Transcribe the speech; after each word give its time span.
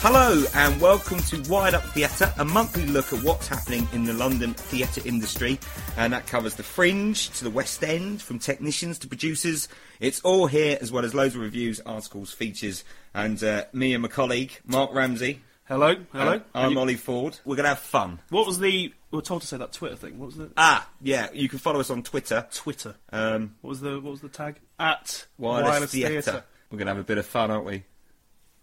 Hello 0.00 0.44
and 0.54 0.80
welcome 0.80 1.18
to 1.18 1.42
Wired 1.50 1.74
Up 1.74 1.82
Theatre, 1.86 2.32
a 2.38 2.44
monthly 2.44 2.86
look 2.86 3.12
at 3.12 3.22
what's 3.24 3.48
happening 3.48 3.86
in 3.92 4.04
the 4.04 4.12
London 4.12 4.54
theatre 4.54 5.00
industry. 5.04 5.58
And 5.96 6.12
that 6.12 6.26
covers 6.26 6.54
the 6.54 6.62
fringe 6.62 7.30
to 7.30 7.44
the 7.44 7.50
West 7.50 7.82
End, 7.82 8.22
from 8.22 8.38
technicians 8.38 8.98
to 9.00 9.08
producers. 9.08 9.68
It's 9.98 10.20
all 10.20 10.46
here, 10.46 10.78
as 10.80 10.92
well 10.92 11.04
as 11.04 11.14
loads 11.14 11.34
of 11.34 11.40
reviews, 11.40 11.80
articles, 11.80 12.32
features. 12.32 12.84
And 13.12 13.42
uh, 13.42 13.64
me 13.72 13.92
and 13.92 14.02
my 14.02 14.08
colleague, 14.08 14.52
Mark 14.64 14.94
Ramsey. 14.94 15.40
Hello, 15.64 15.96
hello. 16.12 16.32
and 16.34 16.42
I'm 16.54 16.72
You- 16.72 16.78
Ollie 16.78 16.94
Ford. 16.94 17.38
We're 17.44 17.56
going 17.56 17.64
to 17.64 17.70
have 17.70 17.80
fun. 17.80 18.20
What 18.30 18.46
was 18.46 18.60
the? 18.60 18.92
We 19.10 19.16
were 19.16 19.22
told 19.22 19.40
to 19.42 19.46
say 19.48 19.56
that 19.56 19.72
Twitter 19.72 19.96
thing. 19.96 20.18
What 20.18 20.26
was 20.26 20.36
the 20.36 20.50
Ah, 20.56 20.88
yeah, 21.02 21.28
you 21.32 21.48
can 21.48 21.58
follow 21.58 21.80
us 21.80 21.90
on 21.90 22.02
Twitter. 22.04 22.46
Twitter? 22.52 22.94
Um, 23.10 23.56
What 23.62 23.70
was 23.70 23.80
the? 23.80 23.94
What 24.00 24.12
was 24.12 24.20
the 24.20 24.28
tag? 24.28 24.56
At 24.78 25.26
Wireless, 25.38 25.90
Theatre. 25.92 26.22
Theatre. 26.22 26.44
We're 26.70 26.78
going 26.78 26.86
to 26.86 26.92
have 26.94 27.00
a 27.00 27.04
bit 27.04 27.18
of 27.18 27.26
fun, 27.26 27.50
aren't 27.50 27.64
we? 27.64 27.82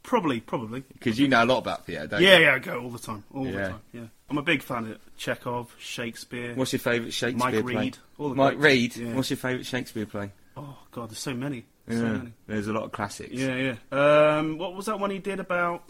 Probably, 0.05 0.39
probably. 0.39 0.81
Because 0.93 1.17
you 1.19 1.27
know 1.27 1.43
a 1.43 1.45
lot 1.45 1.57
about 1.57 1.85
theatre, 1.85 2.07
don't 2.07 2.21
you? 2.21 2.27
Yeah, 2.27 2.37
yeah. 2.37 2.53
I 2.55 2.59
go 2.59 2.79
all 2.81 2.89
the 2.89 2.99
time, 2.99 3.23
all 3.33 3.45
Yeah. 3.45 3.51
the 3.51 3.59
time. 3.69 3.79
Yeah. 3.91 4.01
I'm 4.29 4.37
a 4.37 4.41
big 4.43 4.61
fan 4.61 4.85
of 4.91 4.99
Chekhov, 5.17 5.75
Shakespeare. 5.79 6.53
What's 6.55 6.73
your 6.73 6.79
favourite 6.79 7.13
Shakespeare 7.13 7.51
play? 7.51 7.61
Mike 7.61 7.65
play? 7.65 7.75
Reed, 7.83 7.97
all 8.17 8.29
the 8.29 8.35
Mike 8.35 8.57
greats. 8.59 8.97
Reed. 8.97 9.07
Yeah. 9.07 9.13
What's 9.15 9.29
your 9.29 9.37
favourite 9.37 9.65
Shakespeare 9.65 10.05
play? 10.05 10.31
Oh 10.57 10.77
God, 10.91 11.09
there's 11.09 11.19
so 11.19 11.33
many. 11.33 11.65
So 11.89 11.95
Yeah, 11.95 12.01
many. 12.13 12.33
there's 12.47 12.67
a 12.67 12.73
lot 12.73 12.83
of 12.83 12.91
classics. 12.91 13.33
Yeah, 13.33 13.75
yeah. 13.91 14.37
Um, 14.37 14.57
what 14.57 14.75
was 14.75 14.85
that 14.87 14.99
one 14.99 15.09
he 15.11 15.19
did 15.19 15.39
about? 15.39 15.83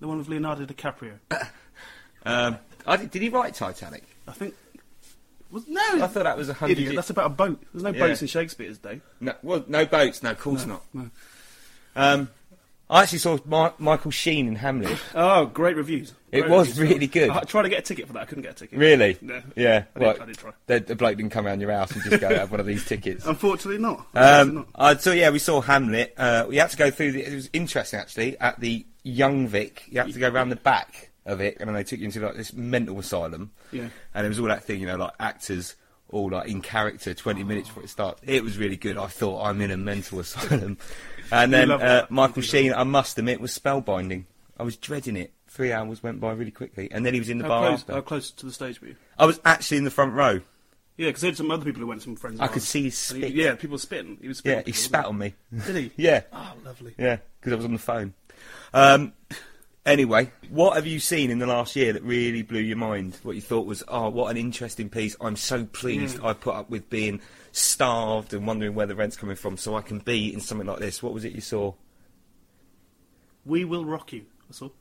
The 0.00 0.08
one 0.08 0.18
with 0.18 0.28
Leonardo 0.28 0.64
DiCaprio. 0.66 1.18
Um, 2.24 2.58
I, 2.86 2.96
did 2.98 3.20
he 3.20 3.28
write 3.30 3.52
Titanic? 3.54 4.04
I 4.28 4.32
think. 4.32 4.54
Was, 5.50 5.66
no, 5.66 5.80
I 5.80 6.06
thought 6.06 6.22
that 6.22 6.36
was 6.36 6.48
a 6.48 6.54
hundred. 6.54 6.78
idiot. 6.78 6.94
That's 6.94 7.10
about 7.10 7.26
a 7.26 7.34
boat. 7.34 7.60
There's 7.74 7.82
no 7.82 7.90
Yeah. 7.90 7.98
boats 8.06 8.22
in 8.22 8.28
Shakespeare's 8.28 8.78
day. 8.78 9.00
no, 9.20 9.34
well, 9.42 9.64
no 9.66 9.84
boats. 9.86 10.22
No, 10.22 10.30
of 10.30 10.38
course 10.38 10.64
No, 10.64 10.74
not. 10.74 10.82
no. 10.94 11.10
Um, 11.96 12.28
I 12.92 13.02
actually 13.02 13.18
saw 13.20 13.38
Ma- 13.46 13.72
Michael 13.78 14.10
Sheen 14.10 14.46
in 14.46 14.54
Hamlet. 14.56 14.98
Oh, 15.14 15.46
great 15.46 15.76
reviews. 15.76 16.12
It 16.30 16.48
was 16.48 16.68
reviews. 16.78 16.92
really 16.92 17.06
good. 17.06 17.30
I 17.30 17.40
tried 17.40 17.62
to 17.62 17.68
get 17.70 17.78
a 17.78 17.82
ticket 17.82 18.06
for 18.06 18.12
that. 18.12 18.22
I 18.22 18.24
couldn't 18.26 18.42
get 18.42 18.52
a 18.52 18.54
ticket. 18.54 18.78
really? 18.78 19.16
No. 19.22 19.42
Yeah. 19.56 19.84
I 19.96 19.98
did- 19.98 20.06
Well, 20.06 20.16
I 20.22 20.26
did 20.26 20.38
try. 20.38 20.50
The, 20.66 20.80
the 20.80 20.94
bloke 20.94 21.16
didn't 21.16 21.32
come 21.32 21.46
around 21.46 21.60
your 21.60 21.72
house 21.72 21.90
and 21.92 22.02
just 22.04 22.20
go 22.20 22.28
have 22.34 22.50
one 22.50 22.60
of 22.60 22.66
these 22.66 22.84
tickets. 22.84 23.24
Unfortunately, 23.26 23.78
not. 23.80 24.06
Unfortunately 24.14 24.58
Um, 24.60 24.66
uh, 24.74 24.96
so 24.96 25.12
yeah, 25.12 25.30
we 25.30 25.38
saw 25.38 25.60
Hamlet. 25.62 26.14
Uh, 26.18 26.44
we 26.48 26.56
had 26.56 26.70
to 26.70 26.76
go 26.76 26.90
through. 26.90 27.12
The, 27.12 27.24
it 27.26 27.34
was 27.34 27.48
interesting 27.54 27.98
actually 27.98 28.38
at 28.38 28.60
the 28.60 28.84
Young 29.04 29.48
Vic. 29.48 29.84
You 29.88 30.00
had 30.00 30.12
to 30.12 30.18
go 30.20 30.28
around 30.28 30.50
the 30.50 30.56
back 30.56 31.10
of 31.24 31.40
it, 31.40 31.56
and 31.60 31.68
then 31.68 31.74
they 31.74 31.84
took 31.84 31.98
you 31.98 32.04
into 32.04 32.20
like 32.20 32.36
this 32.36 32.52
mental 32.52 32.98
asylum. 32.98 33.52
Yeah. 33.72 33.88
And 34.14 34.26
it 34.26 34.28
was 34.28 34.38
all 34.38 34.48
that 34.48 34.64
thing, 34.64 34.80
you 34.80 34.86
know, 34.86 34.96
like 34.96 35.12
actors 35.18 35.76
all 36.12 36.30
like 36.30 36.48
in 36.48 36.60
character 36.60 37.14
20 37.14 37.42
minutes 37.44 37.68
before 37.68 37.82
it 37.82 37.88
starts. 37.90 38.20
It 38.24 38.44
was 38.44 38.58
really 38.58 38.76
good. 38.76 38.96
I 38.96 39.06
thought 39.06 39.44
I'm 39.44 39.60
in 39.60 39.70
a 39.70 39.76
mental 39.76 40.20
asylum. 40.24 40.78
And 41.30 41.52
then 41.52 41.70
uh. 41.70 42.06
Michael 42.10 42.42
Sheen, 42.42 42.72
I 42.72 42.84
must 42.84 43.18
admit, 43.18 43.40
was 43.40 43.56
spellbinding. 43.58 44.24
I 44.58 44.62
was 44.62 44.76
dreading 44.76 45.16
it. 45.16 45.32
Three 45.48 45.72
hours 45.72 46.02
went 46.02 46.18
by 46.20 46.32
really 46.32 46.50
quickly, 46.50 46.88
and 46.90 47.04
then 47.04 47.12
he 47.12 47.20
was 47.20 47.28
in 47.28 47.36
the 47.38 47.44
How 47.44 47.48
bar 47.50 47.68
close, 47.68 47.80
after. 47.80 47.92
how 47.94 48.00
close 48.00 48.30
to 48.30 48.46
the 48.46 48.52
stage 48.52 48.80
were 48.80 48.88
you? 48.88 48.96
I 49.18 49.26
was 49.26 49.38
actually 49.44 49.76
in 49.78 49.84
the 49.84 49.90
front 49.90 50.12
row. 50.14 50.40
Yeah, 50.96 51.08
because 51.08 51.20
there 51.22 51.30
there's 51.30 51.38
some 51.38 51.50
other 51.50 51.64
people 51.64 51.80
who 51.80 51.86
went, 51.88 52.02
some 52.02 52.16
friends. 52.16 52.40
I 52.40 52.46
could 52.48 52.62
see 52.62 52.84
his 52.84 53.10
And 53.10 53.24
he- 53.24 53.42
yeah, 53.42 53.54
people 53.54 53.76
spitting. 53.78 54.18
He 54.20 54.28
was 54.28 54.38
spitting. 54.38 54.60
Yeah, 54.60 54.64
he 54.66 54.72
spat 54.72 55.04
on 55.06 55.18
me. 55.18 55.34
Did 55.66 55.76
he? 55.76 55.92
Yeah. 56.02 56.22
Oh, 56.32 56.52
lovely. 56.64 56.94
Yeah, 56.98 57.18
because 57.40 57.52
I 57.52 57.56
was 57.56 57.64
on 57.66 57.72
the 57.72 57.78
phone. 57.78 58.14
Um, 58.72 59.12
anyway, 59.84 60.30
what 60.50 60.76
have 60.76 60.86
you 60.86 61.00
seen 61.00 61.30
in 61.30 61.38
the 61.38 61.46
last 61.46 61.76
year 61.76 61.92
that 61.92 62.02
really 62.02 62.42
blew 62.42 62.60
your 62.60 62.76
mind? 62.76 63.18
What 63.22 63.34
you 63.34 63.42
thought 63.42 63.66
was, 63.66 63.82
oh, 63.88 64.08
what 64.08 64.30
an 64.30 64.36
interesting 64.36 64.88
piece. 64.88 65.16
I'm 65.20 65.36
so 65.36 65.64
pleased 65.64 66.18
Yeah. 66.18 66.28
I 66.28 66.32
put 66.32 66.54
up 66.54 66.70
with 66.70 66.88
being 66.90 67.20
starved 67.52 68.32
and 68.34 68.46
wondering 68.46 68.74
where 68.74 68.86
the 68.86 68.94
rent's 68.94 69.16
coming 69.16 69.36
from 69.36 69.56
so 69.56 69.76
I 69.76 69.82
can 69.82 69.98
be 69.98 70.32
in 70.32 70.40
something 70.40 70.66
like 70.66 70.78
this. 70.78 71.02
What 71.02 71.12
was 71.12 71.24
it 71.24 71.32
you 71.32 71.40
saw? 71.40 71.74
We 73.44 73.64
will 73.64 73.84
rock 73.84 74.12
you. 74.12 74.26
That's 74.48 74.62
all. 74.62 74.72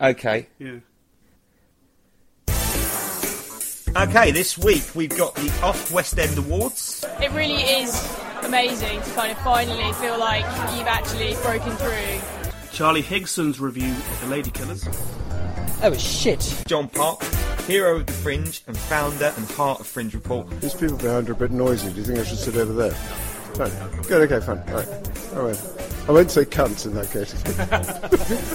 Okay. 0.00 0.48
Yeah. 0.58 0.78
Okay, 3.96 4.30
this 4.30 4.56
week 4.58 4.84
we've 4.94 5.16
got 5.16 5.34
the 5.34 5.50
Off 5.62 5.90
West 5.90 6.18
End 6.18 6.36
Awards. 6.38 7.04
It 7.20 7.32
really 7.32 7.62
is 7.62 8.16
amazing 8.42 9.00
to 9.02 9.10
kind 9.12 9.32
of 9.32 9.38
finally 9.38 9.92
feel 9.94 10.18
like 10.18 10.44
you've 10.76 10.86
actually 10.86 11.34
broken 11.42 11.74
through. 11.76 12.37
Charlie 12.78 13.02
Higson's 13.02 13.58
review 13.58 13.90
of 13.90 14.20
The 14.20 14.28
Lady 14.28 14.52
Killers. 14.52 14.84
That 15.80 15.90
was 15.90 16.00
shit. 16.00 16.62
John 16.68 16.88
Park, 16.88 17.24
hero 17.66 17.96
of 17.96 18.06
the 18.06 18.12
Fringe 18.12 18.62
and 18.68 18.78
founder 18.78 19.32
and 19.36 19.50
heart 19.50 19.80
of 19.80 19.86
Fringe 19.88 20.14
Report. 20.14 20.48
These 20.60 20.74
people 20.74 20.96
behind 20.96 21.28
are 21.28 21.32
a 21.32 21.34
bit 21.34 21.50
noisy. 21.50 21.90
Do 21.90 21.96
you 21.96 22.04
think 22.04 22.20
I 22.20 22.22
should 22.22 22.38
sit 22.38 22.54
over 22.54 22.72
there? 22.72 22.92
Fine. 22.92 24.02
Good, 24.02 24.30
okay, 24.30 24.46
fine. 24.46 24.60
All 24.68 24.76
right. 24.76 25.34
All 25.34 25.42
right. 25.42 25.72
I 26.08 26.12
won't 26.12 26.30
say 26.30 26.44
cunts 26.44 26.86
in 26.86 26.94
that 26.94 27.10
case. 27.10 27.32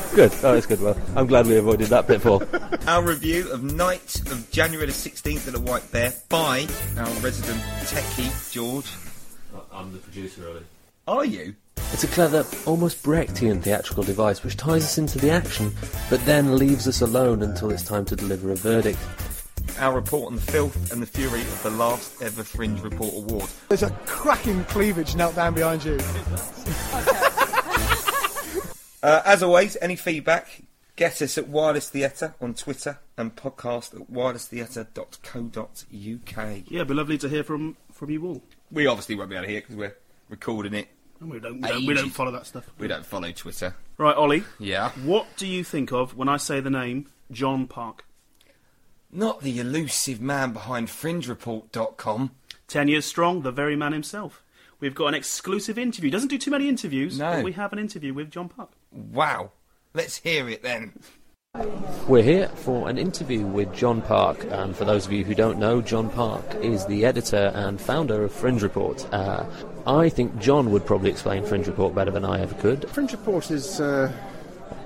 Good. 0.15 0.31
Oh, 0.41 0.53
that's 0.53 0.67
good. 0.67 0.79
Well, 0.79 0.95
I'm 1.17 1.27
glad 1.27 1.45
we 1.45 1.57
avoided 1.57 1.87
that 1.87 2.07
pitfall. 2.07 2.43
Our 2.87 3.03
review 3.03 3.51
of 3.51 3.61
Night 3.61 4.21
of 4.31 4.49
January 4.51 4.85
the 4.85 4.93
16th 4.93 5.47
at 5.47 5.53
the 5.53 5.59
White 5.59 5.91
Bear 5.91 6.13
by 6.29 6.65
our 6.97 7.09
resident 7.19 7.61
techie, 7.81 8.53
George. 8.53 8.89
I'm 9.73 9.91
the 9.91 9.99
producer 9.99 10.47
of 10.47 10.55
it. 10.55 10.65
Are 11.09 11.25
you? 11.25 11.55
It's 11.77 12.03
a 12.03 12.07
clever, 12.07 12.45
almost 12.65 13.03
Brechtian 13.03 13.61
theatrical 13.61 14.03
device 14.03 14.43
which 14.43 14.57
ties 14.57 14.83
us 14.83 14.97
into 14.97 15.19
the 15.19 15.29
action, 15.29 15.73
but 16.09 16.23
then 16.25 16.57
leaves 16.57 16.87
us 16.87 17.01
alone 17.01 17.43
until 17.43 17.71
it's 17.71 17.83
time 17.83 18.05
to 18.05 18.15
deliver 18.15 18.51
a 18.51 18.55
verdict. 18.55 18.99
Our 19.79 19.95
report 19.95 20.27
on 20.27 20.35
the 20.35 20.41
filth 20.41 20.91
and 20.91 21.01
the 21.01 21.05
fury 21.05 21.41
of 21.41 21.63
the 21.63 21.71
last 21.71 22.21
ever 22.21 22.43
Fringe 22.43 22.81
Report 22.81 23.13
Award. 23.13 23.49
There's 23.69 23.83
a 23.83 23.89
cracking 24.05 24.63
cleavage 24.65 25.15
knelt 25.15 25.35
down 25.35 25.53
behind 25.53 25.83
you. 25.83 25.99
Uh, 29.03 29.21
as 29.25 29.43
always, 29.43 29.75
any 29.81 29.97
feedback, 29.97 30.61
get 30.95 31.21
us 31.21 31.37
at 31.37 31.49
Wireless 31.49 31.89
Theatre 31.89 32.35
on 32.39 32.53
Twitter 32.53 32.99
and 33.17 33.35
podcast 33.35 33.93
at 33.93 34.09
wirelesstheatre.co.uk. 34.09 36.71
Yeah, 36.71 36.75
it'd 36.77 36.87
be 36.87 36.93
lovely 36.93 37.17
to 37.17 37.27
hear 37.27 37.43
from 37.43 37.75
from 37.91 38.11
you 38.11 38.25
all. 38.25 38.41
We 38.71 38.87
obviously 38.87 39.15
won't 39.15 39.29
be 39.29 39.35
able 39.35 39.45
to 39.45 39.51
hear 39.51 39.59
because 39.59 39.75
we're 39.75 39.97
recording 40.29 40.73
it. 40.73 40.87
And 41.23 41.31
we 41.31 41.39
don't, 41.39 41.61
we 41.61 41.67
don't, 41.69 41.85
we 41.85 41.93
don't 41.93 42.09
follow 42.09 42.31
that 42.31 42.45
stuff. 42.45 42.69
We 42.77 42.87
don't 42.89 43.05
follow 43.05 43.31
Twitter. 43.31 43.75
Right, 43.97 44.15
Ollie. 44.15 44.43
Yeah. 44.59 44.89
What 45.05 45.25
do 45.37 45.47
you 45.47 45.63
think 45.63 45.93
of 45.93 46.17
when 46.17 46.27
I 46.27 46.35
say 46.35 46.59
the 46.59 46.69
name 46.69 47.07
John 47.31 47.65
Park? 47.65 48.03
Not 49.09 49.41
the 49.41 49.57
elusive 49.59 50.19
man 50.19 50.51
behind 50.51 50.89
FringeReport.com. 50.89 52.31
Ten 52.67 52.87
years 52.89 53.05
strong, 53.05 53.41
the 53.43 53.51
very 53.51 53.75
man 53.77 53.93
himself. 53.93 54.43
We've 54.81 54.95
got 54.95 55.07
an 55.07 55.13
exclusive 55.13 55.77
interview. 55.77 56.11
Doesn't 56.11 56.27
do 56.27 56.37
too 56.37 56.51
many 56.51 56.67
interviews, 56.67 57.17
No. 57.17 57.35
but 57.35 57.43
we 57.45 57.53
have 57.53 57.71
an 57.71 57.79
interview 57.79 58.13
with 58.13 58.29
John 58.29 58.49
Park. 58.49 58.71
Wow. 58.91 59.51
Let's 59.93 60.17
hear 60.17 60.49
it 60.49 60.61
then. 60.61 60.91
We're 62.07 62.23
here 62.23 62.47
for 62.47 62.89
an 62.89 62.97
interview 62.97 63.45
with 63.45 63.71
John 63.75 64.01
Park, 64.01 64.43
and 64.49 64.75
for 64.75 64.85
those 64.85 65.05
of 65.05 65.11
you 65.11 65.23
who 65.23 65.35
don't 65.35 65.59
know, 65.59 65.83
John 65.83 66.09
Park 66.09 66.43
is 66.63 66.83
the 66.87 67.05
editor 67.05 67.51
and 67.53 67.79
founder 67.79 68.23
of 68.23 68.31
Fringe 68.31 68.63
Report. 68.63 69.07
Uh, 69.13 69.45
I 69.85 70.09
think 70.09 70.39
John 70.39 70.71
would 70.71 70.83
probably 70.83 71.11
explain 71.11 71.45
Fringe 71.45 71.67
Report 71.67 71.93
better 71.93 72.09
than 72.09 72.25
I 72.25 72.41
ever 72.41 72.55
could. 72.55 72.89
Fringe 72.89 73.11
Report 73.11 73.51
is 73.51 73.79
uh, 73.79 74.11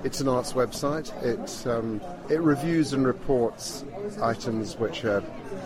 it's 0.04 0.20
an 0.20 0.28
arts 0.28 0.52
website. 0.52 1.10
It 1.24 1.66
um, 1.66 2.02
it 2.28 2.42
reviews 2.42 2.92
and 2.92 3.06
reports 3.06 3.82
items 4.20 4.76
which 4.76 5.06
are 5.06 5.22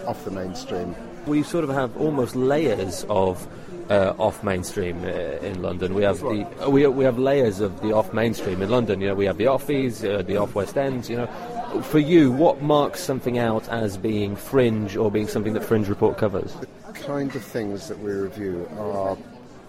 off 0.06 0.24
the 0.24 0.30
mainstream. 0.30 0.94
We 1.26 1.42
sort 1.42 1.64
of 1.64 1.70
have 1.70 1.96
almost 1.96 2.36
layers 2.36 3.04
of 3.08 3.44
uh, 3.90 4.14
off 4.18 4.42
mainstream 4.42 5.02
uh, 5.04 5.08
in 5.08 5.62
London. 5.62 5.94
We 5.94 6.02
have 6.02 6.20
the 6.20 6.46
uh, 6.60 6.70
we, 6.70 6.86
we 6.86 7.04
have 7.04 7.18
layers 7.18 7.60
of 7.60 7.80
the 7.80 7.92
off 7.92 8.12
mainstream 8.12 8.62
in 8.62 8.70
London. 8.70 9.00
You 9.00 9.08
know, 9.08 9.14
we 9.14 9.26
have 9.26 9.38
the 9.38 9.46
offies, 9.46 10.04
uh, 10.04 10.22
the 10.22 10.36
off 10.36 10.54
West 10.54 10.76
Ends. 10.76 11.08
You 11.08 11.18
know, 11.18 11.82
for 11.82 11.98
you, 11.98 12.30
what 12.30 12.62
marks 12.62 13.00
something 13.00 13.38
out 13.38 13.68
as 13.68 13.96
being 13.96 14.36
fringe 14.36 14.96
or 14.96 15.10
being 15.10 15.28
something 15.28 15.52
that 15.54 15.64
Fringe 15.64 15.88
Report 15.88 16.18
covers? 16.18 16.54
The 16.54 16.92
kind 16.92 17.34
of 17.34 17.42
things 17.42 17.88
that 17.88 17.98
we 17.98 18.12
review 18.12 18.68
are 18.78 19.16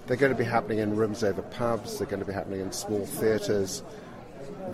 they're 0.07 0.17
going 0.17 0.31
to 0.31 0.37
be 0.37 0.43
happening 0.43 0.79
in 0.79 0.95
rooms 0.95 1.23
over 1.23 1.41
pubs. 1.41 1.97
They're 1.97 2.07
going 2.07 2.19
to 2.19 2.25
be 2.25 2.33
happening 2.33 2.59
in 2.59 2.71
small 2.71 3.05
theatres. 3.05 3.83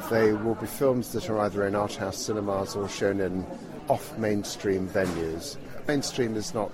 They 0.10 0.33
will 0.33 0.56
be 0.56 0.68
films 0.68 1.12
that 1.13 1.30
are 1.30 1.39
either 1.39 1.66
in 1.68 1.75
art 1.75 1.95
house 1.95 2.18
cinemas 2.18 2.75
or 2.75 2.88
shown 2.88 3.19
in 3.19 3.45
off 3.89 4.18
mainstream 4.18 4.88
venues. 4.88 5.57
Mainstream 5.88 6.36
is 6.36 6.54
not 6.54 6.71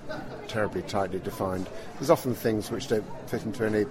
terribly 0.48 0.82
tightly 0.82 1.18
defined. 1.18 1.68
There's 1.94 2.10
often 2.10 2.34
things 2.34 2.70
which 2.70 2.88
don't 2.88 3.04
fit 3.28 3.44
into 3.44 3.64
any 3.64 3.86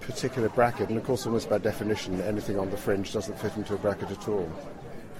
particular 0.00 0.48
bracket, 0.48 0.88
and 0.88 0.98
of 0.98 1.04
course, 1.04 1.26
almost 1.26 1.48
by 1.48 1.58
definition, 1.58 2.20
anything 2.22 2.58
on 2.58 2.70
the 2.70 2.76
fringe 2.76 3.12
doesn't 3.12 3.38
fit 3.38 3.56
into 3.56 3.74
a 3.74 3.78
bracket 3.78 4.10
at 4.10 4.26
all. 4.26 4.50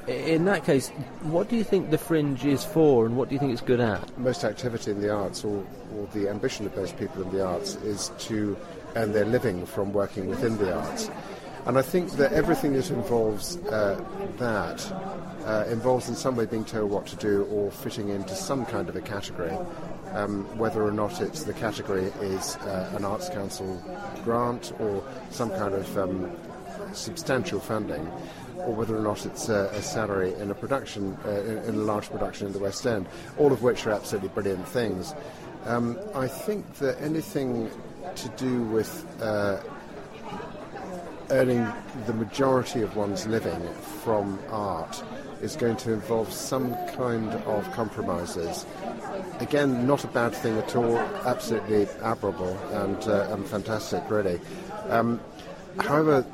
In 0.09 0.47
that 0.47 0.65
case, 0.65 0.89
what 1.23 1.51
do 1.51 1.57
you 1.57 1.63
think 1.63 1.91
the 1.91 1.99
fringe 1.99 2.47
is 2.47 2.65
for, 2.65 3.05
and 3.05 3.15
what 3.15 3.29
do 3.29 3.35
you 3.35 3.39
think 3.39 3.53
it's 3.53 3.61
good 3.61 3.81
at? 3.81 4.19
Most 4.19 4.43
activity 4.45 4.91
in 4.91 5.01
the 5.01 5.11
arts, 5.11 5.45
or, 5.45 5.63
or 5.95 6.09
the 6.15 6.29
ambition 6.31 6.65
of 6.65 6.75
most 6.75 6.99
people 6.99 7.23
in 7.23 7.31
the 7.31 7.45
arts, 7.45 7.77
is 7.77 8.11
to 8.19 8.57
earn 8.97 9.13
their 9.13 9.27
living 9.27 9.67
from 9.67 9.93
working 9.93 10.27
within 10.27 10.57
the 10.57 10.75
arts. 10.75 11.11
And 11.69 11.77
I 11.77 11.83
think 11.83 12.13
that 12.13 12.33
everything 12.33 12.73
that 12.73 12.91
involves 12.91 13.59
uh, 13.59 14.03
that 14.39 14.91
uh, 15.45 15.67
involves 15.71 16.09
in 16.09 16.17
some 16.17 16.35
way 16.35 16.47
being 16.47 16.65
told 16.65 16.91
what 16.91 17.05
to 17.09 17.17
do 17.17 17.45
or 17.45 17.71
fitting 17.71 18.09
into 18.09 18.35
some 18.35 18.65
kind 18.65 18.89
of 18.89 18.97
a 18.97 19.03
category. 19.03 19.53
Um, 20.15 20.47
whether 20.57 20.83
or 20.83 20.91
not 20.91 21.21
it's 21.21 21.45
the 21.45 21.53
category 21.53 22.05
is 22.23 22.57
uh, 22.57 22.95
an 22.97 23.05
Arts 23.05 23.29
Council 23.29 23.83
grant 24.25 24.73
or 24.79 25.05
some 25.29 25.51
kind 25.51 25.75
of 25.75 25.99
um, 25.99 26.35
substantial 26.95 27.61
funding, 27.61 28.11
or 28.57 28.73
whether 28.73 28.97
or 28.97 29.03
not 29.03 29.27
it's 29.27 29.51
a, 29.51 29.69
a 29.75 29.83
salary 29.83 30.33
in 30.41 30.51
a 30.51 30.55
production, 30.55 31.19
uh, 31.27 31.33
in, 31.43 31.59
in, 31.59 31.75
a 31.75 31.85
large 31.85 32.09
production 32.09 32.47
in 32.47 32.55
the 32.55 32.59
West 32.59 32.87
End, 32.87 33.07
all 33.37 33.53
of 33.53 33.63
which 33.63 33.87
are 33.87 33.91
absolutely 33.91 34.31
brilliant 34.31 34.67
things. 34.67 35.15
Um, 35.67 35.99
I 36.15 36.29
think 36.29 36.77
that 36.77 36.99
anything 37.03 37.71
to 38.15 38.29
do 38.31 38.63
with 38.63 39.05
uh, 39.21 39.61
earning 41.31 41.67
the 42.07 42.13
majority 42.13 42.83
of 42.83 42.97
one's 42.97 43.27
living 43.27 43.61
from 44.03 44.39
art 44.51 45.03
is 45.43 45.57
going 45.57 45.77
to 45.77 45.93
involve 45.93 46.33
some 46.33 46.75
kind 46.89 47.33
of 47.33 47.71
compromises. 47.73 48.67
Again, 49.41 49.87
not 49.87 50.05
a 50.05 50.09
bad 50.09 50.35
thing 50.35 50.59
at 50.59 50.75
all, 50.75 50.99
absolutely 50.99 51.87
admirable 52.03 52.59
and, 52.73 53.03
uh, 53.05 53.29
and 53.31 53.47
fantastic, 53.47 54.03
really. 54.11 54.41
Um, 54.89 55.21
however, 55.79 56.25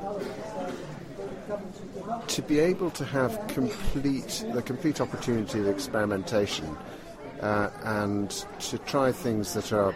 to 2.27 2.41
be 2.41 2.59
able 2.59 2.89
to 2.91 3.05
have 3.05 3.47
complete 3.47 4.43
the 4.53 4.61
complete 4.61 4.99
opportunity 4.99 5.59
of 5.59 5.67
experimentation 5.67 6.75
uh, 7.41 7.69
and 7.83 8.29
to 8.59 8.77
try 8.79 9.11
things 9.11 9.53
that 9.53 9.71
are 9.71 9.93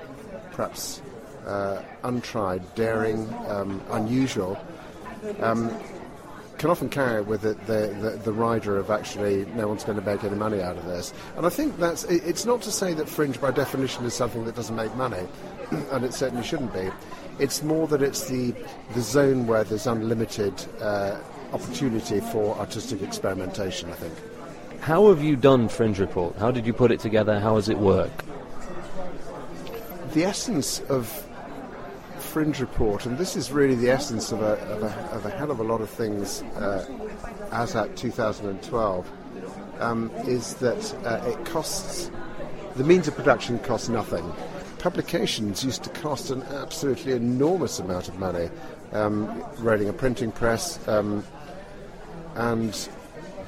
perhaps 0.52 1.02
uh, 1.46 1.82
untried, 2.04 2.62
daring, 2.76 3.34
um, 3.48 3.82
unusual, 3.92 4.58
um, 5.42 5.72
can 6.60 6.70
often 6.70 6.90
carry 6.90 7.22
with 7.22 7.46
it 7.46 7.58
the, 7.68 7.96
the, 8.02 8.10
the, 8.24 8.34
rider 8.34 8.78
of 8.78 8.92
actually 8.92 9.46
no 9.56 9.68
one's 9.68 9.86
going 9.86 9.98
to 9.98 10.06
make 10.06 10.24
any 10.26 10.36
money 10.36 10.62
out 10.62 10.76
of 10.76 10.86
this. 10.86 11.14
And 11.38 11.46
I 11.46 11.50
think 11.50 11.78
that's 11.80 12.04
it, 12.04 12.22
it's 12.26 12.46
not 12.46 12.62
to 12.64 12.72
say 12.72 12.94
that 12.94 13.08
fringe 13.08 13.40
by 13.40 13.52
definition 13.52 14.06
is 14.06 14.14
something 14.14 14.44
that 14.44 14.56
doesn't 14.56 14.76
make 14.76 14.94
money, 14.96 15.26
and 15.92 16.04
it 16.04 16.14
certainly 16.14 16.46
shouldn't 16.46 16.74
be. 16.74 16.90
It's 17.40 17.64
more 17.64 17.88
that 17.88 18.02
it's 18.02 18.28
the, 18.28 18.54
the 18.94 19.02
zone 19.02 19.48
where 19.48 19.64
there's 19.64 19.88
unlimited 19.88 20.54
uh, 20.82 21.18
opportunity 21.54 22.20
for 22.20 22.58
artistic 22.58 23.02
experimentation, 23.02 23.90
I 23.90 23.96
think. 23.96 24.14
How 24.82 25.08
have 25.08 25.24
you 25.24 25.38
done 25.38 25.70
Fringe 25.70 26.00
Report? 26.00 26.36
How 26.38 26.52
did 26.52 26.66
you 26.66 26.74
put 26.74 26.92
it 26.92 27.00
together? 27.00 27.40
How 27.40 27.56
does 27.56 27.70
it 27.70 27.78
work? 27.78 28.12
The 30.14 30.26
essence 30.26 30.82
of 30.90 31.26
Fringe 32.30 32.60
Report, 32.60 33.08
and 33.08 33.18
this 33.18 33.36
is 33.36 33.52
really 33.52 33.74
the 33.74 33.90
essence 33.90 34.32
of 34.32 34.44
a, 34.44 34.54
of 34.68 34.84
a, 34.84 35.16
of 35.16 35.26
a 35.26 35.32
hell 35.32 35.50
of 35.50 35.60
a 35.60 35.64
lot 35.64 35.82
of 35.82 35.90
things 35.90 36.44
uh, 36.58 36.86
as 37.52 37.76
at 37.76 37.98
2012, 37.98 39.12
um, 39.80 40.12
is 40.28 40.54
that 40.56 40.96
uh, 41.06 41.28
it 41.28 41.44
costs, 41.44 42.12
the 42.76 42.84
means 42.84 43.08
of 43.08 43.16
production 43.16 43.58
costs 43.60 43.90
nothing. 43.90 44.32
Publications 44.78 45.66
used 45.66 45.84
to 45.84 45.90
cost 45.90 46.30
an 46.30 46.44
absolutely 46.44 47.14
enormous 47.14 47.80
amount 47.80 48.08
of 48.08 48.20
money, 48.20 48.52
um, 48.92 49.44
running 49.58 49.90
a 49.90 49.94
printing 49.94 50.32
press, 50.32 50.88
um, 50.88 51.26
and 52.36 52.90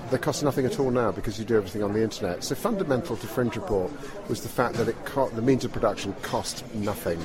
they 0.10 0.18
cost 0.18 0.44
nothing 0.44 0.66
at 0.66 0.80
all 0.80 0.90
now 0.90 1.12
because 1.12 1.38
you 1.38 1.46
do 1.46 1.56
everything 1.56 1.84
on 1.84 1.94
the 1.94 2.02
internet. 2.02 2.44
So 2.44 2.56
fundamental 2.56 3.16
to 3.16 3.28
Fringe 3.28 3.56
Report 3.56 3.92
was 4.28 4.42
the 4.42 4.50
fact 4.50 4.74
that 4.78 4.88
it 4.88 5.06
co- 5.06 5.30
the 5.30 5.42
means 5.44 5.64
of 5.66 5.72
production 5.72 6.16
cost 6.24 6.66
nothing. 6.74 7.22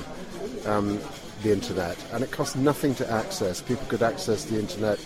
Um, 0.67 0.99
the 1.43 1.51
internet, 1.51 1.97
and 2.13 2.23
it 2.23 2.31
cost 2.31 2.55
nothing 2.55 2.95
to 2.95 3.11
access. 3.11 3.61
People 3.61 3.85
could 3.87 4.01
access 4.01 4.45
the 4.45 4.59
internet 4.59 4.99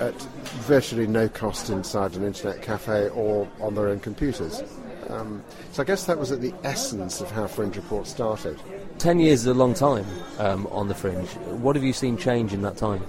at 0.00 0.14
virtually 0.62 1.06
no 1.06 1.28
cost 1.28 1.70
inside 1.70 2.14
an 2.16 2.24
internet 2.24 2.62
cafe 2.62 3.08
or 3.10 3.48
on 3.60 3.74
their 3.74 3.88
own 3.88 4.00
computers. 4.00 4.62
Um, 5.08 5.42
so 5.72 5.82
I 5.82 5.86
guess 5.86 6.04
that 6.06 6.18
was 6.18 6.32
at 6.32 6.40
the 6.40 6.52
essence 6.64 7.20
of 7.20 7.30
how 7.30 7.46
Fringe 7.46 7.76
Report 7.76 8.06
started. 8.06 8.60
Ten 8.98 9.20
years 9.20 9.40
is 9.40 9.46
a 9.46 9.54
long 9.54 9.74
time 9.74 10.06
um, 10.38 10.66
on 10.68 10.88
the 10.88 10.94
Fringe. 10.94 11.28
What 11.60 11.76
have 11.76 11.84
you 11.84 11.92
seen 11.92 12.16
change 12.16 12.52
in 12.52 12.62
that 12.62 12.76
time? 12.76 13.02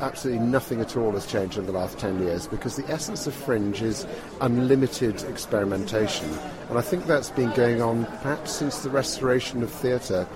Absolutely 0.00 0.46
nothing 0.46 0.80
at 0.80 0.96
all 0.96 1.12
has 1.12 1.26
changed 1.26 1.58
in 1.58 1.66
the 1.66 1.72
last 1.72 1.98
10 1.98 2.22
years 2.22 2.46
because 2.46 2.74
the 2.74 2.90
essence 2.90 3.26
of 3.26 3.34
Fringe 3.34 3.82
is 3.82 4.06
unlimited 4.40 5.22
experimentation. 5.24 6.26
And 6.70 6.78
I 6.78 6.80
think 6.80 7.04
that's 7.04 7.28
been 7.28 7.50
going 7.50 7.82
on 7.82 8.06
perhaps 8.06 8.50
since 8.50 8.78
the 8.78 8.88
restoration 8.88 9.62
of 9.62 9.70
theatre 9.70 10.26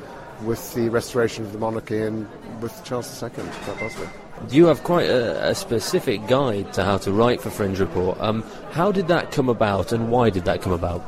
with 0.42 0.75
the 0.75 0.88
restoration 0.88 1.44
of 1.44 1.52
the 1.52 1.58
monarchy 1.58 2.00
and 2.00 2.28
with 2.60 2.82
Charles 2.84 3.22
II, 3.22 3.31
quite 3.31 3.78
possibly. 3.78 4.08
You 4.50 4.66
have 4.66 4.82
quite 4.82 5.08
a, 5.08 5.50
a, 5.50 5.54
specific 5.54 6.26
guide 6.26 6.72
to 6.75 6.84
how 6.84 6.98
to 6.98 7.12
write 7.12 7.40
for 7.40 7.50
Fringe 7.50 7.78
Report. 7.78 8.20
Um, 8.20 8.42
how 8.72 8.90
did 8.92 9.08
that 9.08 9.31
come 9.31 9.48
about 9.48 9.92
and 9.92 10.10
why 10.10 10.31
did 10.31 10.44
that 10.44 10.60
come 10.60 10.72
about? 10.72 11.02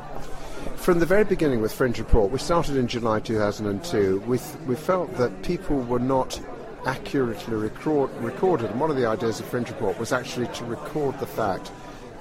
From 0.76 1.00
the 1.00 1.06
very 1.06 1.24
beginning 1.24 1.60
with 1.60 1.72
Fringe 1.72 1.98
Report, 1.98 2.30
we 2.30 2.38
started 2.38 2.76
in 2.76 2.86
July 2.86 3.18
2002. 3.20 4.20
We, 4.26 4.38
th- 4.38 4.50
we 4.66 4.76
felt 4.76 5.16
that 5.16 5.42
people 5.42 5.80
were 5.80 5.98
not 5.98 6.40
accurately 6.86 7.56
record- 7.56 8.10
recorded, 8.20 8.70
and 8.70 8.80
one 8.80 8.90
of 8.90 8.96
the 8.96 9.06
ideas 9.06 9.40
of 9.40 9.46
Fringe 9.46 9.68
Report 9.68 9.98
was 9.98 10.12
actually 10.12 10.46
to 10.48 10.64
record 10.64 11.18
the 11.18 11.26
fact 11.26 11.72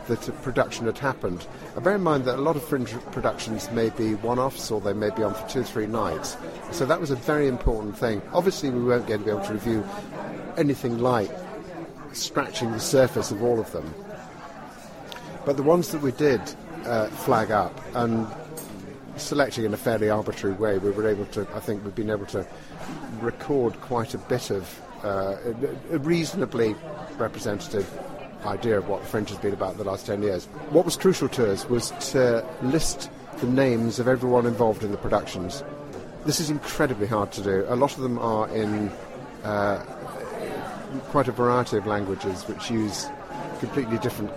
that 0.08 0.42
production 0.42 0.86
had 0.86 0.98
happened. 0.98 1.48
And 1.76 1.84
bear 1.84 1.96
in 1.96 2.02
mind 2.02 2.26
that 2.26 2.38
a 2.38 2.42
lot 2.42 2.56
of 2.56 2.64
fringe 2.64 2.92
productions 3.12 3.72
may 3.72 3.90
be 3.90 4.16
one-offs 4.16 4.72
or 4.72 4.82
they 4.82 4.94
may 4.94 5.10
be 5.10 5.24
on 5.24 5.34
for 5.34 5.48
two 5.48 5.64
three 5.64 5.88
nights. 5.88 6.38
So 6.72 6.86
that 6.86 7.00
was 7.00 7.12
a 7.12 7.16
very 7.16 7.48
important 7.48 7.98
thing. 7.98 8.22
Obviously, 8.34 8.70
we 8.70 8.84
weren't 8.84 9.08
going 9.08 9.20
to 9.20 9.26
be 9.26 9.32
able 9.32 9.46
to 9.46 9.54
review 9.54 9.84
anything 10.58 11.00
like 11.00 11.32
scratching 12.14 12.72
the 12.72 12.80
surface 12.80 13.32
of 13.32 13.44
all 13.44 13.60
of 13.60 13.72
them. 13.72 13.94
But 15.46 15.58
the 15.58 15.64
ones 15.64 15.90
that 15.90 16.02
we 16.02 16.12
did 16.12 16.42
uh, 16.86 17.08
flag 17.08 17.52
up 17.52 17.80
and 17.96 18.28
selecting 19.18 19.66
in 19.66 19.74
a 19.74 19.78
fairly 19.78 20.10
arbitrary 20.10 20.56
way, 20.56 20.78
we 20.78 20.92
were 20.92 21.08
able 21.08 21.26
to, 21.28 21.48
I 21.54 21.60
think 21.60 21.84
we've 21.84 21.96
been 21.96 22.10
able 22.10 22.26
to 22.28 22.46
record 23.22 23.80
quite 23.82 24.14
a 24.14 24.18
bit 24.18 24.50
of 24.50 24.82
uh, 25.04 25.36
a 25.92 26.00
reasonably 26.00 26.76
representative 27.18 27.88
idea 28.46 28.78
of 28.78 28.88
what 28.88 29.02
the 29.02 29.08
Fringe 29.08 29.30
has 29.30 29.38
been 29.38 29.54
about 29.54 29.78
the 29.78 29.84
last 29.84 30.06
10 30.06 30.22
years. 30.22 30.46
What 30.70 30.86
was 30.86 30.96
crucial 30.96 31.30
to 31.30 31.52
us 31.52 31.68
was 31.70 31.92
to 32.12 32.46
list 32.62 33.10
the 33.40 33.48
names 33.48 34.00
of 34.00 34.08
everyone 34.08 34.46
involved 34.46 34.84
in 34.84 34.92
the 34.92 34.98
productions. 34.98 35.64
This 36.26 36.40
is 36.40 36.50
incredibly 36.50 37.08
hard 37.08 37.32
to 37.34 37.42
do. 37.42 37.66
A 37.68 37.76
lot 37.76 37.96
of 37.96 38.02
them 38.02 38.18
are 38.18 38.48
in 38.50 38.90
uh, 39.44 39.78
quite 41.10 41.28
a 41.28 41.32
variety 41.32 41.78
of 41.78 41.86
languages 41.86 42.44
which 42.44 42.72
use 42.72 43.08
completely 43.60 43.98
different 44.00 44.32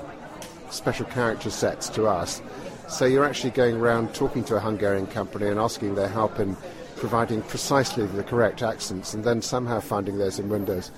special 0.70 1.06
character 1.06 1.50
sets 1.50 1.88
to 1.90 2.06
us. 2.06 2.42
So 2.88 3.04
you're 3.04 3.24
actually 3.24 3.50
going 3.50 3.76
around 3.76 4.14
talking 4.14 4.44
to 4.44 4.56
a 4.56 4.60
Hungarian 4.60 5.06
company 5.06 5.46
and 5.46 5.58
asking 5.58 5.94
their 5.94 6.08
help 6.08 6.38
in 6.38 6.56
providing 6.96 7.42
precisely 7.42 8.06
the 8.06 8.24
correct 8.24 8.62
accents 8.62 9.14
and 9.14 9.24
then 9.24 9.40
somehow 9.40 9.80
finding 9.80 10.18
those 10.18 10.38
in 10.38 10.48
Windows 10.48 10.90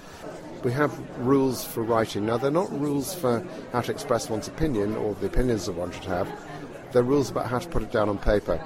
we 0.63 0.73
have 0.73 0.99
rules 1.19 1.65
for 1.65 1.83
writing. 1.83 2.27
Now, 2.27 2.37
they're 2.37 2.51
not 2.51 2.71
rules 2.79 3.15
for 3.15 3.45
how 3.73 3.81
to 3.81 3.93
express 3.93 4.29
one's 4.29 4.49
opinion 4.49 4.97
or 4.97 5.15
the 5.15 5.27
opinions 5.27 5.67
that 5.67 5.73
one 5.73 5.91
should 5.93 6.05
have. 6.05 6.29
They're 6.93 7.03
rules 7.03 7.31
about 7.31 7.47
how 7.47 7.59
to 7.59 7.69
put 7.69 7.83
it 7.83 7.93
down 7.93 8.09
on 8.09 8.19
paper. 8.19 8.59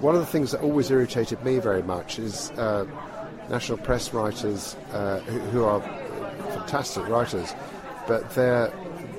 One 0.00 0.14
of 0.14 0.20
the 0.20 0.26
things 0.26 0.52
that 0.52 0.60
always 0.60 0.90
irritated 0.90 1.42
me 1.44 1.58
very 1.58 1.82
much 1.82 2.18
is 2.18 2.50
uh, 2.52 2.86
national 3.50 3.78
press 3.78 4.12
writers 4.12 4.76
uh, 4.92 5.18
who, 5.20 5.38
who, 5.50 5.64
are 5.64 5.80
fantastic 6.50 7.08
writers, 7.08 7.52
but 8.06 8.30
their 8.34 8.72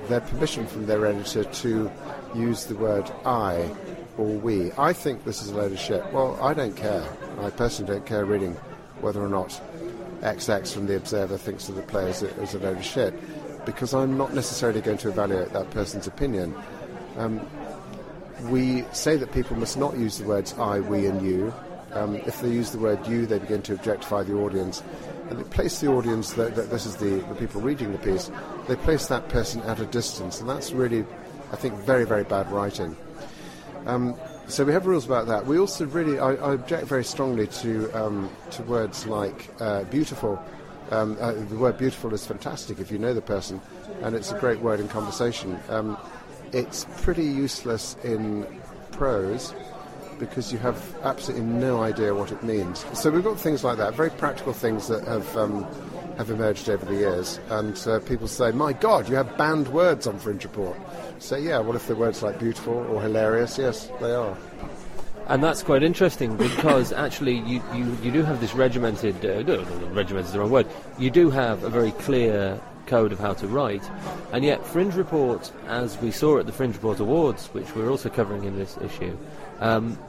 their 0.08 0.22
permission 0.22 0.66
from 0.66 0.86
their 0.86 1.06
editor 1.06 1.44
to 1.44 1.92
use 2.34 2.66
the 2.66 2.76
word 2.76 3.12
I 3.26 3.70
or 4.18 4.26
we. 4.26 4.72
I 4.78 4.94
think 4.94 5.24
this 5.24 5.42
is 5.42 5.50
a 5.50 5.58
load 5.58 5.72
of 5.72 5.80
shit. 5.80 6.04
Well, 6.14 6.40
I 6.42 6.54
don't 6.54 6.76
care. 6.76 7.06
I 7.42 7.50
personally 7.50 7.94
don't 7.94 8.06
care 8.06 8.26
reading 8.26 8.54
whether 9.02 9.22
or 9.22 9.30
not 9.30 9.62
XX 10.22 10.74
from 10.74 10.88
the 10.88 10.98
Observer 10.98 11.38
thinks 11.38 11.68
that 11.68 11.74
the 11.74 11.82
player 11.84 12.08
is 12.08 12.24
a, 12.24 12.28
is 12.42 12.54
a 12.54 12.60
load 12.60 12.78
of 12.78 12.86
shit, 12.86 13.14
because 13.66 13.94
I'm 13.94 14.18
not 14.18 14.34
necessarily 14.34 14.82
going 14.82 14.98
to 15.00 15.10
evaluate 15.10 15.54
that 15.54 15.70
person's 15.72 16.08
opinion. 16.08 16.56
Um, 17.18 17.42
we 18.46 18.86
say 18.94 19.18
that 19.18 19.32
people 19.34 19.58
must 19.58 19.78
not 19.78 19.98
use 19.98 20.18
the 20.18 20.26
words 20.26 20.54
I, 20.58 20.80
we, 20.80 21.06
and 21.08 21.22
you. 21.22 21.54
Um, 21.92 22.16
if 22.16 22.42
they 22.42 22.50
use 22.50 22.72
the 22.72 22.78
word 22.78 23.06
you, 23.08 23.26
they 23.26 23.40
begin 23.40 23.62
to 23.64 23.74
objectify 23.74 24.24
the 24.24 24.36
audience. 24.36 24.84
And 25.30 25.40
they 25.40 25.44
place 25.44 25.80
the 25.80 25.88
audience, 25.88 26.34
that, 26.34 26.56
this 26.56 26.86
is 26.86 26.96
the, 26.96 27.24
the 27.30 27.36
people 27.36 27.62
reading 27.62 27.92
the 27.92 27.98
piece, 27.98 28.32
they 28.68 28.76
place 28.76 29.08
that 29.08 29.30
person 29.30 29.62
at 29.62 29.80
a 29.80 29.86
distance. 29.86 30.40
And 30.40 30.50
that's 30.50 30.72
really, 30.72 31.06
I 31.52 31.56
think, 31.56 31.76
very, 31.76 32.06
very 32.06 32.24
bad 32.24 32.52
writing. 32.52 32.96
Um, 33.86 34.16
so 34.50 34.66
we 34.66 34.74
have 34.74 34.86
rules 34.86 35.06
about 35.06 35.28
that. 35.28 35.46
We 35.46 35.60
also 35.60 35.86
really, 35.86 36.20
I, 36.20 36.34
I 36.34 36.54
object 36.54 36.88
very 36.88 37.04
strongly 37.04 37.48
to 37.48 37.92
um, 37.94 38.30
to 38.52 38.64
words 38.64 39.06
like 39.06 39.50
uh, 39.60 39.84
beautiful. 39.86 40.44
Um, 40.92 41.18
uh, 41.20 41.34
the 41.34 41.56
word 41.56 41.78
beautiful 41.78 42.14
is 42.16 42.26
fantastic 42.26 42.80
if 42.80 42.92
you 42.92 42.98
know 42.98 43.14
the 43.14 43.22
person, 43.22 43.62
and 44.02 44.16
it's 44.16 44.32
a 44.32 44.40
great 44.40 44.60
word 44.60 44.80
in 44.80 44.88
conversation. 44.88 45.60
Um, 45.70 45.98
it's 46.52 46.88
pretty 46.98 47.26
useless 47.26 47.96
in 48.04 48.48
prose 48.92 49.54
because 50.18 50.52
you 50.52 50.58
have 50.60 50.78
absolutely 51.04 51.46
no 51.46 51.82
idea 51.82 52.14
what 52.14 52.32
it 52.32 52.44
means. 52.44 52.86
So 52.94 53.10
we've 53.12 53.24
got 53.24 53.40
things 53.40 53.64
like 53.64 53.78
that, 53.78 53.94
very 53.94 54.10
practical 54.10 54.52
things 54.52 54.88
that 54.88 55.08
have 55.08 55.38
um, 55.38 55.66
have 56.20 56.30
emerged 56.30 56.70
over 56.70 56.86
the 56.86 56.96
years. 56.96 57.40
And 57.50 57.76
uh, 57.88 58.00
people 58.02 58.28
say, 58.28 58.52
"My 58.52 58.74
God, 58.74 59.10
you 59.10 59.16
have 59.16 59.38
banned 59.38 59.70
words 59.70 60.06
on 60.06 60.20
Fringe 60.20 60.44
Report." 60.44 60.78
Say, 61.18 61.42
"Yeah, 61.42 61.60
what 61.60 61.76
if 61.76 61.88
they're 61.88 61.96
words 61.96 62.22
like 62.22 62.38
beautiful 62.38 62.74
or 62.74 63.02
hilarious?" 63.02 63.58
Yes, 63.58 63.90
they 64.00 64.14
are. 64.14 64.38
And 65.28 65.44
that's 65.44 65.64
quite 65.64 65.82
interesting 65.84 66.36
because 66.36 66.92
actually 66.92 67.38
you, 67.42 67.62
you, 67.74 67.96
you 68.02 68.12
do 68.12 68.24
have 68.24 68.42
this 68.42 68.56
regimented, 68.56 69.24
uh, 69.24 69.44
no, 69.44 69.64
no, 69.64 69.86
regimented 69.94 70.26
is 70.26 70.34
the 70.34 70.40
wrong 70.40 70.50
word, 70.50 70.66
you 70.98 71.12
do 71.12 71.30
have 71.30 71.64
a 71.64 71.70
very 71.70 71.92
clear 71.92 72.60
code 72.88 73.12
of 73.12 73.20
how 73.20 73.34
to 73.36 73.48
write, 73.48 73.88
and 74.34 74.44
yet 74.44 74.66
Fringe 74.66 74.96
Report, 74.96 75.52
as 75.68 76.02
we 76.02 76.10
saw 76.10 76.40
at 76.40 76.48
the 76.48 76.52
Fringe 76.52 76.74
Report 76.74 77.00
Awards, 77.00 77.46
which 77.54 77.76
we're 77.76 77.92
also 77.92 78.10
covering 78.10 78.44
in 78.44 78.58
this 78.58 78.76
issue, 78.78 79.16
um, 79.60 80.00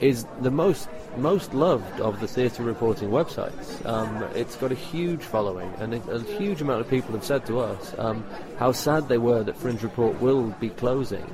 is 0.00 0.26
the 0.40 0.50
most 0.50 0.88
most 1.16 1.52
loved 1.52 2.00
of 2.00 2.20
the 2.20 2.28
theatre 2.28 2.62
reporting 2.62 3.10
websites. 3.10 3.84
Um, 3.86 4.22
it's 4.34 4.56
got 4.56 4.70
a 4.70 4.76
huge 4.76 5.22
following, 5.22 5.72
and 5.78 5.94
a, 5.94 6.20
huge 6.38 6.60
amount 6.60 6.80
of 6.80 6.88
people 6.88 7.12
have 7.12 7.24
said 7.24 7.44
to 7.46 7.58
us 7.58 7.94
um, 7.98 8.24
how 8.58 8.72
sad 8.72 9.08
they 9.08 9.18
were 9.18 9.42
that 9.42 9.56
Fringe 9.56 9.82
Report 9.82 10.20
will 10.20 10.50
be 10.60 10.68
closing. 10.70 11.24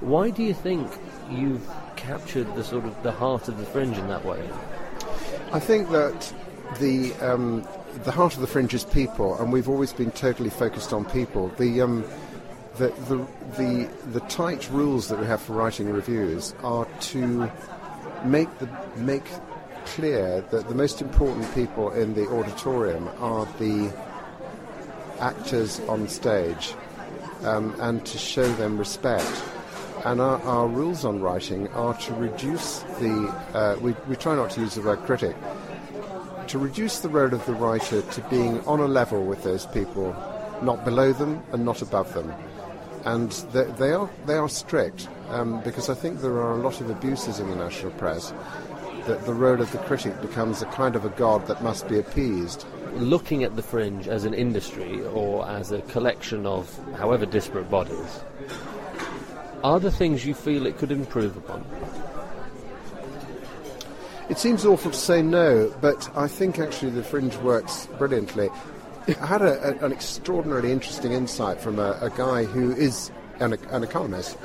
Why 0.00 0.30
do 0.30 0.42
you 0.42 0.54
think 0.54 0.90
you've 1.30 1.68
captured 1.96 2.52
the 2.54 2.64
sort 2.64 2.84
of 2.84 3.00
the 3.02 3.12
heart 3.12 3.48
of 3.48 3.58
the 3.58 3.66
Fringe 3.66 3.96
in 3.96 4.08
that 4.08 4.24
way? 4.24 4.48
I 5.52 5.60
think 5.60 5.90
that 5.90 6.32
the 6.80 7.12
um, 7.14 7.66
the 8.04 8.12
heart 8.12 8.34
of 8.34 8.40
the 8.40 8.46
fringe 8.46 8.74
is 8.74 8.84
people, 8.84 9.40
and 9.40 9.52
we've 9.52 9.68
always 9.68 9.92
been 9.92 10.10
totally 10.10 10.50
focused 10.50 10.92
on 10.92 11.04
people. 11.04 11.48
The 11.58 11.80
um, 11.80 12.04
the, 12.76 12.88
the 13.08 13.26
the 13.56 13.90
the 14.12 14.20
tight 14.28 14.68
rules 14.70 15.08
that 15.08 15.18
we 15.18 15.26
have 15.26 15.40
for 15.40 15.54
writing 15.54 15.90
reviews 15.90 16.54
are 16.62 16.86
to 17.00 17.50
make 18.24 18.58
the 18.58 18.68
make 18.96 19.26
clear 19.84 20.42
that 20.50 20.68
the 20.68 20.74
most 20.74 21.00
important 21.00 21.52
people 21.54 21.90
in 21.92 22.14
the 22.14 22.28
auditorium 22.28 23.08
are 23.18 23.46
the 23.58 23.92
actors 25.20 25.80
on 25.88 26.08
stage, 26.08 26.74
um, 27.44 27.74
and 27.80 28.04
to 28.06 28.18
show 28.18 28.50
them 28.54 28.78
respect. 28.78 29.42
And 30.04 30.20
our, 30.20 30.40
our 30.42 30.68
rules 30.68 31.04
on 31.04 31.20
writing 31.20 31.68
are 31.68 31.94
to 31.94 32.14
reduce 32.14 32.80
the. 33.00 33.34
Uh, 33.52 33.76
we, 33.80 33.94
we 34.08 34.16
try 34.16 34.36
not 34.36 34.50
to 34.50 34.60
use 34.60 34.74
the 34.74 34.82
word 34.82 35.00
critic. 35.00 35.36
To 36.48 36.58
reduce 36.58 37.00
the 37.00 37.08
role 37.08 37.34
of 37.34 37.44
the 37.46 37.52
writer 37.52 38.02
to 38.02 38.20
being 38.30 38.60
on 38.66 38.80
a 38.80 38.86
level 38.86 39.24
with 39.24 39.42
those 39.42 39.66
people, 39.66 40.14
not 40.62 40.84
below 40.84 41.12
them 41.12 41.42
and 41.52 41.64
not 41.64 41.82
above 41.82 42.14
them. 42.14 42.32
And 43.04 43.30
they, 43.52 43.64
they 43.64 43.92
are 43.92 44.10
they 44.26 44.34
are 44.34 44.48
strict 44.48 45.08
um, 45.28 45.62
because 45.62 45.88
I 45.88 45.94
think 45.94 46.20
there 46.20 46.38
are 46.38 46.52
a 46.52 46.62
lot 46.62 46.80
of 46.80 46.90
abuses 46.90 47.38
in 47.38 47.48
the 47.48 47.56
national 47.56 47.92
press. 47.92 48.32
That 49.06 49.24
the 49.24 49.32
role 49.32 49.60
of 49.62 49.72
the 49.72 49.78
critic 49.78 50.20
becomes 50.20 50.60
a 50.60 50.66
kind 50.66 50.94
of 50.94 51.04
a 51.04 51.08
god 51.10 51.46
that 51.46 51.62
must 51.62 51.88
be 51.88 51.98
appeased. 51.98 52.66
Looking 52.94 53.44
at 53.44 53.56
the 53.56 53.62
Fringe 53.62 54.08
as 54.08 54.24
an 54.24 54.34
industry 54.34 55.02
or 55.06 55.48
as 55.48 55.72
a 55.72 55.80
collection 55.82 56.44
of 56.46 56.68
however 56.96 57.24
disparate 57.24 57.70
bodies, 57.70 58.20
are 59.64 59.80
there 59.80 59.90
things 59.90 60.26
you 60.26 60.34
feel 60.34 60.66
it 60.66 60.78
could 60.78 60.92
improve 60.92 61.36
upon? 61.36 61.64
It 64.28 64.38
seems 64.38 64.66
awful 64.66 64.90
to 64.90 64.96
say 64.96 65.22
no, 65.22 65.74
but 65.80 66.10
I 66.14 66.28
think 66.28 66.58
actually 66.58 66.90
the 66.90 67.02
Fringe 67.02 67.36
works 67.38 67.88
brilliantly. 67.98 68.50
I 69.08 69.26
had 69.26 69.40
a, 69.40 69.68
a, 69.68 69.86
an 69.86 69.92
extraordinarily 69.92 70.70
interesting 70.70 71.12
insight 71.12 71.60
from 71.60 71.78
a, 71.78 71.98
a 72.02 72.10
guy 72.10 72.44
who 72.44 72.72
is 72.72 73.10
an, 73.40 73.54
an, 73.70 73.82
economist. 73.82 74.36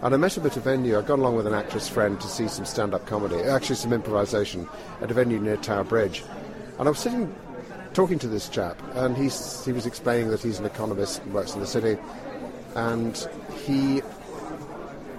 And 0.00 0.14
I 0.14 0.16
met 0.16 0.36
him 0.36 0.46
at 0.46 0.56
a 0.56 0.60
venue. 0.60 0.96
I'd 0.98 1.06
gone 1.06 1.18
along 1.18 1.36
with 1.36 1.46
an 1.46 1.52
actress 1.52 1.88
friend 1.88 2.18
to 2.20 2.26
see 2.28 2.48
some 2.48 2.64
stand 2.64 2.94
up 2.94 3.04
comedy, 3.06 3.36
actually, 3.42 3.76
some 3.76 3.92
improvisation 3.92 4.66
at 5.02 5.10
a 5.10 5.14
venue 5.14 5.40
near 5.40 5.56
Tower 5.58 5.84
Bridge. 5.84 6.24
And 6.78 6.88
I 6.88 6.90
was 6.90 7.00
sitting 7.00 7.34
talking 7.92 8.18
to 8.20 8.28
this 8.28 8.48
chap, 8.48 8.80
and 8.94 9.16
he's, 9.16 9.64
he 9.64 9.72
was 9.72 9.84
explaining 9.84 10.30
that 10.30 10.40
he's 10.40 10.58
an 10.58 10.64
economist 10.64 11.22
and 11.22 11.34
works 11.34 11.54
in 11.54 11.60
the 11.60 11.66
city. 11.66 11.98
And 12.76 13.28
he 13.66 14.02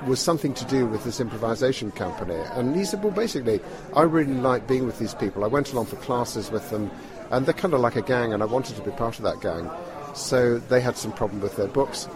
was 0.07 0.19
something 0.19 0.53
to 0.53 0.65
do 0.65 0.85
with 0.85 1.03
this 1.03 1.19
improvisation 1.19 1.91
company. 1.91 2.39
And 2.53 2.75
he 2.75 2.85
said, 2.85 3.03
well, 3.03 3.13
basically, 3.13 3.59
I 3.95 4.03
really 4.03 4.33
like 4.33 4.67
being 4.67 4.85
with 4.85 4.97
these 4.97 5.13
people. 5.13 5.43
I 5.43 5.47
went 5.47 5.73
along 5.73 5.87
for 5.87 5.97
classes 5.97 6.49
with 6.51 6.69
them, 6.69 6.89
and 7.31 7.45
they're 7.45 7.53
kind 7.53 7.73
of 7.73 7.81
like 7.81 7.95
a 7.95 8.01
gang, 8.01 8.33
and 8.33 8.41
I 8.41 8.45
wanted 8.45 8.75
to 8.75 8.81
be 8.81 8.91
part 8.91 9.17
of 9.17 9.23
that 9.23 9.41
gang. 9.41 9.69
So 10.15 10.57
they 10.57 10.81
had 10.81 10.97
some 10.97 11.11
problem 11.11 11.41
with 11.41 11.55
their 11.55 11.67
books. 11.67 12.07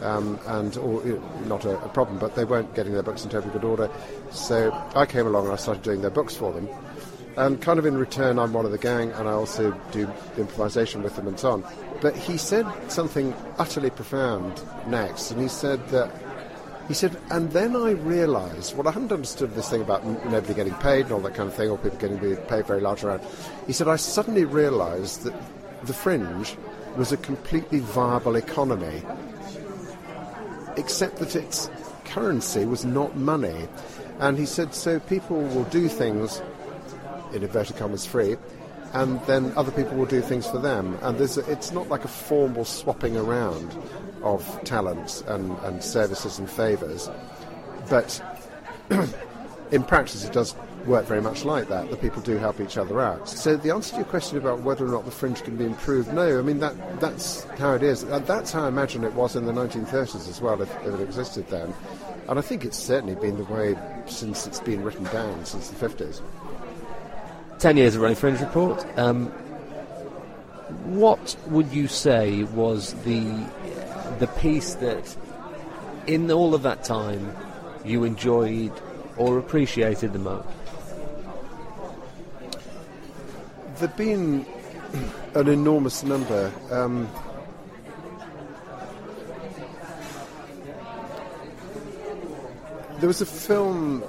Um, 0.00 0.40
and 0.48 0.76
or, 0.78 1.00
not 1.46 1.64
a, 1.64 1.80
a, 1.80 1.88
problem, 1.88 2.18
but 2.18 2.34
they 2.34 2.44
weren't 2.44 2.74
getting 2.74 2.92
their 2.92 3.04
books 3.04 3.22
into 3.22 3.34
terribly 3.34 3.52
good 3.52 3.62
order. 3.62 3.88
So 4.32 4.72
I 4.96 5.06
came 5.06 5.28
along 5.28 5.44
and 5.44 5.52
I 5.52 5.56
started 5.56 5.84
doing 5.84 6.00
their 6.00 6.10
books 6.10 6.34
for 6.34 6.52
them. 6.52 6.68
And 7.36 7.62
kind 7.62 7.78
of 7.78 7.86
in 7.86 7.96
return, 7.96 8.40
I'm 8.40 8.52
one 8.52 8.64
of 8.64 8.72
the 8.72 8.78
gang, 8.78 9.12
and 9.12 9.28
I 9.28 9.32
also 9.32 9.70
do 9.92 10.10
improvisation 10.36 11.04
with 11.04 11.14
them 11.14 11.28
and 11.28 11.38
so 11.38 11.52
on. 11.52 11.64
But 12.00 12.16
he 12.16 12.36
said 12.36 12.66
something 12.88 13.32
utterly 13.58 13.90
profound 13.90 14.60
next, 14.88 15.30
and 15.30 15.40
he 15.40 15.46
said 15.46 15.86
that 15.90 16.10
he 16.88 16.94
said, 16.94 17.16
and 17.30 17.50
then 17.52 17.76
I 17.76 17.90
realised, 17.92 18.76
well, 18.76 18.88
I 18.88 18.90
hadn't 18.90 19.12
understood 19.12 19.54
this 19.54 19.70
thing 19.70 19.82
about 19.82 20.04
nobody 20.04 20.52
getting 20.52 20.74
paid 20.74 21.04
and 21.06 21.12
all 21.12 21.20
that 21.20 21.34
kind 21.34 21.48
of 21.48 21.54
thing, 21.54 21.70
or 21.70 21.78
people 21.78 21.98
getting 21.98 22.18
paid 22.46 22.66
very 22.66 22.80
large 22.80 23.04
around. 23.04 23.22
He 23.66 23.72
said, 23.72 23.88
I 23.88 23.96
suddenly 23.96 24.44
realised 24.44 25.22
that 25.22 25.34
the 25.84 25.94
fringe 25.94 26.56
was 26.96 27.12
a 27.12 27.16
completely 27.16 27.78
viable 27.78 28.36
economy, 28.36 29.02
except 30.76 31.16
that 31.16 31.36
its 31.36 31.70
currency 32.04 32.64
was 32.64 32.84
not 32.84 33.16
money. 33.16 33.68
And 34.18 34.38
he 34.38 34.46
said, 34.46 34.74
so 34.74 35.00
people 35.00 35.40
will 35.40 35.64
do 35.64 35.88
things, 35.88 36.42
in 37.32 37.42
inverted 37.42 37.76
commas, 37.76 38.04
free, 38.04 38.36
and 38.92 39.20
then 39.26 39.52
other 39.56 39.72
people 39.72 39.96
will 39.96 40.06
do 40.06 40.20
things 40.20 40.46
for 40.46 40.58
them. 40.58 40.98
And 41.02 41.18
it's 41.20 41.72
not 41.72 41.88
like 41.88 42.04
a 42.04 42.08
formal 42.08 42.64
swapping 42.64 43.16
around 43.16 43.74
of 44.22 44.62
talents 44.64 45.22
and, 45.28 45.56
and 45.60 45.82
services 45.82 46.38
and 46.38 46.50
favours, 46.50 47.10
but 47.88 48.22
in 49.70 49.82
practice 49.82 50.24
it 50.24 50.32
does 50.32 50.54
work 50.86 51.06
very 51.06 51.20
much 51.20 51.44
like 51.44 51.68
that. 51.68 51.90
The 51.90 51.96
people 51.96 52.22
do 52.22 52.36
help 52.36 52.60
each 52.60 52.76
other 52.76 53.00
out. 53.00 53.28
So 53.28 53.56
the 53.56 53.70
answer 53.70 53.92
to 53.92 53.96
your 53.98 54.06
question 54.06 54.38
about 54.38 54.60
whether 54.60 54.84
or 54.84 54.88
not 54.88 55.04
the 55.04 55.10
fringe 55.10 55.42
can 55.42 55.56
be 55.56 55.64
improved, 55.64 56.12
no. 56.12 56.38
I 56.38 56.42
mean 56.42 56.58
that 56.60 57.00
that's 57.00 57.44
how 57.58 57.74
it 57.74 57.82
is. 57.82 58.04
That's 58.04 58.52
how 58.52 58.64
I 58.64 58.68
imagine 58.68 59.04
it 59.04 59.14
was 59.14 59.36
in 59.36 59.46
the 59.46 59.52
1930s 59.52 60.28
as 60.28 60.40
well, 60.40 60.60
if, 60.60 60.70
if 60.84 60.94
it 60.94 61.00
existed 61.00 61.48
then. 61.48 61.72
And 62.28 62.38
I 62.38 62.42
think 62.42 62.64
it's 62.64 62.78
certainly 62.78 63.14
been 63.14 63.36
the 63.36 63.44
way 63.44 63.76
since 64.06 64.46
it's 64.46 64.60
been 64.60 64.82
written 64.82 65.04
down 65.04 65.44
since 65.44 65.68
the 65.68 65.88
50s. 65.88 66.20
10 67.58 67.76
years 67.76 67.94
of 67.94 68.02
running 68.02 68.16
Fringe 68.16 68.40
Report. 68.40 68.84
Um, 68.98 69.28
what 70.84 71.36
would 71.46 71.72
you 71.72 71.86
say 71.86 72.44
was 72.44 72.94
the 73.04 73.46
the 74.22 74.28
piece 74.38 74.74
that, 74.74 75.16
in 76.06 76.30
all 76.30 76.54
of 76.54 76.62
that 76.62 76.84
time, 76.84 77.34
you 77.84 78.04
enjoyed 78.04 78.70
or 79.16 79.36
appreciated 79.36 80.12
the 80.12 80.18
most? 80.20 80.46
There've 83.78 83.96
been 83.96 84.46
an 85.34 85.48
enormous 85.48 86.04
number. 86.04 86.52
Um, 86.70 87.10
there 93.00 93.08
was 93.08 93.22
a 93.22 93.26
film 93.26 94.04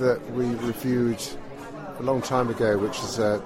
that 0.00 0.20
we 0.32 0.44
reviewed 0.56 1.22
a 1.98 2.02
long 2.02 2.20
time 2.20 2.50
ago, 2.50 2.76
which 2.76 2.98
is 2.98 3.18
a, 3.18 3.42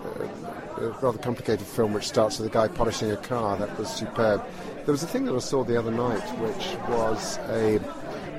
a, 0.76 0.86
a, 0.86 0.90
rather 1.02 1.18
complicated 1.18 1.64
film 1.64 1.92
which 1.92 2.08
starts 2.08 2.40
with 2.40 2.50
a 2.50 2.52
guy 2.52 2.66
polishing 2.66 3.12
a 3.12 3.16
car. 3.16 3.56
That 3.58 3.78
was 3.78 3.88
superb. 3.88 4.42
There 4.88 4.94
was 4.94 5.02
a 5.02 5.06
thing 5.06 5.26
that 5.26 5.34
I 5.34 5.40
saw 5.40 5.64
the 5.64 5.78
other 5.78 5.90
night, 5.90 6.26
which 6.40 6.74
was 6.88 7.36
a 7.50 7.78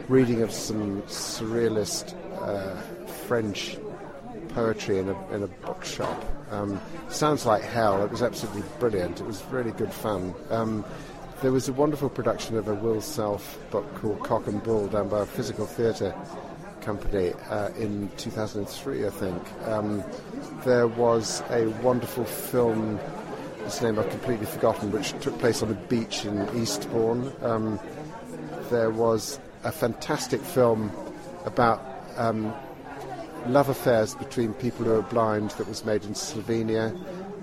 reading 0.08 0.42
of 0.42 0.52
some 0.52 1.04
surrealist 1.04 2.16
uh, 2.42 2.76
French 3.28 3.78
poetry 4.56 4.98
in 4.98 5.10
a, 5.10 5.28
in 5.32 5.44
a 5.44 5.48
bookshop. 5.48 6.26
Um, 6.50 6.82
sounds 7.08 7.46
like 7.46 7.62
hell. 7.62 8.04
It 8.04 8.10
was 8.10 8.24
absolutely 8.24 8.64
brilliant. 8.80 9.22
It 9.22 9.28
was 9.28 9.44
really 9.52 9.70
good 9.74 9.94
fun. 9.94 10.34
Um, 10.50 10.84
there 11.44 11.52
was 11.52 11.70
a 11.70 11.74
wonderful 11.74 12.10
production 12.10 12.58
of 12.58 12.68
a 12.68 12.74
Will 12.74 13.00
Self 13.00 13.60
book 13.70 13.86
called 14.02 14.20
Cock 14.24 14.48
and 14.48 14.64
Bull 14.64 14.88
done 14.88 15.08
by 15.08 15.22
a 15.22 15.28
physical 15.28 15.68
theatre 15.68 16.16
company 16.82 17.34
uh, 17.52 17.70
in 17.78 18.10
2003, 18.18 19.06
I 19.06 19.10
think. 19.12 19.44
Um, 19.66 20.04
there 20.66 20.88
was 20.88 21.44
a 21.52 21.68
wonderful 21.84 22.26
film, 22.26 23.00
whose 23.60 23.82
name 23.82 24.00
I've 24.00 24.10
completely 24.10 24.46
forgotten, 24.46 24.92
which 24.92 25.12
took 25.20 25.38
place 25.40 25.62
on 25.62 25.72
a 25.72 25.76
beach 25.76 26.26
in 26.26 26.48
Eastbourne. 26.58 27.32
Um, 27.42 27.80
there 28.70 28.90
was 28.90 29.40
a 29.64 29.72
fantastic 29.72 30.42
film 30.42 30.92
about 31.46 31.82
um, 32.18 32.54
love 33.48 33.70
affairs 33.70 34.16
between 34.16 34.54
people 34.54 34.86
who 34.86 34.94
are 34.94 35.02
blind 35.02 35.52
that 35.52 35.68
was 35.68 35.86
made 35.86 36.04
in 36.04 36.14
Slovenia. 36.14 36.98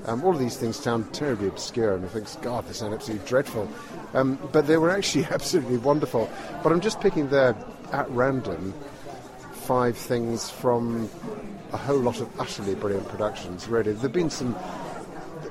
Um, 0.07 0.23
all 0.25 0.33
of 0.33 0.39
these 0.39 0.57
things 0.57 0.77
sound 0.77 1.13
terribly 1.13 1.49
obscure, 1.49 1.95
and 1.95 2.05
I 2.05 2.09
think, 2.09 2.29
God, 2.43 2.67
they 2.67 2.73
sound 2.73 2.95
absolutely 2.95 3.27
dreadful. 3.27 3.69
Um, 4.15 4.39
but 4.53 4.67
they 4.67 4.77
were 4.77 4.91
actually 4.91 5.25
absolutely 5.31 5.79
wonderful. 5.79 6.31
But 6.63 6.73
I'm 6.73 6.81
just 6.81 7.01
picking 7.01 7.29
there 7.29 7.57
at 7.93 8.09
random 8.11 8.73
five 9.53 9.97
things 9.97 10.49
from 10.49 11.11
a 11.73 11.77
whole 11.77 11.99
lot 11.99 12.21
of 12.21 12.41
utterly 12.41 12.75
brilliant 12.77 13.09
productions. 13.09 13.69
Really, 13.69 13.93
there've 13.93 14.13
been 14.13 14.31
some. 14.31 14.57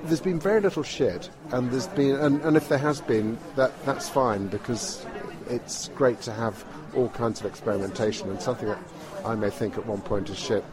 There's 0.05 0.21
been 0.21 0.39
very 0.39 0.61
little 0.61 0.83
shit, 0.83 1.29
and 1.51 1.71
there's 1.71 1.87
been, 1.87 2.15
and, 2.15 2.41
and 2.41 2.55
if 2.55 2.69
there 2.69 2.77
has 2.77 3.01
been, 3.01 3.37
that 3.55 3.71
that's 3.85 4.07
fine 4.07 4.47
because 4.47 5.05
it's 5.49 5.89
great 5.89 6.21
to 6.21 6.31
have 6.31 6.63
all 6.95 7.09
kinds 7.09 7.39
of 7.39 7.47
experimentation, 7.47 8.29
and 8.29 8.39
something 8.39 8.67
that 8.67 8.79
I 9.25 9.35
may 9.35 9.49
think 9.49 9.77
at 9.77 9.85
one 9.85 10.01
point 10.01 10.29
is 10.29 10.37
shit, 10.37 10.63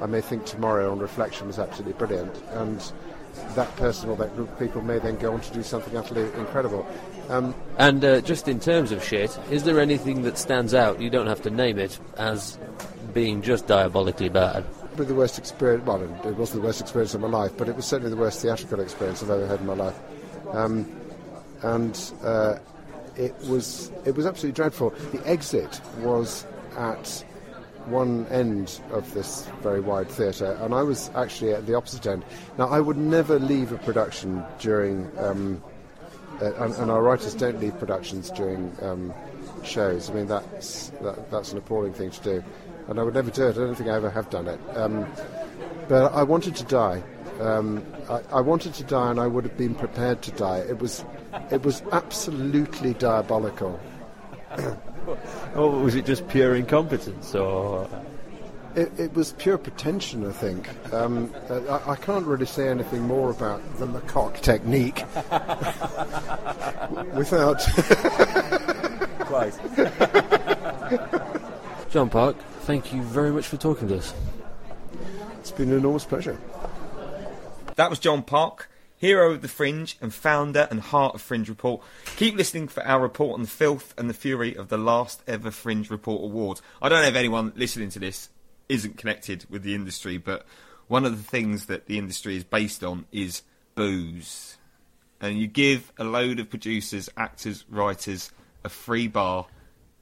I 0.00 0.06
may 0.06 0.20
think 0.20 0.46
tomorrow 0.46 0.92
on 0.92 1.00
reflection 1.00 1.48
was 1.48 1.58
absolutely 1.58 1.94
brilliant, 1.94 2.40
and 2.50 2.92
that 3.54 3.74
person 3.76 4.10
or 4.10 4.16
that 4.16 4.34
group 4.36 4.50
of 4.50 4.58
people 4.58 4.80
may 4.80 4.98
then 4.98 5.16
go 5.18 5.32
on 5.32 5.40
to 5.40 5.52
do 5.52 5.62
something 5.62 5.96
utterly 5.96 6.22
incredible. 6.38 6.86
Um, 7.28 7.54
And 7.78 8.04
uh, 8.04 8.20
just 8.20 8.46
in 8.46 8.60
terms 8.60 8.92
of 8.92 9.02
shit, 9.02 9.36
is 9.50 9.64
there 9.64 9.80
anything 9.80 10.22
that 10.22 10.38
stands 10.38 10.72
out? 10.74 11.00
You 11.00 11.10
don't 11.10 11.26
have 11.26 11.42
to 11.42 11.50
name 11.50 11.78
it 11.78 11.98
as 12.16 12.58
being 13.12 13.42
just 13.42 13.66
diabolically 13.66 14.28
bad. 14.28 14.64
Probably 14.92 15.06
the 15.06 15.14
worst 15.14 15.38
experience. 15.38 15.86
Well, 15.86 16.02
it 16.02 16.36
wasn't 16.36 16.60
the 16.60 16.66
worst 16.66 16.80
experience 16.80 17.14
of 17.14 17.22
my 17.22 17.28
life, 17.28 17.52
but 17.56 17.68
it 17.68 17.76
was 17.76 17.86
certainly 17.86 18.10
the 18.10 18.20
worst 18.20 18.40
theatrical 18.40 18.80
experience 18.80 19.22
I've 19.22 19.30
ever 19.30 19.46
had 19.46 19.60
in 19.60 19.66
my 19.66 19.74
life. 19.74 19.98
Um, 20.52 20.90
and 21.62 22.12
uh, 22.22 22.58
it 23.16 23.34
was 23.48 23.90
it 24.04 24.14
was 24.14 24.26
absolutely 24.26 24.56
dreadful. 24.56 24.90
The 25.12 25.26
exit 25.26 25.80
was 25.98 26.46
at 26.76 27.24
one 27.86 28.26
end 28.26 28.80
of 28.92 29.12
this 29.14 29.48
very 29.62 29.80
wide 29.80 30.08
theatre, 30.08 30.58
and 30.60 30.74
I 30.74 30.82
was 30.82 31.10
actually 31.14 31.52
at 31.52 31.66
the 31.66 31.74
opposite 31.74 32.06
end. 32.06 32.24
Now, 32.58 32.68
I 32.68 32.80
would 32.80 32.96
never 32.96 33.38
leave 33.38 33.72
a 33.72 33.78
production 33.78 34.44
during, 34.60 35.10
um, 35.18 35.62
uh, 36.40 36.52
and, 36.54 36.74
and 36.74 36.90
our 36.90 37.02
writers 37.02 37.34
don't 37.34 37.58
leave 37.60 37.76
productions 37.78 38.30
during 38.30 38.72
um, 38.82 39.12
shows. 39.64 40.10
I 40.10 40.14
mean, 40.14 40.26
that's 40.26 40.90
that, 41.02 41.30
that's 41.30 41.52
an 41.52 41.58
appalling 41.58 41.92
thing 41.92 42.10
to 42.10 42.22
do, 42.22 42.44
and 42.88 42.98
I 42.98 43.02
would 43.02 43.14
never 43.14 43.30
do 43.30 43.48
it. 43.48 43.56
I 43.56 43.60
don't 43.60 43.74
think 43.74 43.88
I 43.88 43.96
ever 43.96 44.10
have 44.10 44.28
done 44.30 44.48
it. 44.48 44.60
Um, 44.74 45.06
but 45.88 46.12
I 46.12 46.22
wanted 46.22 46.54
to 46.56 46.64
die. 46.64 47.02
Um, 47.40 47.84
I, 48.08 48.20
I 48.32 48.40
wanted 48.40 48.74
to 48.74 48.84
die, 48.84 49.10
and 49.10 49.18
I 49.18 49.26
would 49.26 49.44
have 49.44 49.56
been 49.56 49.74
prepared 49.74 50.22
to 50.22 50.30
die. 50.32 50.58
It 50.58 50.78
was, 50.78 51.04
it 51.50 51.64
was 51.64 51.82
absolutely 51.92 52.94
diabolical. 52.94 53.80
Or 55.56 55.68
was 55.68 55.96
it 55.96 56.06
just 56.06 56.28
pure 56.28 56.54
incompetence? 56.54 57.34
Or 57.34 57.88
It, 58.76 58.92
it 58.98 59.14
was 59.14 59.32
pure 59.32 59.58
pretension, 59.58 60.24
I 60.24 60.30
think. 60.30 60.68
Um, 60.94 61.34
I, 61.50 61.90
I 61.90 61.96
can't 61.96 62.24
really 62.24 62.46
say 62.46 62.68
anything 62.68 63.02
more 63.02 63.30
about 63.30 63.60
the 63.78 63.86
macaque 63.86 64.40
technique 64.40 65.04
without. 67.16 67.58
John 71.90 72.08
Park, 72.08 72.36
thank 72.62 72.92
you 72.92 73.02
very 73.02 73.32
much 73.32 73.46
for 73.48 73.56
talking 73.56 73.88
to 73.88 73.96
us. 73.98 74.14
it's 75.40 75.50
been 75.50 75.70
an 75.70 75.78
enormous 75.78 76.04
pleasure. 76.04 76.38
That 77.74 77.90
was 77.90 77.98
John 77.98 78.22
Park, 78.22 78.70
hero 78.96 79.32
of 79.32 79.42
the 79.42 79.48
Fringe 79.48 79.96
and 80.00 80.14
founder 80.14 80.68
and 80.70 80.80
heart 80.80 81.16
of 81.16 81.20
Fringe 81.20 81.48
Report. 81.48 81.82
Keep 82.16 82.36
listening 82.36 82.68
for 82.68 82.84
our 82.84 83.00
report 83.00 83.34
on 83.34 83.42
the 83.42 83.48
filth 83.48 83.94
and 83.98 84.08
the 84.08 84.14
fury 84.14 84.54
of 84.54 84.68
the 84.68 84.78
last 84.78 85.24
ever 85.26 85.50
Fringe 85.50 85.90
Report 85.90 86.22
Awards. 86.22 86.62
I 86.80 86.88
don't 86.88 87.02
know 87.02 87.08
if 87.08 87.16
anyone 87.16 87.52
listening 87.56 87.90
to 87.90 87.98
this 87.98 88.28
isn't 88.68 88.96
connected 88.96 89.44
with 89.50 89.64
the 89.64 89.74
industry, 89.74 90.16
but 90.16 90.46
one 90.86 91.04
of 91.04 91.16
the 91.16 91.28
things 91.28 91.66
that 91.66 91.86
the 91.86 91.98
industry 91.98 92.36
is 92.36 92.44
based 92.44 92.84
on 92.84 93.06
is 93.10 93.42
booze. 93.74 94.56
And 95.20 95.36
you 95.36 95.48
give 95.48 95.92
a 95.98 96.04
load 96.04 96.38
of 96.38 96.48
producers, 96.48 97.10
actors, 97.16 97.64
writers 97.68 98.30
a 98.62 98.68
free 98.68 99.08
bar 99.08 99.46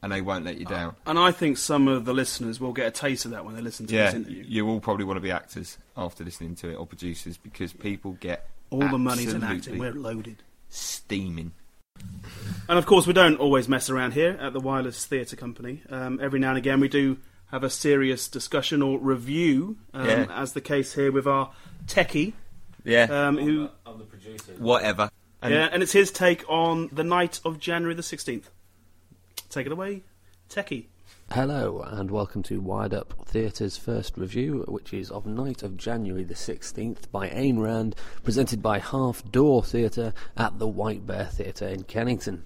and 0.02 0.10
they 0.12 0.20
won't 0.20 0.44
let 0.44 0.58
you 0.58 0.64
down. 0.66 0.94
And 1.06 1.18
I 1.18 1.30
think 1.32 1.58
some 1.58 1.88
of 1.88 2.04
the 2.04 2.12
listeners 2.14 2.58
will 2.60 2.72
get 2.72 2.86
a 2.86 2.90
taste 2.90 3.24
of 3.24 3.30
that 3.32 3.44
when 3.44 3.54
they 3.54 3.60
listen 3.60 3.86
to 3.88 3.94
Yeah, 3.94 4.06
this 4.06 4.14
interview. 4.14 4.44
you 4.46 4.68
all 4.68 4.80
probably 4.80 5.04
want 5.04 5.16
to 5.18 5.20
be 5.20 5.30
actors 5.30 5.78
after 5.96 6.24
listening 6.24 6.54
to 6.56 6.70
it 6.70 6.74
or 6.76 6.86
producers 6.86 7.36
because 7.36 7.72
people 7.72 8.16
get 8.20 8.48
All 8.70 8.80
the 8.88 8.98
money's 8.98 9.32
in 9.34 9.42
acting. 9.44 9.78
We're 9.78 9.92
loaded. 9.92 10.42
steaming. 10.68 11.52
And 12.68 12.78
of 12.78 12.86
course, 12.86 13.06
we 13.06 13.12
don't 13.12 13.36
always 13.36 13.68
mess 13.68 13.90
around 13.90 14.12
here 14.14 14.38
at 14.40 14.52
the 14.52 14.60
Wireless 14.60 15.04
Theatre 15.04 15.36
Company. 15.36 15.82
Um, 15.90 16.18
every 16.22 16.38
now 16.40 16.50
and 16.50 16.58
again, 16.58 16.80
we 16.80 16.88
do 16.88 17.18
have 17.50 17.62
a 17.64 17.68
serious 17.70 18.28
discussion 18.28 18.80
or 18.80 18.98
review, 18.98 19.76
um, 19.92 20.06
Yeah. 20.06 20.26
as 20.30 20.52
the 20.52 20.60
case 20.60 20.94
here 20.94 21.10
with 21.12 21.26
our 21.26 21.50
techie, 21.86 22.32
Yeah, 22.84 23.02
um, 23.10 23.36
who 23.36 23.68
I'm 23.84 23.98
the 23.98 24.04
producer. 24.04 24.52
whatever. 24.58 25.10
And 25.42 25.52
yeah, 25.52 25.68
and 25.72 25.82
it's 25.82 25.92
his 25.92 26.10
take 26.12 26.44
on 26.48 26.88
the 26.92 27.02
night 27.04 27.40
of 27.44 27.58
January 27.58 27.94
the 27.94 28.02
sixteenth. 28.04 28.50
Take 29.50 29.66
it 29.66 29.72
away, 29.72 30.04
techie. 30.48 30.86
Hello, 31.32 31.80
and 31.84 32.08
welcome 32.12 32.40
to 32.44 32.60
Wired 32.60 32.94
Up 32.94 33.14
Theatre's 33.26 33.76
first 33.76 34.16
review, 34.16 34.64
which 34.68 34.94
is 34.94 35.10
of 35.10 35.26
Night 35.26 35.64
of 35.64 35.76
January 35.76 36.22
the 36.22 36.34
16th 36.34 37.10
by 37.10 37.28
Ayn 37.30 37.58
Rand, 37.60 37.96
presented 38.22 38.62
by 38.62 38.78
Half 38.78 39.28
Door 39.32 39.64
Theatre 39.64 40.14
at 40.36 40.60
the 40.60 40.68
White 40.68 41.04
Bear 41.04 41.24
Theatre 41.24 41.66
in 41.66 41.82
Kennington. 41.82 42.44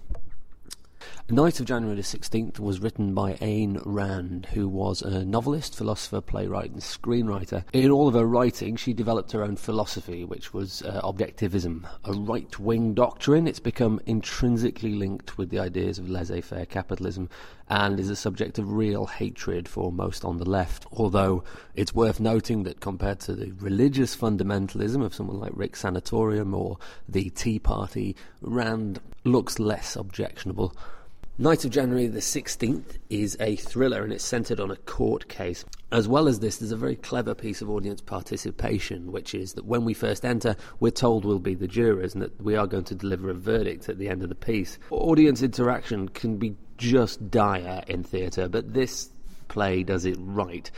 Night 1.31 1.59
of 1.59 1.65
January 1.65 1.97
the 1.97 2.03
16th 2.03 2.59
was 2.59 2.81
written 2.81 3.15
by 3.15 3.33
Ayn 3.37 3.81
Rand, 3.87 4.45
who 4.53 4.69
was 4.69 5.01
a 5.01 5.25
novelist, 5.25 5.75
philosopher, 5.75 6.21
playwright, 6.21 6.71
and 6.71 6.83
screenwriter. 6.83 7.65
In 7.73 7.91
all 7.91 8.09
of 8.09 8.13
her 8.13 8.27
writing, 8.27 8.77
she 8.77 8.93
developed 8.93 9.33
her 9.33 9.43
own 9.43 9.57
philosophy, 9.57 10.27
which 10.27 10.53
was 10.53 10.83
uh, 10.83 11.01
objectivism, 11.03 11.89
a 12.05 12.13
right 12.13 12.59
wing 12.59 12.93
doctrine. 12.93 13.49
It's 13.49 13.59
become 13.59 14.03
intrinsically 14.05 14.93
linked 14.93 15.39
with 15.39 15.49
the 15.49 15.59
ideas 15.59 15.99
of 15.99 16.11
laissez 16.11 16.43
faire 16.43 16.67
capitalism 16.67 17.31
and 17.71 17.99
is 17.99 18.11
a 18.11 18.17
subject 18.17 18.59
of 18.59 18.75
real 18.75 19.07
hatred 19.07 19.67
for 19.67 19.91
most 19.91 20.27
on 20.27 20.37
the 20.37 20.49
left. 20.49 20.85
Although 20.93 21.43
it's 21.75 21.95
worth 21.95 22.21
noting 22.21 22.65
that 22.65 22.81
compared 22.81 23.21
to 23.21 23.33
the 23.33 23.53
religious 23.53 24.15
fundamentalism 24.15 25.03
of 25.03 25.15
someone 25.15 25.41
like 25.41 25.53
Rick 25.55 25.73
Santorum 25.73 26.55
or 26.55 26.77
the 27.09 27.31
Tea 27.31 27.59
Party, 27.59 28.15
Rand 28.43 29.01
looks 29.25 29.59
less 29.59 29.97
objectionable. 29.97 30.77
Night 31.37 31.65
of 31.65 31.73
January 31.73 32.07
the 32.07 32.21
16th 32.21 32.99
is 33.11 33.37
a 33.41 33.57
thriller 33.57 34.05
and 34.05 34.13
it's 34.13 34.25
centred 34.25 34.61
on 34.61 34.71
a 34.71 34.77
court 34.77 35.27
case. 35.27 35.65
As 35.91 36.07
well 36.07 36.29
as 36.29 36.39
this, 36.39 36.59
there's 36.59 36.71
a 36.71 36.77
very 36.77 36.95
clever 36.95 37.35
piece 37.35 37.61
of 37.61 37.69
audience 37.69 38.01
participation, 38.01 39.11
which 39.11 39.35
is 39.35 39.55
that 39.55 39.65
when 39.65 39.85
we 39.85 39.95
first 39.95 40.25
enter, 40.25 40.55
we're 40.79 40.93
told 40.93 41.25
we'll 41.25 41.41
be 41.41 41.57
the 41.57 41.67
jurors 41.67 42.15
and 42.15 42.23
that 42.23 42.41
we 42.41 42.55
are 42.55 42.69
going 42.69 42.85
to 42.85 42.95
deliver 42.95 43.31
a 43.31 43.35
verdict 43.35 43.89
at 43.89 43.99
the 43.99 44.09
end 44.09 44.23
of 44.23 44.29
the 44.29 44.37
piece. 44.37 44.79
Audience 44.91 45.43
interaction 45.43 46.09
can 46.09 46.37
be 46.37 46.55
just 46.79 47.33
dire 47.33 47.83
in 47.89 48.05
theatre, 48.05 48.49
but 48.49 48.73
this 48.73 49.11
play 49.49 49.83
does 49.83 50.05
it 50.05 50.17
right. 50.21 50.71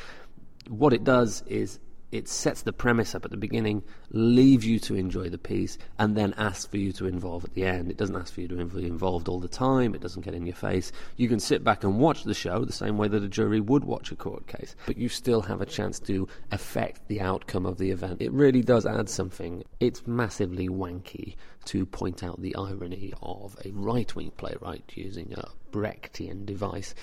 What 0.71 0.95
it 0.95 1.05
does 1.05 1.43
is 1.49 1.81
it 2.13 2.29
sets 2.29 2.63
the 2.63 2.73
premise 2.73 3.15
up 3.15 3.25
at 3.25 3.31
the 3.31 3.37
beginning, 3.37 3.83
leaves 4.11 4.65
you 4.65 4.79
to 4.79 4.95
enjoy 4.95 5.29
the 5.29 5.39
piece, 5.39 5.77
and 5.99 6.17
then 6.17 6.35
asks 6.37 6.67
for 6.67 6.77
you 6.77 6.93
to 6.93 7.07
involve 7.07 7.45
at 7.45 7.55
the 7.55 7.65
end. 7.65 7.91
It 7.91 7.97
doesn't 7.97 8.17
ask 8.17 8.33
for 8.33 8.41
you 8.41 8.49
to 8.49 8.65
be 8.65 8.87
involved 8.87 9.29
all 9.29 9.41
the 9.41 9.49
time, 9.49 9.95
it 9.95 10.01
doesn't 10.01 10.25
get 10.25 10.35
in 10.35 10.47
your 10.47 10.55
face. 10.55 10.93
You 11.17 11.29
can 11.29 11.41
sit 11.41 11.65
back 11.65 11.85
and 11.85 11.99
watch 11.99 12.25
the 12.25 12.35
show 12.35 12.65
the 12.65 12.73
same 12.73 12.97
way 12.97 13.09
that 13.09 13.23
a 13.23 13.29
jury 13.29 13.61
would 13.61 13.85
watch 13.85 14.13
a 14.13 14.17
court 14.17 14.47
case, 14.47 14.77
but 14.87 14.97
you 14.97 15.09
still 15.09 15.43
have 15.43 15.61
a 15.61 15.67
chance 15.67 15.99
to 16.01 16.29
affect 16.53 17.09
the 17.09 17.21
outcome 17.21 17.67
of 17.67 17.79
the 17.79 17.91
event. 17.91 18.23
It 18.23 18.33
really 18.33 18.63
does 18.63 18.87
add 18.87 19.09
something. 19.09 19.65
It's 19.81 20.07
massively 20.07 20.69
wanky 20.69 21.37
to 21.67 21.85
point 21.85 22.23
out 22.23 22.41
the 22.41 22.55
irony 22.55 23.13
of 23.23 23.57
a 23.65 23.71
right 23.73 24.15
wing 24.15 24.31
playwright 24.37 24.93
using 24.95 25.33
a 25.35 25.49
Brechtian 25.73 26.47
device, 26.47 26.95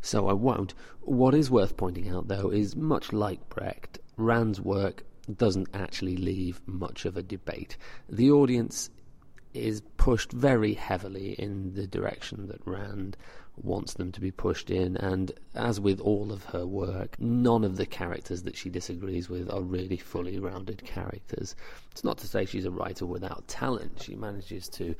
so 0.00 0.28
I 0.28 0.32
won't. 0.32 0.74
What 1.00 1.34
is 1.34 1.50
worth 1.50 1.76
pointing 1.76 2.08
out, 2.08 2.28
though, 2.28 2.50
is 2.50 2.76
much 2.76 3.12
like 3.12 3.48
Brecht, 3.50 3.98
Rand's 4.16 4.60
work 4.60 5.04
doesn't 5.36 5.68
actually 5.74 6.16
leave 6.16 6.60
much 6.66 7.04
of 7.04 7.16
a 7.16 7.22
debate. 7.22 7.76
The 8.08 8.30
audience 8.30 8.90
is 9.54 9.82
pushed 9.96 10.32
very 10.32 10.74
heavily 10.74 11.32
in 11.32 11.74
the 11.74 11.86
direction 11.86 12.48
that 12.48 12.66
Rand 12.66 13.16
wants 13.56 13.94
them 13.94 14.10
to 14.12 14.20
be 14.20 14.30
pushed 14.30 14.70
in, 14.70 14.96
and 14.96 15.30
as 15.54 15.78
with 15.78 16.00
all 16.00 16.32
of 16.32 16.44
her 16.44 16.66
work, 16.66 17.16
none 17.20 17.64
of 17.64 17.76
the 17.76 17.84
characters 17.84 18.42
that 18.44 18.56
she 18.56 18.70
disagrees 18.70 19.28
with 19.28 19.50
are 19.50 19.60
really 19.60 19.98
fully 19.98 20.38
rounded 20.38 20.82
characters. 20.84 21.54
It's 21.90 22.02
not 22.02 22.18
to 22.18 22.26
say 22.26 22.46
she's 22.46 22.64
a 22.64 22.70
writer 22.70 23.04
without 23.04 23.46
talent, 23.48 24.02
she 24.02 24.14
manages 24.14 24.68
to 24.70 24.94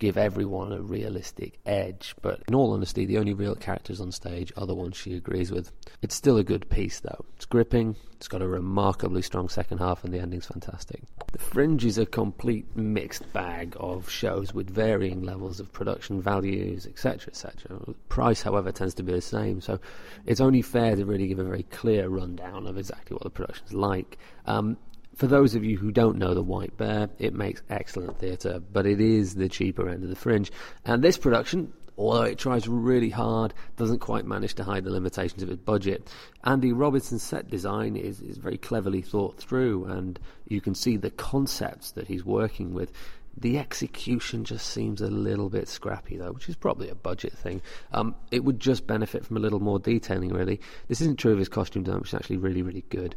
give 0.00 0.16
everyone 0.16 0.72
a 0.72 0.80
realistic 0.80 1.60
edge, 1.66 2.16
but 2.22 2.42
in 2.48 2.54
all 2.54 2.72
honesty, 2.72 3.04
the 3.04 3.18
only 3.18 3.34
real 3.34 3.54
characters 3.54 4.00
on 4.00 4.10
stage 4.10 4.50
are 4.56 4.66
the 4.66 4.74
ones 4.74 4.96
she 4.96 5.14
agrees 5.14 5.52
with. 5.52 5.70
It's 6.02 6.14
still 6.14 6.38
a 6.38 6.42
good 6.42 6.68
piece, 6.70 7.00
though. 7.00 7.24
It's 7.36 7.44
gripping, 7.44 7.94
it's 8.16 8.26
got 8.26 8.42
a 8.42 8.48
remarkably 8.48 9.20
strong 9.20 9.50
second 9.50 9.78
half, 9.78 10.02
and 10.02 10.12
the 10.12 10.18
ending's 10.18 10.46
fantastic. 10.46 11.02
The 11.32 11.38
Fringe 11.38 11.84
is 11.84 11.98
a 11.98 12.06
complete 12.06 12.74
mixed 12.74 13.30
bag 13.34 13.76
of 13.78 14.10
shows 14.10 14.54
with 14.54 14.70
varying 14.70 15.22
levels 15.22 15.60
of 15.60 15.70
production 15.72 16.20
values, 16.20 16.86
etc., 16.86 17.28
etc. 17.28 17.78
Price, 18.08 18.40
however, 18.40 18.72
tends 18.72 18.94
to 18.94 19.02
be 19.02 19.12
the 19.12 19.20
same, 19.20 19.60
so 19.60 19.78
it's 20.24 20.40
only 20.40 20.62
fair 20.62 20.96
to 20.96 21.04
really 21.04 21.28
give 21.28 21.38
a 21.38 21.44
very 21.44 21.64
clear 21.64 22.08
rundown 22.08 22.66
of 22.66 22.78
exactly 22.78 23.14
what 23.14 23.22
the 23.22 23.30
production's 23.30 23.74
like. 23.74 24.18
Um, 24.46 24.78
for 25.20 25.26
those 25.26 25.54
of 25.54 25.62
you 25.62 25.76
who 25.76 25.92
don't 25.92 26.16
know 26.16 26.32
The 26.32 26.42
White 26.42 26.78
Bear, 26.78 27.10
it 27.18 27.34
makes 27.34 27.60
excellent 27.68 28.18
theatre, 28.18 28.58
but 28.72 28.86
it 28.86 29.02
is 29.02 29.34
the 29.34 29.50
cheaper 29.50 29.86
end 29.86 30.02
of 30.02 30.08
the 30.08 30.16
fringe. 30.16 30.50
And 30.86 31.04
this 31.04 31.18
production, 31.18 31.74
although 31.98 32.22
it 32.22 32.38
tries 32.38 32.66
really 32.66 33.10
hard, 33.10 33.52
doesn't 33.76 33.98
quite 33.98 34.24
manage 34.24 34.54
to 34.54 34.64
hide 34.64 34.84
the 34.84 34.90
limitations 34.90 35.42
of 35.42 35.50
its 35.50 35.60
budget. 35.60 36.10
Andy 36.44 36.72
Robinson's 36.72 37.22
set 37.22 37.50
design 37.50 37.96
is, 37.96 38.22
is 38.22 38.38
very 38.38 38.56
cleverly 38.56 39.02
thought 39.02 39.36
through, 39.36 39.84
and 39.84 40.18
you 40.48 40.62
can 40.62 40.74
see 40.74 40.96
the 40.96 41.10
concepts 41.10 41.90
that 41.90 42.08
he's 42.08 42.24
working 42.24 42.72
with. 42.72 42.90
The 43.36 43.58
execution 43.58 44.44
just 44.44 44.70
seems 44.70 45.02
a 45.02 45.08
little 45.08 45.50
bit 45.50 45.68
scrappy, 45.68 46.16
though, 46.16 46.32
which 46.32 46.48
is 46.48 46.56
probably 46.56 46.88
a 46.88 46.94
budget 46.94 47.34
thing. 47.34 47.60
Um, 47.92 48.14
it 48.30 48.42
would 48.42 48.58
just 48.58 48.86
benefit 48.86 49.26
from 49.26 49.36
a 49.36 49.40
little 49.40 49.60
more 49.60 49.78
detailing, 49.78 50.32
really. 50.32 50.60
This 50.88 51.02
isn't 51.02 51.18
true 51.18 51.32
of 51.32 51.38
his 51.38 51.50
costume 51.50 51.82
design, 51.82 52.00
which 52.00 52.08
is 52.08 52.14
actually 52.14 52.38
really, 52.38 52.62
really 52.62 52.84
good. 52.88 53.16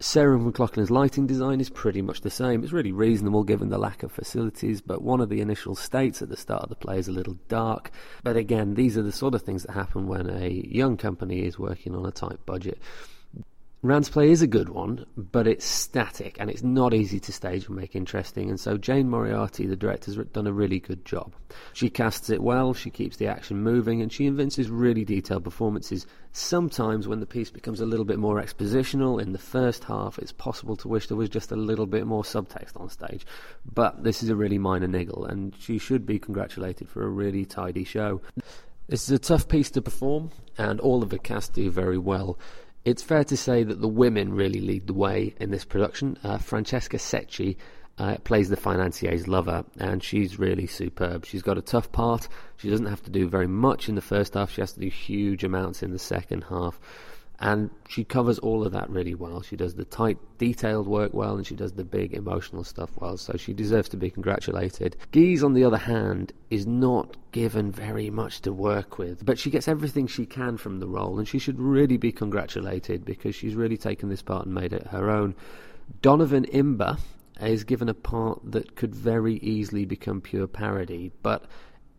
Sarah 0.00 0.38
McLaughlin's 0.38 0.92
lighting 0.92 1.26
design 1.26 1.60
is 1.60 1.70
pretty 1.70 2.02
much 2.02 2.20
the 2.20 2.30
same. 2.30 2.62
It's 2.62 2.72
really 2.72 2.92
reasonable 2.92 3.42
given 3.42 3.68
the 3.68 3.78
lack 3.78 4.04
of 4.04 4.12
facilities, 4.12 4.80
but 4.80 5.02
one 5.02 5.20
of 5.20 5.28
the 5.28 5.40
initial 5.40 5.74
states 5.74 6.22
at 6.22 6.28
the 6.28 6.36
start 6.36 6.62
of 6.62 6.68
the 6.68 6.76
play 6.76 7.00
is 7.00 7.08
a 7.08 7.12
little 7.12 7.36
dark. 7.48 7.90
But 8.22 8.36
again, 8.36 8.74
these 8.74 8.96
are 8.96 9.02
the 9.02 9.10
sort 9.10 9.34
of 9.34 9.42
things 9.42 9.64
that 9.64 9.72
happen 9.72 10.06
when 10.06 10.30
a 10.30 10.48
young 10.50 10.96
company 10.96 11.40
is 11.44 11.58
working 11.58 11.96
on 11.96 12.06
a 12.06 12.12
tight 12.12 12.46
budget. 12.46 12.80
Rand's 13.80 14.08
play 14.08 14.32
is 14.32 14.42
a 14.42 14.48
good 14.48 14.70
one, 14.70 15.06
but 15.16 15.46
it's 15.46 15.64
static 15.64 16.36
and 16.40 16.50
it's 16.50 16.64
not 16.64 16.92
easy 16.92 17.20
to 17.20 17.32
stage 17.32 17.68
and 17.68 17.76
make 17.76 17.94
interesting. 17.94 18.50
And 18.50 18.58
so 18.58 18.76
Jane 18.76 19.08
Moriarty, 19.08 19.66
the 19.66 19.76
director, 19.76 20.12
has 20.12 20.26
done 20.32 20.48
a 20.48 20.52
really 20.52 20.80
good 20.80 21.04
job. 21.04 21.32
She 21.74 21.88
casts 21.88 22.28
it 22.28 22.42
well, 22.42 22.74
she 22.74 22.90
keeps 22.90 23.18
the 23.18 23.28
action 23.28 23.62
moving, 23.62 24.02
and 24.02 24.12
she 24.12 24.26
evinces 24.26 24.68
really 24.68 25.04
detailed 25.04 25.44
performances. 25.44 26.08
Sometimes, 26.32 27.06
when 27.06 27.20
the 27.20 27.26
piece 27.26 27.50
becomes 27.50 27.80
a 27.80 27.86
little 27.86 28.04
bit 28.04 28.18
more 28.18 28.42
expositional 28.42 29.22
in 29.22 29.30
the 29.30 29.38
first 29.38 29.84
half, 29.84 30.18
it's 30.18 30.32
possible 30.32 30.74
to 30.74 30.88
wish 30.88 31.06
there 31.06 31.16
was 31.16 31.28
just 31.28 31.52
a 31.52 31.56
little 31.56 31.86
bit 31.86 32.04
more 32.04 32.24
subtext 32.24 32.80
on 32.80 32.90
stage. 32.90 33.24
But 33.64 34.02
this 34.02 34.24
is 34.24 34.28
a 34.28 34.36
really 34.36 34.58
minor 34.58 34.88
niggle, 34.88 35.24
and 35.24 35.54
she 35.56 35.78
should 35.78 36.04
be 36.04 36.18
congratulated 36.18 36.88
for 36.88 37.04
a 37.04 37.08
really 37.08 37.44
tidy 37.44 37.84
show. 37.84 38.22
This 38.88 39.04
is 39.04 39.10
a 39.10 39.18
tough 39.20 39.46
piece 39.46 39.70
to 39.72 39.82
perform, 39.82 40.30
and 40.56 40.80
all 40.80 41.04
of 41.04 41.10
the 41.10 41.18
cast 41.18 41.52
do 41.52 41.70
very 41.70 41.98
well. 41.98 42.38
It's 42.88 43.02
fair 43.02 43.22
to 43.24 43.36
say 43.36 43.64
that 43.64 43.82
the 43.82 43.86
women 43.86 44.32
really 44.32 44.62
lead 44.62 44.86
the 44.86 44.94
way 44.94 45.34
in 45.38 45.50
this 45.50 45.66
production. 45.66 46.16
Uh, 46.24 46.38
Francesca 46.38 46.96
Secchi 46.96 47.58
uh, 47.98 48.16
plays 48.24 48.48
the 48.48 48.56
financier's 48.56 49.28
lover, 49.28 49.62
and 49.78 50.02
she's 50.02 50.38
really 50.38 50.66
superb. 50.66 51.26
She's 51.26 51.42
got 51.42 51.58
a 51.58 51.62
tough 51.62 51.92
part. 51.92 52.28
She 52.56 52.70
doesn't 52.70 52.86
have 52.86 53.02
to 53.02 53.10
do 53.10 53.28
very 53.28 53.46
much 53.46 53.90
in 53.90 53.94
the 53.94 54.00
first 54.00 54.32
half. 54.32 54.50
She 54.50 54.62
has 54.62 54.72
to 54.72 54.80
do 54.80 54.88
huge 54.88 55.44
amounts 55.44 55.82
in 55.82 55.92
the 55.92 55.98
second 55.98 56.44
half. 56.44 56.80
And 57.40 57.70
she 57.88 58.02
covers 58.02 58.40
all 58.40 58.66
of 58.66 58.72
that 58.72 58.90
really 58.90 59.14
well. 59.14 59.42
She 59.42 59.54
does 59.54 59.76
the 59.76 59.84
tight, 59.84 60.18
detailed 60.38 60.88
work 60.88 61.14
well, 61.14 61.36
and 61.36 61.46
she 61.46 61.54
does 61.54 61.72
the 61.72 61.84
big 61.84 62.12
emotional 62.12 62.64
stuff 62.64 62.90
well. 62.96 63.16
So 63.16 63.36
she 63.36 63.52
deserves 63.52 63.88
to 63.90 63.96
be 63.96 64.10
congratulated. 64.10 64.96
Guise, 65.12 65.44
on 65.44 65.52
the 65.52 65.62
other 65.62 65.76
hand, 65.76 66.32
is 66.50 66.66
not 66.66 67.16
given 67.30 67.70
very 67.70 68.10
much 68.10 68.40
to 68.42 68.52
work 68.52 68.98
with, 68.98 69.24
but 69.24 69.38
she 69.38 69.50
gets 69.50 69.68
everything 69.68 70.08
she 70.08 70.26
can 70.26 70.56
from 70.56 70.80
the 70.80 70.88
role, 70.88 71.18
and 71.18 71.28
she 71.28 71.38
should 71.38 71.60
really 71.60 71.96
be 71.96 72.10
congratulated 72.10 73.04
because 73.04 73.36
she's 73.36 73.54
really 73.54 73.76
taken 73.76 74.08
this 74.08 74.22
part 74.22 74.46
and 74.46 74.54
made 74.54 74.72
it 74.72 74.88
her 74.88 75.08
own. 75.08 75.36
Donovan 76.02 76.44
Imber 76.46 76.98
is 77.40 77.62
given 77.62 77.88
a 77.88 77.94
part 77.94 78.40
that 78.50 78.74
could 78.74 78.94
very 78.94 79.34
easily 79.36 79.84
become 79.84 80.20
pure 80.20 80.48
parody, 80.48 81.12
but 81.22 81.44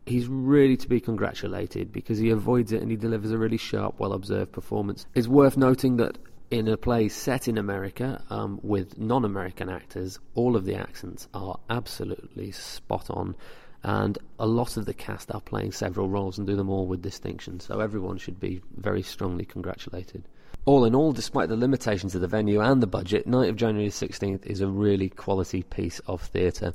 he's 0.10 0.28
really 0.28 0.76
to 0.76 0.90
be 0.90 1.00
congratulated 1.00 1.92
because 1.92 2.18
he 2.18 2.30
avoids 2.32 2.72
it 2.72 2.82
and 2.82 2.90
he 2.90 2.98
delivers 2.98 3.32
a 3.32 3.38
really 3.38 3.58
sharp, 3.58 4.00
well 4.00 4.14
observed 4.14 4.52
performance. 4.52 5.06
It's 5.14 5.28
worth 5.28 5.56
noting 5.56 5.98
that 5.98 6.18
in 6.50 6.68
a 6.68 6.78
play 6.78 7.10
set 7.10 7.48
in 7.48 7.58
America 7.58 8.24
um, 8.30 8.60
with 8.64 8.98
non 8.98 9.24
American 9.24 9.70
actors, 9.70 10.20
all 10.34 10.56
of 10.56 10.66
the 10.66 10.76
accents 10.76 11.28
are 11.34 11.60
absolutely 11.70 12.52
spot 12.52 13.10
on. 13.10 13.36
And 13.82 14.18
a 14.40 14.48
lot 14.48 14.76
of 14.76 14.86
the 14.86 14.94
cast 14.94 15.34
are 15.34 15.40
playing 15.40 15.72
several 15.72 16.10
roles 16.10 16.38
and 16.38 16.46
do 16.46 16.58
them 16.58 16.70
all 16.70 16.86
with 16.86 17.02
distinction, 17.02 17.62
so 17.62 17.80
everyone 17.80 18.18
should 18.18 18.38
be 18.38 18.62
very 18.76 19.02
strongly 19.02 19.46
congratulated. 19.46 20.28
All 20.66 20.84
in 20.84 20.96
all, 20.96 21.14
despite 21.14 21.48
the 21.48 21.56
limitations 21.56 22.14
of 22.14 22.20
the 22.20 22.28
venue 22.28 22.60
and 22.60 22.84
the 22.84 22.88
budget, 22.88 23.26
Night 23.26 23.50
of 23.50 23.56
January 23.56 23.90
16th 23.90 24.46
is 24.46 24.60
a 24.60 24.68
really 24.68 25.08
quality 25.08 25.64
piece 25.64 26.00
of 26.00 26.22
theatre. 26.22 26.74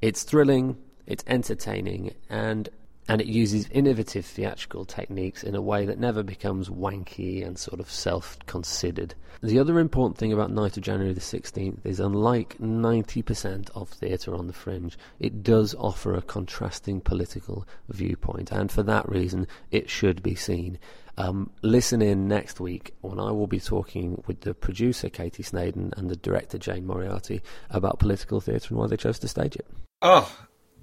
It's 0.00 0.22
thrilling, 0.22 0.76
it's 1.06 1.24
entertaining, 1.26 2.14
and 2.28 2.68
and 3.08 3.20
it 3.20 3.26
uses 3.26 3.68
innovative 3.70 4.26
theatrical 4.26 4.84
techniques 4.84 5.44
in 5.44 5.54
a 5.54 5.62
way 5.62 5.86
that 5.86 5.98
never 5.98 6.22
becomes 6.22 6.68
wanky 6.68 7.46
and 7.46 7.56
sort 7.56 7.78
of 7.78 7.90
self-considered. 7.90 9.14
The 9.42 9.58
other 9.58 9.78
important 9.78 10.18
thing 10.18 10.32
about 10.32 10.50
Night 10.50 10.76
of 10.76 10.82
January 10.82 11.12
the 11.12 11.20
16th 11.20 11.84
is 11.84 12.00
unlike 12.00 12.56
90% 12.58 13.70
of 13.74 13.90
theatre 13.90 14.34
on 14.34 14.46
the 14.46 14.52
fringe, 14.52 14.98
it 15.20 15.42
does 15.42 15.74
offer 15.74 16.14
a 16.14 16.22
contrasting 16.22 17.00
political 17.00 17.66
viewpoint, 17.88 18.50
and 18.50 18.72
for 18.72 18.82
that 18.84 19.08
reason, 19.08 19.46
it 19.70 19.88
should 19.88 20.22
be 20.22 20.34
seen. 20.34 20.78
Um, 21.18 21.50
listen 21.62 22.02
in 22.02 22.28
next 22.28 22.60
week 22.60 22.94
when 23.00 23.18
I 23.18 23.30
will 23.30 23.46
be 23.46 23.60
talking 23.60 24.22
with 24.26 24.40
the 24.40 24.52
producer 24.52 25.08
Katie 25.08 25.42
Snaden 25.42 25.96
and 25.96 26.10
the 26.10 26.16
director 26.16 26.58
Jane 26.58 26.86
Moriarty 26.86 27.40
about 27.70 27.98
political 27.98 28.40
theatre 28.40 28.68
and 28.70 28.78
why 28.78 28.86
they 28.86 28.98
chose 28.98 29.18
to 29.20 29.28
stage 29.28 29.56
it. 29.56 29.66
Oh, 30.02 30.30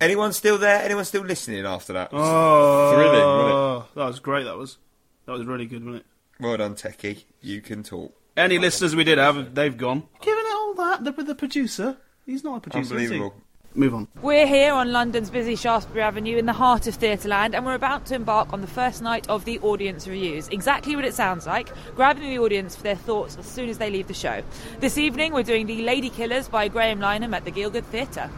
anyone 0.01 0.33
still 0.33 0.57
there? 0.57 0.81
Anyone 0.81 1.05
still 1.05 1.23
listening 1.23 1.65
after 1.65 1.93
that? 1.93 2.09
Oh, 2.11 2.93
Thrilling, 2.93 3.13
wasn't 3.25 3.85
it? 3.91 3.95
That 3.95 4.05
was 4.07 4.19
great. 4.19 4.43
That 4.43 4.57
was 4.57 4.77
that 5.25 5.33
was 5.33 5.45
really 5.45 5.65
good, 5.65 5.83
wasn't 5.85 6.03
it? 6.03 6.05
Well 6.43 6.57
done, 6.57 6.75
Techie. 6.75 7.23
You 7.41 7.61
can 7.61 7.83
talk. 7.83 8.13
Any 8.35 8.57
listeners 8.57 8.95
we 8.95 9.03
did 9.03 9.17
have, 9.19 9.53
they've 9.53 9.77
gone. 9.77 10.03
Given 10.21 10.43
it 10.45 10.53
all 10.53 10.73
that, 10.75 11.03
the, 11.03 11.11
the 11.23 11.35
producer. 11.35 11.97
He's 12.25 12.43
not 12.43 12.57
a 12.57 12.59
producer. 12.61 12.95
is 12.95 13.09
he? 13.09 13.15
Unbelievable. 13.15 13.35
Move 13.75 13.93
on. 13.95 14.07
We're 14.21 14.45
here 14.45 14.71
on 14.73 14.91
London's 14.91 15.31
busy 15.31 15.55
Shaftesbury 15.55 16.03
Avenue 16.03 16.37
in 16.37 16.45
the 16.45 16.53
heart 16.53 16.85
of 16.85 16.97
Theatreland, 16.99 17.55
and 17.55 17.65
we're 17.65 17.73
about 17.73 18.05
to 18.07 18.15
embark 18.15 18.53
on 18.53 18.61
the 18.61 18.67
first 18.67 19.01
night 19.01 19.27
of 19.29 19.45
the 19.45 19.57
audience 19.59 20.07
reviews. 20.07 20.47
Exactly 20.49 20.95
what 20.95 21.05
it 21.05 21.13
sounds 21.15 21.47
like, 21.47 21.69
grabbing 21.95 22.23
the 22.29 22.37
audience 22.37 22.75
for 22.75 22.83
their 22.83 22.95
thoughts 22.95 23.35
as 23.37 23.47
soon 23.47 23.69
as 23.69 23.79
they 23.79 23.89
leave 23.89 24.07
the 24.07 24.13
show. 24.13 24.43
This 24.79 24.97
evening, 24.99 25.33
we're 25.33 25.41
doing 25.43 25.65
The 25.65 25.81
Lady 25.81 26.09
Killers 26.11 26.47
by 26.47 26.67
Graham 26.67 26.99
Linehan 26.99 27.33
at 27.35 27.45
the 27.45 27.51
Gielgud 27.51 27.83
Theatre. 27.85 28.29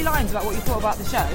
Three 0.00 0.08
lines 0.08 0.30
about 0.30 0.44
what 0.46 0.54
you 0.54 0.60
thought 0.62 0.78
about 0.78 0.96
the 0.96 1.04
show? 1.04 1.26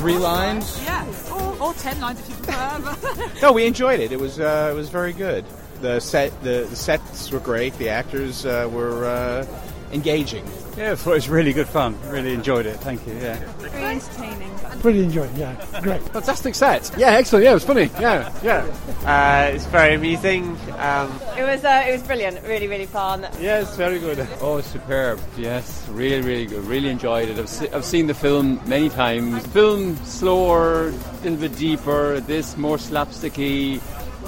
Three 0.00 0.16
lines. 0.16 0.82
Yeah, 0.82 1.04
or, 1.30 1.62
or 1.62 1.74
ten 1.74 2.00
lines 2.00 2.18
if 2.20 2.30
you 2.30 2.34
prefer. 2.36 3.40
No, 3.42 3.52
we 3.52 3.66
enjoyed 3.66 4.00
it. 4.00 4.12
It 4.12 4.20
was 4.20 4.40
uh, 4.40 4.70
it 4.72 4.74
was 4.74 4.88
very 4.88 5.12
good. 5.12 5.44
The 5.82 6.00
set 6.00 6.32
the, 6.42 6.66
the 6.70 6.76
sets 6.76 7.30
were 7.30 7.40
great. 7.40 7.76
The 7.76 7.90
actors 7.90 8.46
uh, 8.46 8.68
were 8.72 9.04
uh, 9.04 9.46
engaging. 9.92 10.46
Yeah, 10.78 10.92
it 10.92 11.04
was 11.04 11.28
really 11.28 11.52
good 11.52 11.68
fun. 11.68 11.98
Really 12.08 12.32
enjoyed 12.32 12.64
it. 12.64 12.76
Thank 12.80 13.06
you. 13.06 13.12
Yeah. 13.14 13.36
Very 13.58 13.84
entertaining. 13.84 14.59
Pretty 14.80 15.02
enjoyed, 15.02 15.36
yeah. 15.36 15.54
Great. 15.82 16.00
Fantastic 16.08 16.54
set. 16.54 16.90
Yeah, 16.96 17.08
excellent. 17.10 17.44
Yeah, 17.44 17.50
it 17.50 17.54
was 17.54 17.64
funny. 17.64 17.90
Yeah, 18.00 18.32
yeah. 18.42 18.64
Uh, 19.04 19.50
it's 19.54 19.66
very 19.66 19.94
amusing. 19.94 20.56
Um, 20.78 21.10
It 21.36 21.42
was 21.42 21.64
uh, 21.64 21.84
it 21.86 21.92
was 21.92 22.02
brilliant, 22.02 22.42
really 22.46 22.66
really 22.68 22.86
fun. 22.86 23.26
Yes, 23.40 23.76
very 23.76 23.98
good. 23.98 24.26
Oh, 24.40 24.60
superb. 24.62 25.20
Yes, 25.36 25.86
really, 25.90 26.22
really 26.22 26.46
good. 26.46 26.64
Really 26.64 26.88
enjoyed 26.88 27.28
it. 27.28 27.38
I've, 27.38 27.48
se- 27.48 27.70
I've 27.72 27.84
seen 27.84 28.06
the 28.06 28.14
film 28.14 28.60
many 28.66 28.88
times. 28.88 29.44
Film 29.48 29.96
slower, 30.04 30.88
a 30.88 30.92
little 31.22 31.36
bit 31.36 31.56
deeper, 31.56 32.20
this 32.20 32.56
more 32.56 32.78
slapsticky, 32.78 33.80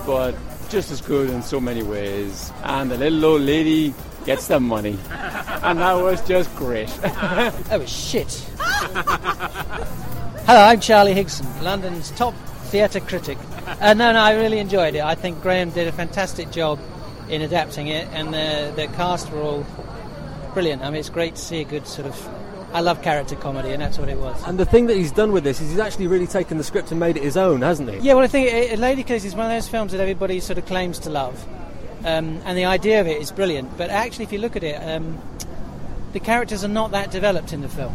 but 0.06 0.34
just 0.68 0.90
as 0.90 1.00
good 1.00 1.30
in 1.30 1.42
so 1.42 1.60
many 1.60 1.82
ways. 1.82 2.52
And 2.64 2.90
the 2.90 2.98
little 2.98 3.24
old 3.24 3.42
lady 3.42 3.94
gets 4.26 4.48
the 4.48 4.60
money. 4.60 4.98
And 5.62 5.78
that 5.78 5.92
was 5.94 6.20
just 6.26 6.52
great. 6.56 6.88
That 7.00 7.78
was 7.78 7.88
shit. 7.88 8.44
Hello, 10.44 10.60
I'm 10.60 10.80
Charlie 10.80 11.14
Higson, 11.14 11.62
London's 11.62 12.10
top 12.10 12.34
theatre 12.64 12.98
critic. 12.98 13.38
Uh, 13.80 13.94
no, 13.94 14.12
no, 14.12 14.18
I 14.18 14.34
really 14.34 14.58
enjoyed 14.58 14.96
it. 14.96 15.00
I 15.00 15.14
think 15.14 15.40
Graham 15.40 15.70
did 15.70 15.86
a 15.86 15.92
fantastic 15.92 16.50
job 16.50 16.80
in 17.28 17.42
adapting 17.42 17.86
it, 17.86 18.08
and 18.12 18.34
the, 18.34 18.72
the 18.74 18.88
cast 18.88 19.30
were 19.30 19.40
all 19.40 19.64
brilliant. 20.52 20.82
I 20.82 20.90
mean, 20.90 20.98
it's 20.98 21.10
great 21.10 21.36
to 21.36 21.40
see 21.40 21.60
a 21.60 21.64
good 21.64 21.86
sort 21.86 22.08
of. 22.08 22.28
I 22.72 22.80
love 22.80 23.02
character 23.02 23.36
comedy, 23.36 23.70
and 23.70 23.80
that's 23.80 23.98
what 23.98 24.08
it 24.08 24.18
was. 24.18 24.42
And 24.44 24.58
the 24.58 24.64
thing 24.64 24.86
that 24.86 24.96
he's 24.96 25.12
done 25.12 25.30
with 25.30 25.44
this 25.44 25.60
is 25.60 25.70
he's 25.70 25.78
actually 25.78 26.08
really 26.08 26.26
taken 26.26 26.58
the 26.58 26.64
script 26.64 26.90
and 26.90 26.98
made 26.98 27.16
it 27.16 27.22
his 27.22 27.36
own, 27.36 27.62
hasn't 27.62 27.88
he? 27.90 27.98
Yeah, 27.98 28.14
well, 28.14 28.24
I 28.24 28.28
think 28.28 28.72
uh, 28.72 28.76
Lady 28.80 29.04
Killers 29.04 29.24
is 29.24 29.36
one 29.36 29.46
of 29.46 29.52
those 29.52 29.68
films 29.68 29.92
that 29.92 30.00
everybody 30.00 30.40
sort 30.40 30.58
of 30.58 30.66
claims 30.66 30.98
to 31.00 31.10
love, 31.10 31.40
um, 32.00 32.40
and 32.44 32.58
the 32.58 32.64
idea 32.64 33.00
of 33.00 33.06
it 33.06 33.22
is 33.22 33.30
brilliant. 33.30 33.78
But 33.78 33.90
actually, 33.90 34.24
if 34.24 34.32
you 34.32 34.40
look 34.40 34.56
at 34.56 34.64
it, 34.64 34.74
um, 34.74 35.20
the 36.12 36.20
characters 36.20 36.64
are 36.64 36.68
not 36.68 36.90
that 36.90 37.12
developed 37.12 37.52
in 37.52 37.60
the 37.60 37.68
film, 37.68 37.94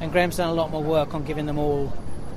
and 0.00 0.12
Graham's 0.12 0.36
done 0.36 0.48
a 0.48 0.54
lot 0.54 0.70
more 0.70 0.82
work 0.82 1.14
on 1.14 1.24
giving 1.24 1.46
them 1.46 1.58
all 1.58 1.92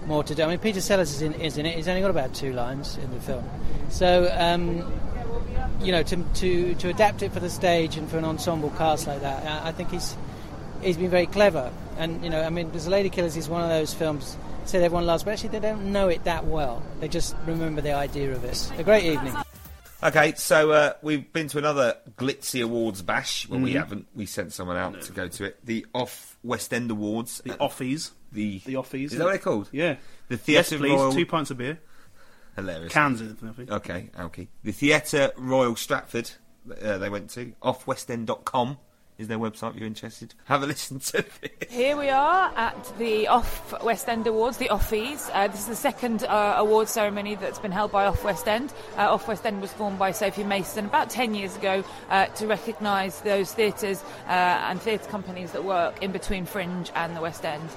more 0.05 0.23
to 0.23 0.33
do. 0.33 0.43
I 0.43 0.47
mean, 0.47 0.59
Peter 0.59 0.81
Sellers 0.81 1.13
is 1.13 1.21
in, 1.21 1.33
is 1.33 1.57
in 1.57 1.65
it. 1.65 1.75
He's 1.75 1.87
only 1.87 2.01
got 2.01 2.09
about 2.09 2.33
two 2.33 2.53
lines 2.53 2.97
in 2.97 3.11
the 3.11 3.19
film, 3.19 3.43
so 3.89 4.29
um, 4.37 4.91
you 5.81 5.91
know, 5.91 6.03
to, 6.03 6.23
to 6.35 6.75
to 6.75 6.89
adapt 6.89 7.21
it 7.23 7.31
for 7.31 7.39
the 7.39 7.49
stage 7.49 7.97
and 7.97 8.09
for 8.09 8.17
an 8.17 8.25
ensemble 8.25 8.69
cast 8.71 9.07
like 9.07 9.21
that, 9.21 9.45
I, 9.45 9.69
I 9.69 9.71
think 9.71 9.91
he's 9.91 10.15
he's 10.81 10.97
been 10.97 11.09
very 11.09 11.27
clever. 11.27 11.71
And 11.97 12.23
you 12.23 12.29
know, 12.29 12.41
I 12.41 12.49
mean, 12.49 12.71
The 12.71 12.89
Lady 12.89 13.09
Killers 13.09 13.35
is 13.35 13.49
one 13.49 13.61
of 13.61 13.69
those 13.69 13.93
films 13.93 14.37
that 14.71 14.83
everyone 14.83 15.05
loves, 15.05 15.23
but 15.23 15.31
actually 15.31 15.49
they 15.49 15.59
don't 15.59 15.91
know 15.91 16.09
it 16.09 16.23
that 16.25 16.45
well. 16.45 16.83
They 16.99 17.07
just 17.07 17.35
remember 17.45 17.81
the 17.81 17.93
idea 17.93 18.31
of 18.31 18.43
it. 18.43 18.71
A 18.77 18.83
great 18.83 19.03
evening. 19.03 19.33
Okay, 20.01 20.33
so 20.37 20.71
uh, 20.71 20.93
we've 21.01 21.31
been 21.33 21.49
to 21.49 21.57
another 21.57 21.97
glitzy 22.17 22.63
awards 22.63 23.01
bash. 23.01 23.49
Well, 23.49 23.59
we 23.59 23.73
Mhm. 23.73 23.79
haven't. 23.79 24.07
We 24.15 24.25
sent 24.25 24.53
someone 24.53 24.77
out 24.77 25.01
to 25.01 25.11
go 25.11 25.27
to 25.27 25.43
it. 25.43 25.59
The 25.65 25.85
Off 25.93 26.37
West 26.41 26.73
End 26.73 26.89
Awards. 26.89 27.41
The 27.43 27.51
Offies. 27.55 28.11
The 28.31 28.59
The 28.65 28.75
Offies. 28.75 29.05
Is 29.05 29.11
that 29.17 29.23
what 29.25 29.31
they're 29.31 29.37
called? 29.39 29.67
Yeah. 29.73 29.97
The 30.29 30.35
Yes, 30.45 30.69
Theatre 30.69 30.77
please. 30.77 30.91
Royal. 30.91 31.11
Two 31.11 31.25
pints 31.25 31.51
of 31.51 31.57
beer. 31.57 31.79
Hilarious. 32.55 32.93
Cans 32.93 33.19
of 33.21 33.43
nothing. 33.43 33.69
Okay, 33.71 34.09
okay. 34.17 34.47
The 34.63 34.71
Theatre 34.71 35.31
Royal 35.35 35.75
Stratford. 35.75 36.31
Uh, 36.81 36.97
they 36.97 37.09
went 37.09 37.29
to 37.31 37.53
offwestend.com 37.61 38.77
is 39.19 39.27
their 39.27 39.37
website 39.37 39.77
you're 39.77 39.85
interested. 39.85 40.33
Have 40.45 40.63
a 40.63 40.65
listen 40.65 40.99
to 40.99 41.25
this. 41.41 41.51
Here 41.69 41.97
we 41.97 42.09
are 42.09 42.51
at 42.55 42.97
the 42.97 43.27
Off 43.27 43.83
West 43.83 44.07
End 44.07 44.25
Awards, 44.25 44.57
the 44.57 44.69
Offies. 44.69 45.29
Uh, 45.33 45.47
this 45.49 45.59
is 45.59 45.67
the 45.67 45.75
second 45.75 46.23
uh, 46.23 46.55
award 46.57 46.87
ceremony 46.87 47.35
that's 47.35 47.59
been 47.59 47.71
held 47.71 47.91
by 47.91 48.05
Off 48.05 48.23
West 48.23 48.47
End. 48.47 48.73
Uh, 48.97 49.13
Off 49.13 49.27
West 49.27 49.45
End 49.45 49.61
was 49.61 49.73
formed 49.73 49.99
by 49.99 50.11
Sophie 50.11 50.45
Mason 50.45 50.85
about 50.85 51.09
10 51.09 51.35
years 51.35 51.57
ago 51.57 51.83
uh, 52.09 52.27
to 52.27 52.47
recognise 52.47 53.19
those 53.21 53.53
theatres 53.53 54.01
uh, 54.27 54.31
and 54.31 54.81
theatre 54.81 55.09
companies 55.09 55.51
that 55.51 55.65
work 55.65 56.01
in 56.01 56.13
between 56.13 56.45
Fringe 56.45 56.89
and 56.95 57.15
the 57.15 57.21
West 57.21 57.43
End. 57.43 57.69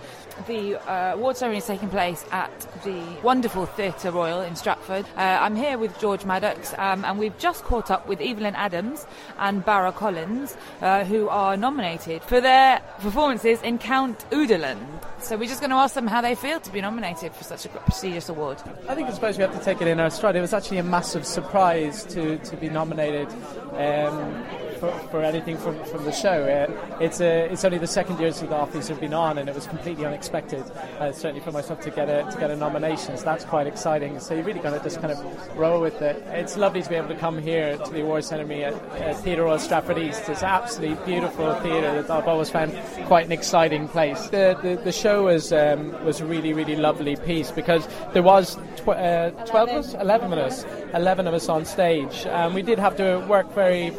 The 0.47 0.77
uh, 0.91 1.15
award 1.15 1.37
ceremony 1.37 1.59
is 1.59 1.67
taking 1.67 1.89
place 1.89 2.25
at 2.33 2.51
the 2.85 3.01
wonderful 3.23 3.67
Theatre 3.67 4.11
Royal 4.11 4.41
in 4.41 4.57
Stratford. 4.57 5.05
Uh, 5.17 5.39
I'm 5.41 5.55
here 5.55 5.79
with 5.79 5.99
George 6.01 6.25
Maddox, 6.25 6.75
um, 6.79 7.05
and 7.05 7.19
we've 7.19 7.37
just 7.39 7.65
caught 7.65 7.91
up 7.91 8.09
with 8.09 8.21
Evelyn 8.21 8.55
Adams 8.55 9.07
and 9.39 9.65
Barra 9.65 9.93
Collins, 9.93 10.57
uh, 10.81 11.05
who 11.05 11.29
are 11.29 11.57
nominated 11.57 12.23
for 12.23 12.41
their 12.41 12.81
performances 13.01 13.61
in 13.63 13.79
Count 13.79 14.25
Uderland. 14.31 14.87
So 15.21 15.37
we're 15.37 15.49
just 15.49 15.61
going 15.61 15.71
to 15.71 15.77
ask 15.77 15.95
them 15.95 16.07
how 16.07 16.21
they 16.21 16.35
feel 16.35 16.59
to 16.61 16.73
be 16.73 16.81
nominated 16.81 17.33
for 17.33 17.45
such 17.45 17.67
a 17.67 17.69
prestigious 17.69 18.29
award. 18.29 18.61
I 18.89 18.95
think 18.95 19.09
I 19.09 19.13
suppose 19.13 19.37
we 19.39 19.43
have 19.43 19.57
to 19.57 19.65
take 19.65 19.81
it 19.81 19.87
in 19.87 20.01
our 20.01 20.11
stride. 20.11 20.35
It 20.35 20.41
was 20.41 20.55
actually 20.55 20.79
a 20.79 20.83
massive 20.83 21.25
surprise 21.25 22.05
to, 22.07 22.39
to 22.39 22.57
be 22.57 22.69
nominated 22.69 23.29
um, 23.73 24.45
for, 24.83 24.91
for 25.11 25.23
anything 25.23 25.57
from, 25.57 25.83
from 25.85 26.05
the 26.05 26.11
show. 26.11 26.43
Uh, 26.43 26.99
it's 27.01 27.21
a, 27.21 27.45
it's 27.53 27.65
only 27.65 27.79
the 27.79 27.87
second 27.87 28.19
year 28.19 28.33
since 28.33 28.51
the 28.51 28.57
Offies 28.57 28.89
have 28.89 28.99
been 28.99 29.15
on, 29.15 29.39
and 29.39 29.49
it 29.49 29.55
was 29.55 29.69
completely 29.69 30.05
unexpected. 30.05 30.65
Uh, 30.99 31.13
certainly 31.13 31.41
for 31.41 31.53
myself 31.53 31.81
to 31.83 31.91
get 31.91 32.09
a 32.09 32.29
to 32.33 32.37
get 32.39 32.51
a 32.51 32.57
nomination, 32.57 33.17
so 33.17 33.25
that's 33.25 33.45
quite 33.45 33.69
exciting. 33.69 34.19
So 34.19 34.35
you're 34.35 34.43
really 34.43 34.59
going 34.59 34.77
to 34.77 34.83
just 34.83 35.01
kind 35.01 35.13
of 35.13 35.57
roll 35.57 35.81
with 35.81 36.03
it. 36.03 36.17
It's 36.31 36.57
lovely 36.57 36.83
to 36.83 36.89
be 36.89 36.97
able 36.97 37.09
to 37.09 37.15
come 37.15 37.39
here 37.39 37.79
to 37.79 37.91
the 37.93 38.03
awards 38.03 38.27
ceremony 38.27 38.65
at, 38.65 38.75
at 38.97 39.19
Theatre 39.19 39.45
Royal 39.45 39.61
Stratford 39.61 39.99
East. 39.99 40.29
It's 40.29 40.43
absolutely 40.43 40.97
beautiful 41.05 41.55
theatre 41.61 42.03
that 42.03 42.11
I've 42.11 42.27
always 42.27 42.51
found 42.51 42.77
quite 43.07 43.27
an 43.27 43.33
exciting 43.33 43.87
place. 43.87 44.29
The 44.31 44.59
the, 44.63 44.81
the 44.83 44.93
show 44.93 45.25
was 45.25 45.53
um, 45.53 45.93
was 46.05 46.21
a 46.21 46.27
really 46.27 46.53
really 46.55 46.75
lovely 46.75 47.15
piece 47.15 47.53
because 47.53 47.87
there 48.15 48.25
was 48.25 48.57
tw- 48.79 48.89
uh, 48.89 49.31
12 49.47 49.69
of 49.69 49.77
us, 49.77 49.95
11 49.95 50.33
of 50.33 50.39
us, 50.41 50.65
11 50.93 51.29
of 51.29 51.35
us 51.35 51.49
on 51.49 51.65
stage. 51.65 52.27
Um, 52.27 52.53
we 52.53 52.63
did 52.63 52.81
have 52.81 52.97
to 52.97 53.25
work 53.29 53.53
very 53.55 53.93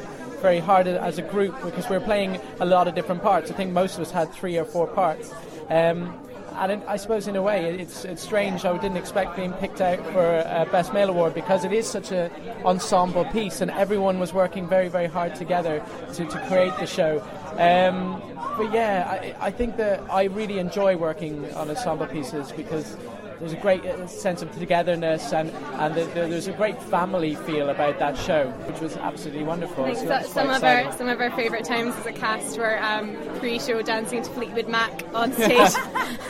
very 0.43 0.59
hard 0.59 0.85
as 0.85 1.17
a 1.17 1.23
group 1.23 1.55
because 1.63 1.89
we 1.89 1.97
were 1.97 2.03
playing 2.03 2.39
a 2.59 2.65
lot 2.65 2.87
of 2.87 2.93
different 2.93 3.23
parts. 3.23 3.49
I 3.49 3.55
think 3.55 3.71
most 3.71 3.95
of 3.95 4.01
us 4.01 4.11
had 4.11 4.31
three 4.31 4.57
or 4.57 4.65
four 4.65 4.85
parts. 4.85 5.33
Um, 5.69 6.13
and 6.55 6.83
I 6.83 6.97
suppose 6.97 7.27
in 7.27 7.35
a 7.35 7.41
way 7.41 7.79
it's 7.79 8.05
it's 8.05 8.21
strange. 8.21 8.63
I 8.63 8.77
didn't 8.77 8.97
expect 8.97 9.35
being 9.35 9.53
picked 9.53 9.81
out 9.81 9.99
for 10.13 10.23
a 10.61 10.67
Best 10.71 10.93
Male 10.93 11.09
Award 11.09 11.33
because 11.33 11.65
it 11.65 11.71
is 11.71 11.87
such 11.87 12.11
an 12.11 12.29
ensemble 12.63 13.25
piece, 13.25 13.61
and 13.61 13.71
everyone 13.71 14.19
was 14.19 14.33
working 14.33 14.67
very 14.67 14.87
very 14.87 15.07
hard 15.07 15.33
together 15.33 15.83
to, 16.13 16.25
to 16.25 16.47
create 16.47 16.75
the 16.77 16.85
show. 16.85 17.23
Um, 17.57 18.21
but 18.57 18.71
yeah, 18.71 19.07
I, 19.09 19.47
I 19.47 19.51
think 19.51 19.77
that 19.77 20.01
I 20.11 20.25
really 20.25 20.59
enjoy 20.59 20.95
working 20.95 21.51
on 21.55 21.69
ensemble 21.69 22.05
pieces 22.05 22.51
because 22.51 22.97
there's 23.39 23.53
a 23.53 23.57
great 23.57 23.85
uh, 23.85 24.07
sense 24.07 24.41
of 24.41 24.51
togetherness 24.57 25.33
and, 25.33 25.49
and 25.49 25.95
the, 25.95 26.05
the, 26.05 26.27
there's 26.27 26.47
a 26.47 26.53
great 26.53 26.81
family 26.83 27.35
feel 27.35 27.69
about 27.69 27.99
that 27.99 28.17
show, 28.17 28.49
which 28.67 28.79
was 28.79 28.97
absolutely 28.97 29.43
wonderful. 29.43 29.85
I 29.85 29.93
think 29.93 30.07
So 30.07 30.21
some 30.29 30.49
of 30.49 30.63
our 30.63 30.91
some 30.93 31.09
of 31.09 31.19
our 31.19 31.31
favourite 31.31 31.65
times 31.65 31.95
as 31.97 32.05
a 32.05 32.11
cast 32.11 32.57
were 32.57 32.81
um, 32.81 33.15
pre-show 33.39 33.81
dancing 33.81 34.23
to 34.23 34.29
Fleetwood 34.31 34.67
Mac 34.67 35.03
on 35.13 35.33
stage. 35.33 35.71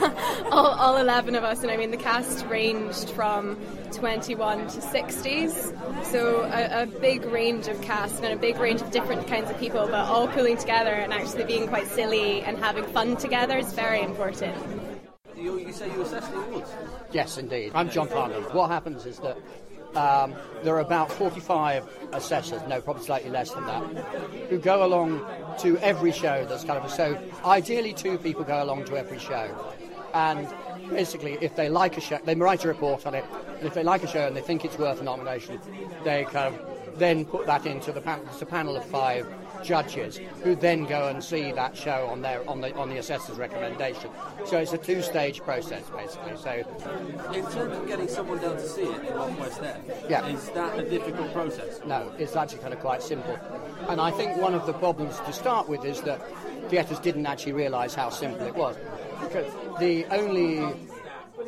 all, 0.50 0.66
all 0.66 0.96
eleven 0.96 1.34
of 1.34 1.44
us, 1.44 1.62
and 1.62 1.70
I 1.70 1.76
mean 1.76 1.90
the 1.90 1.96
cast 1.96 2.46
ranged 2.46 3.10
from 3.10 3.56
21 3.92 4.58
to 4.68 4.80
60s, 4.80 6.04
so 6.04 6.42
a, 6.42 6.82
a 6.82 6.86
big 6.86 7.24
range 7.26 7.68
of 7.68 7.80
cast 7.80 8.22
and 8.22 8.32
a 8.32 8.36
big 8.36 8.58
range 8.58 8.80
of 8.80 8.90
different 8.90 9.26
kinds 9.26 9.50
of 9.50 9.58
people, 9.58 9.86
but 9.86 10.06
all 10.06 10.26
pulling 10.28 10.56
together 10.56 10.90
and 10.90 11.12
actually 11.12 11.44
being 11.44 11.68
quite 11.68 11.86
silly 11.86 12.42
and 12.42 12.58
having 12.58 12.84
fun 12.84 13.16
together 13.16 13.58
is 13.58 13.72
very 13.72 14.02
important. 14.02 14.54
You, 15.44 15.58
you 15.58 15.74
say 15.74 15.92
you 15.92 16.00
assess 16.00 16.26
the 16.28 16.40
awards? 16.40 16.70
Yes, 17.12 17.36
indeed. 17.36 17.72
I'm 17.74 17.90
John 17.90 18.08
Parnell. 18.08 18.40
What 18.52 18.70
happens 18.70 19.04
is 19.04 19.18
that 19.18 19.36
um, 19.94 20.34
there 20.62 20.74
are 20.74 20.80
about 20.80 21.12
45 21.12 21.86
assessors, 22.12 22.62
no, 22.66 22.80
probably 22.80 23.02
slightly 23.02 23.28
less 23.28 23.50
than 23.50 23.66
that, 23.66 23.82
who 24.48 24.58
go 24.58 24.86
along 24.86 25.22
to 25.58 25.76
every 25.80 26.12
show 26.12 26.46
that's 26.46 26.64
kind 26.64 26.82
of 26.82 26.90
so. 26.90 27.22
Ideally, 27.44 27.92
two 27.92 28.16
people 28.16 28.42
go 28.42 28.62
along 28.62 28.86
to 28.86 28.96
every 28.96 29.18
show, 29.18 29.54
and 30.14 30.48
basically, 30.88 31.36
if 31.42 31.54
they 31.56 31.68
like 31.68 31.98
a 31.98 32.00
show, 32.00 32.18
they 32.24 32.34
write 32.34 32.64
a 32.64 32.68
report 32.68 33.06
on 33.06 33.14
it, 33.14 33.26
and 33.58 33.66
if 33.66 33.74
they 33.74 33.82
like 33.82 34.02
a 34.02 34.08
show 34.08 34.26
and 34.26 34.34
they 34.34 34.40
think 34.40 34.64
it's 34.64 34.78
worth 34.78 35.02
a 35.02 35.04
nomination, 35.04 35.60
they 36.04 36.24
kind 36.24 36.54
of 36.54 36.98
then 36.98 37.26
put 37.26 37.44
that 37.44 37.66
into 37.66 37.92
the. 37.92 38.00
It's 38.30 38.40
a 38.40 38.46
panel 38.46 38.76
of 38.76 38.84
five 38.86 39.26
judges 39.64 40.18
who 40.42 40.54
then 40.54 40.84
go 40.84 41.08
and 41.08 41.24
see 41.24 41.50
that 41.52 41.76
show 41.76 42.06
on 42.10 42.22
their 42.22 42.48
on 42.48 42.60
the 42.60 42.74
on 42.76 42.90
the 42.90 42.98
assessor's 42.98 43.38
recommendation. 43.38 44.10
So 44.44 44.58
it's 44.58 44.72
a 44.72 44.78
two-stage 44.78 45.40
process 45.40 45.82
basically. 45.90 46.36
So 46.36 46.50
In 47.32 47.42
terms 47.46 47.76
of 47.78 47.86
getting 47.88 48.08
someone 48.08 48.38
down 48.38 48.56
to 48.56 48.68
see 48.68 48.82
it 48.82 49.04
in 49.08 49.12
Off 49.14 49.38
West 49.40 49.62
End, 49.62 49.82
Yeah. 50.08 50.26
is 50.26 50.50
that 50.50 50.78
a 50.78 50.88
difficult 50.88 51.32
process? 51.32 51.80
No, 51.86 52.12
it's 52.18 52.36
actually 52.36 52.58
kind 52.58 52.74
of 52.74 52.80
quite 52.80 53.02
simple. 53.02 53.38
And 53.88 54.00
I 54.00 54.10
think 54.10 54.36
one 54.36 54.54
of 54.54 54.66
the 54.66 54.74
problems 54.74 55.18
to 55.20 55.32
start 55.32 55.68
with 55.68 55.84
is 55.84 56.00
that 56.02 56.20
theatres 56.68 56.98
didn't 57.00 57.26
actually 57.26 57.52
realise 57.52 57.94
how 57.94 58.10
simple 58.10 58.46
it 58.46 58.54
was. 58.54 58.76
Because 59.20 59.50
the 59.80 60.04
only 60.10 60.62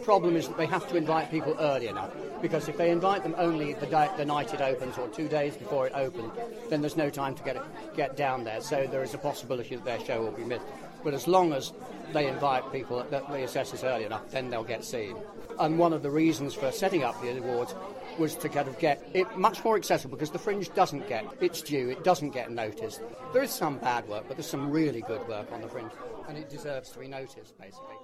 problem 0.04 0.36
is 0.36 0.48
that 0.48 0.56
they 0.56 0.66
have 0.66 0.88
to 0.88 0.96
invite 0.96 1.30
people 1.30 1.54
early 1.58 1.88
enough. 1.88 2.10
Because 2.42 2.68
if 2.68 2.76
they 2.76 2.90
invite 2.90 3.22
them 3.22 3.34
only 3.38 3.72
the, 3.74 3.86
day, 3.86 4.10
the 4.16 4.24
night 4.24 4.52
it 4.52 4.60
opens 4.60 4.98
or 4.98 5.08
two 5.08 5.28
days 5.28 5.56
before 5.56 5.86
it 5.86 5.92
opens, 5.94 6.32
then 6.68 6.80
there's 6.80 6.96
no 6.96 7.10
time 7.10 7.34
to 7.34 7.42
get, 7.42 7.56
it, 7.56 7.62
get 7.96 8.16
down 8.16 8.44
there. 8.44 8.60
So 8.60 8.86
there 8.86 9.02
is 9.02 9.14
a 9.14 9.18
possibility 9.18 9.76
that 9.76 9.84
their 9.84 10.00
show 10.00 10.22
will 10.22 10.32
be 10.32 10.44
missed. 10.44 10.66
But 11.02 11.14
as 11.14 11.26
long 11.26 11.52
as 11.52 11.72
they 12.12 12.26
invite 12.26 12.70
people, 12.72 13.04
the, 13.10 13.20
the 13.30 13.44
assessors 13.44 13.84
early 13.84 14.04
enough, 14.04 14.30
then 14.30 14.50
they'll 14.50 14.64
get 14.64 14.84
seen. 14.84 15.16
And 15.58 15.78
one 15.78 15.92
of 15.92 16.02
the 16.02 16.10
reasons 16.10 16.54
for 16.54 16.70
setting 16.70 17.02
up 17.02 17.20
the 17.22 17.36
awards 17.38 17.74
was 18.18 18.34
to 18.36 18.48
kind 18.48 18.68
of 18.68 18.78
get 18.78 19.08
it 19.14 19.36
much 19.36 19.64
more 19.64 19.76
accessible 19.76 20.16
because 20.16 20.30
the 20.30 20.38
fringe 20.38 20.72
doesn't 20.74 21.08
get 21.08 21.24
its 21.40 21.62
due, 21.62 21.90
it 21.90 22.04
doesn't 22.04 22.30
get 22.30 22.50
noticed. 22.50 23.00
There 23.32 23.42
is 23.42 23.50
some 23.50 23.78
bad 23.78 24.08
work, 24.08 24.24
but 24.28 24.36
there's 24.36 24.48
some 24.48 24.70
really 24.70 25.02
good 25.02 25.26
work 25.28 25.50
on 25.52 25.60
the 25.60 25.68
fringe, 25.68 25.92
and 26.28 26.36
it 26.36 26.48
deserves 26.48 26.90
to 26.90 26.98
be 26.98 27.08
noticed, 27.08 27.58
basically. 27.58 27.96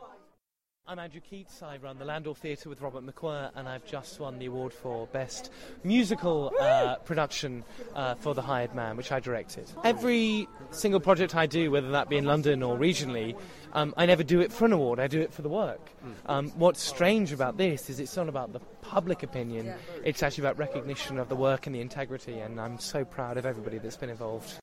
I'm 0.89 0.99
Andrew 0.99 1.21
Keates. 1.21 1.63
I 1.63 1.77
run 1.77 1.97
the 1.97 2.05
Landor 2.05 2.35
Theatre 2.35 2.69
with 2.69 2.81
Robert 2.81 3.07
McWhir, 3.07 3.53
and 3.55 3.69
I've 3.69 3.87
just 3.87 4.19
won 4.19 4.41
the 4.41 4.47
award 4.47 4.75
for 4.75 5.07
Best 5.07 5.53
Musical 5.85 6.53
uh, 6.61 6.97
Production 6.97 7.63
uh, 7.95 8.17
for 8.17 8.35
The 8.35 8.43
Hired 8.43 8.75
Man, 8.75 8.97
which 8.97 9.13
I 9.13 9.21
directed. 9.21 9.71
Every 9.85 10.49
single 10.73 10.99
project 10.99 11.37
I 11.37 11.47
do, 11.47 11.71
whether 11.71 11.93
that 11.93 12.09
be 12.09 12.17
in 12.17 12.25
London 12.25 12.65
or 12.65 12.77
regionally, 12.77 13.39
um, 13.75 13.95
I 13.97 14.07
never 14.07 14.25
do 14.25 14.41
it 14.41 14.53
for 14.53 14.65
an 14.65 14.73
award, 14.73 14.99
I 14.99 15.07
do 15.07 15.21
it 15.21 15.33
for 15.33 15.43
the 15.43 15.49
work. 15.49 15.93
Um, 16.27 16.51
what's 16.57 16.83
strange 16.83 17.33
about 17.33 17.57
this 17.57 17.89
is 17.89 18.01
it's 18.01 18.17
not 18.17 18.29
about 18.29 18.53
the 18.53 18.61
public 18.83 19.23
opinion, 19.23 19.73
it's 20.05 20.23
actually 20.23 20.43
about 20.43 20.59
recognition 20.59 21.17
of 21.19 21.29
the 21.29 21.37
work 21.37 21.67
and 21.67 21.77
the 21.77 21.81
integrity, 21.81 22.41
and 22.41 22.61
I'm 22.61 22.81
so 22.81 23.05
proud 23.05 23.37
of 23.39 23.47
everybody 23.47 23.79
that's 23.79 23.97
been 23.97 24.11
involved. 24.11 24.59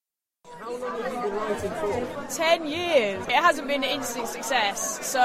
How 0.57 0.71
long 0.77 1.01
have 1.01 1.13
you 1.13 1.21
been 1.21 1.35
writing 1.35 1.71
for? 1.71 2.27
Ten 2.35 2.65
years. 2.67 3.23
It 3.27 3.33
hasn't 3.33 3.67
been 3.67 3.83
an 3.83 3.89
instant 3.89 4.27
success, 4.27 5.05
so 5.05 5.21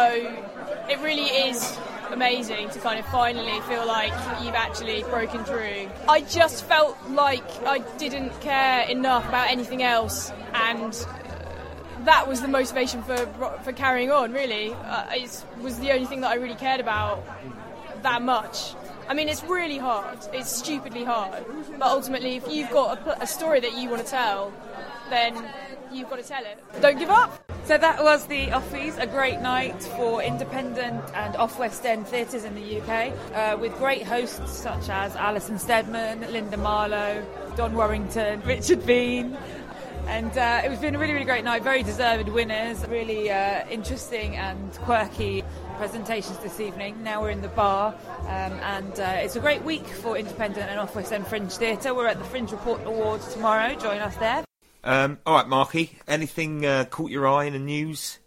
it 0.88 0.98
really 1.00 1.24
is 1.24 1.78
amazing 2.10 2.68
to 2.70 2.78
kind 2.80 2.98
of 2.98 3.06
finally 3.06 3.60
feel 3.62 3.86
like 3.86 4.12
you've 4.42 4.54
actually 4.54 5.02
broken 5.04 5.44
through. 5.44 5.88
I 6.08 6.20
just 6.22 6.64
felt 6.64 6.96
like 7.10 7.44
I 7.64 7.78
didn't 7.98 8.38
care 8.40 8.88
enough 8.88 9.26
about 9.28 9.50
anything 9.50 9.82
else, 9.82 10.30
and 10.52 10.92
uh, 10.92 12.04
that 12.04 12.28
was 12.28 12.40
the 12.40 12.48
motivation 12.48 13.02
for 13.02 13.26
for 13.62 13.72
carrying 13.72 14.10
on. 14.10 14.32
Really, 14.32 14.72
uh, 14.72 15.06
it 15.12 15.44
was 15.60 15.78
the 15.80 15.92
only 15.92 16.06
thing 16.06 16.20
that 16.20 16.30
I 16.30 16.34
really 16.34 16.54
cared 16.56 16.80
about 16.80 17.24
that 18.02 18.22
much. 18.22 18.74
I 19.06 19.14
mean, 19.14 19.28
it's 19.28 19.44
really 19.44 19.76
hard. 19.76 20.18
It's 20.32 20.50
stupidly 20.50 21.04
hard. 21.04 21.44
But 21.78 21.88
ultimately, 21.88 22.36
if 22.36 22.48
you've 22.48 22.70
got 22.70 23.06
a, 23.06 23.22
a 23.24 23.26
story 23.26 23.60
that 23.60 23.76
you 23.76 23.90
want 23.90 24.02
to 24.02 24.10
tell, 24.10 24.50
then 25.10 25.44
you've 25.92 26.10
got 26.10 26.16
to 26.16 26.28
tell 26.28 26.44
it. 26.44 26.62
Don't 26.80 26.98
give 26.98 27.10
up. 27.10 27.44
So 27.64 27.78
that 27.78 28.02
was 28.02 28.26
the 28.26 28.48
Offies, 28.48 28.98
a 28.98 29.06
great 29.06 29.40
night 29.40 29.82
for 29.96 30.22
independent 30.22 31.02
and 31.14 31.34
off 31.36 31.58
West 31.58 31.86
End 31.86 32.06
theatres 32.06 32.44
in 32.44 32.54
the 32.54 32.80
UK, 32.80 33.12
uh, 33.32 33.56
with 33.56 33.74
great 33.78 34.02
hosts 34.02 34.52
such 34.52 34.90
as 34.90 35.16
Alison 35.16 35.58
Steadman, 35.58 36.20
Linda 36.30 36.58
Marlowe, 36.58 37.24
Don 37.56 37.74
Warrington, 37.74 38.42
Richard 38.42 38.84
Bean. 38.84 39.38
And 40.06 40.36
uh, 40.36 40.60
it 40.62 40.68
was 40.68 40.78
been 40.78 40.94
a 40.94 40.98
really, 40.98 41.14
really 41.14 41.24
great 41.24 41.44
night. 41.44 41.62
Very 41.62 41.82
deserved 41.82 42.28
winners. 42.28 42.86
Really 42.88 43.30
uh, 43.30 43.66
interesting 43.70 44.36
and 44.36 44.70
quirky 44.80 45.42
presentations 45.78 46.36
this 46.40 46.60
evening. 46.60 47.02
Now 47.02 47.22
we're 47.22 47.30
in 47.30 47.40
the 47.40 47.48
bar, 47.48 47.94
um, 48.20 48.28
and 48.28 49.00
uh, 49.00 49.14
it's 49.16 49.36
a 49.36 49.40
great 49.40 49.62
week 49.64 49.86
for 49.86 50.18
independent 50.18 50.70
and 50.70 50.78
off 50.78 50.94
West 50.94 51.12
End 51.12 51.26
Fringe 51.26 51.50
Theatre. 51.50 51.94
We're 51.94 52.08
at 52.08 52.18
the 52.18 52.24
Fringe 52.24 52.52
Report 52.52 52.82
Awards 52.84 53.32
tomorrow. 53.32 53.74
Join 53.76 53.98
us 54.00 54.14
there. 54.16 54.44
Um, 54.84 55.18
all 55.24 55.34
right, 55.36 55.48
Marky. 55.48 55.98
Anything 56.06 56.64
uh, 56.66 56.84
caught 56.84 57.10
your 57.10 57.26
eye 57.26 57.44
in 57.44 57.54
the 57.54 57.58
news 57.58 58.18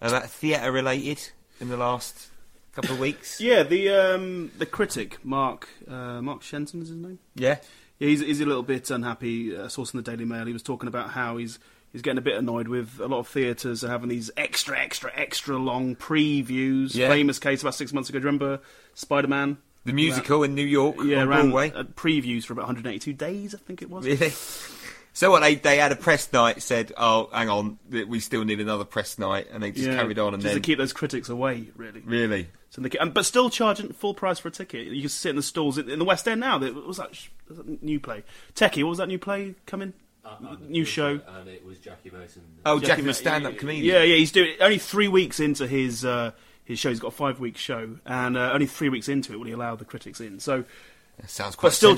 uh, 0.00 0.10
that 0.10 0.30
theatre 0.30 0.70
related 0.70 1.30
in 1.60 1.68
the 1.68 1.76
last 1.76 2.28
couple 2.72 2.92
of 2.92 3.00
weeks? 3.00 3.40
Yeah, 3.40 3.62
the 3.64 3.88
um, 3.90 4.52
the 4.56 4.66
critic 4.66 5.18
Mark 5.24 5.68
uh, 5.88 6.22
Mark 6.22 6.42
Shenton 6.42 6.80
is 6.82 6.88
his 6.88 6.96
name. 6.96 7.18
Yeah. 7.34 7.58
yeah, 7.98 8.08
he's, 8.08 8.20
he's 8.20 8.40
a 8.40 8.46
little 8.46 8.62
bit 8.62 8.90
unhappy. 8.90 9.56
Uh, 9.56 9.68
source 9.68 9.92
in 9.92 9.98
the 10.02 10.08
Daily 10.08 10.24
Mail, 10.24 10.46
he 10.46 10.52
was 10.52 10.62
talking 10.62 10.88
about 10.88 11.10
how 11.10 11.38
he's 11.38 11.58
he's 11.92 12.02
getting 12.02 12.18
a 12.18 12.22
bit 12.22 12.36
annoyed 12.36 12.68
with 12.68 13.00
a 13.00 13.06
lot 13.06 13.18
of 13.18 13.26
theatres 13.28 13.82
are 13.82 13.88
having 13.88 14.08
these 14.08 14.30
extra, 14.36 14.78
extra, 14.78 15.10
extra 15.14 15.56
long 15.56 15.96
previews. 15.96 16.94
Yeah. 16.94 17.08
Famous 17.08 17.38
case 17.38 17.62
about 17.62 17.74
six 17.74 17.92
months 17.92 18.08
ago. 18.10 18.18
Do 18.18 18.22
you 18.24 18.26
remember 18.26 18.60
Spider 18.94 19.28
Man? 19.28 19.58
The 19.84 19.92
musical 19.92 20.42
in 20.42 20.54
New 20.56 20.64
York 20.64 20.96
Yeah, 21.04 21.20
on 21.22 21.28
ran 21.28 21.50
Broadway. 21.50 21.70
uh, 21.72 21.84
previews 21.84 22.44
for 22.44 22.52
about 22.54 22.62
182 22.66 23.12
days, 23.12 23.54
I 23.54 23.58
think 23.58 23.82
it 23.82 23.88
was. 23.88 24.04
Really? 24.04 24.32
So 25.16 25.30
what 25.30 25.40
they 25.40 25.54
they 25.54 25.78
had 25.78 25.92
a 25.92 25.96
press 25.96 26.30
night. 26.30 26.60
Said, 26.62 26.92
"Oh, 26.98 27.30
hang 27.32 27.48
on, 27.48 27.78
we 27.90 28.20
still 28.20 28.44
need 28.44 28.60
another 28.60 28.84
press 28.84 29.18
night," 29.18 29.46
and 29.50 29.62
they 29.62 29.70
just 29.72 29.86
Yeah, 29.88 29.96
carried 29.96 30.18
on. 30.18 30.34
And 30.34 30.42
just 30.42 30.52
then 30.52 30.60
to 30.62 30.66
keep 30.66 30.76
those 30.76 30.92
critics 30.92 31.30
away, 31.30 31.68
really. 31.74 32.00
really, 32.04 32.48
So 32.68 32.82
they, 32.82 32.90
and, 32.98 33.14
but 33.14 33.24
still 33.24 33.48
charging 33.48 33.94
full 33.94 34.12
price 34.12 34.38
for 34.38 34.48
a 34.48 34.50
ticket. 34.50 34.88
You 34.88 35.00
can 35.00 35.08
sit 35.08 35.30
in 35.30 35.36
the 35.36 35.42
stalls 35.42 35.78
in, 35.78 35.88
in 35.88 35.98
the 35.98 36.04
West 36.04 36.28
End 36.28 36.42
now. 36.42 36.58
There- 36.58 36.74
What 36.74 36.86
was 36.86 36.98
that, 36.98 37.12
was 37.48 37.56
that 37.56 37.82
new 37.82 37.98
play? 37.98 38.24
Techie, 38.54 38.82
what 38.82 38.90
was 38.90 38.98
that 38.98 39.08
new 39.08 39.18
play 39.18 39.54
coming? 39.64 39.94
new 40.68 40.84
show. 40.84 41.18
And 41.26 41.48
it 41.48 41.64
was 41.64 41.78
Jackie 41.78 42.10
Mason. 42.10 42.42
Oh, 42.66 42.78
Jackie 42.78 43.00
Jackie, 43.00 43.12
stand-up 43.14 43.56
comedian. 43.56 43.86
Yeah, 43.86 44.02
yeah, 44.02 44.16
he's 44.16 44.32
doing 44.32 44.54
only 44.60 44.76
three 44.78 45.08
weeks 45.08 45.40
into 45.40 45.66
his 45.66 46.04
uh, 46.04 46.32
his 46.64 46.78
show. 46.78 46.90
He's 46.90 47.00
got 47.00 47.08
a 47.08 47.10
five 47.12 47.40
week 47.40 47.56
show, 47.56 47.96
and 48.04 48.36
uh, 48.36 48.50
only 48.52 48.66
three 48.66 48.90
weeks 48.90 49.08
into 49.08 49.32
it 49.32 49.38
will 49.38 49.46
he 49.46 49.52
allow 49.52 49.76
the 49.76 49.86
critics 49.86 50.20
in. 50.20 50.40
So 50.40 50.64
sounds 51.26 51.56
quite. 51.56 51.68
but 51.68 51.74
still, 51.74 51.96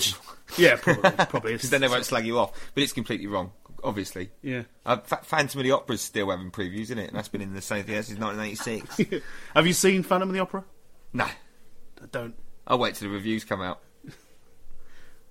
yeah, 0.57 0.76
probably, 0.76 1.11
probably. 1.26 1.52
because 1.54 1.70
then 1.70 1.81
they 1.81 1.88
won't 1.88 2.04
slag 2.04 2.24
you 2.26 2.38
off. 2.38 2.52
But 2.74 2.83
it's 2.83 2.92
completely 2.92 3.26
wrong, 3.26 3.52
obviously. 3.85 4.31
Yeah. 4.42 4.62
Uh, 4.87 4.98
Fa- 4.98 5.20
Phantom 5.22 5.61
of 5.61 5.64
the 5.64 5.72
Opera's 5.72 6.00
still 6.00 6.31
having 6.31 6.50
previews, 6.50 6.83
isn't 6.83 6.98
it? 6.98 7.09
And 7.09 7.16
that's 7.16 7.28
been 7.28 7.40
in 7.42 7.54
the 7.54 7.61
same 7.62 7.85
theatre 7.85 8.02
since 8.04 8.18
1986. 8.20 9.22
Have 9.54 9.66
you 9.66 9.72
seen 9.72 10.02
Phantom 10.02 10.28
of 10.28 10.35
the 10.35 10.40
Opera? 10.40 10.64
no, 11.12 11.24
I 11.24 12.07
don't. 12.12 12.35
I'll 12.66 12.78
wait 12.78 12.94
till 12.94 13.09
the 13.09 13.14
reviews 13.14 13.44
come 13.44 13.61
out. 13.62 13.81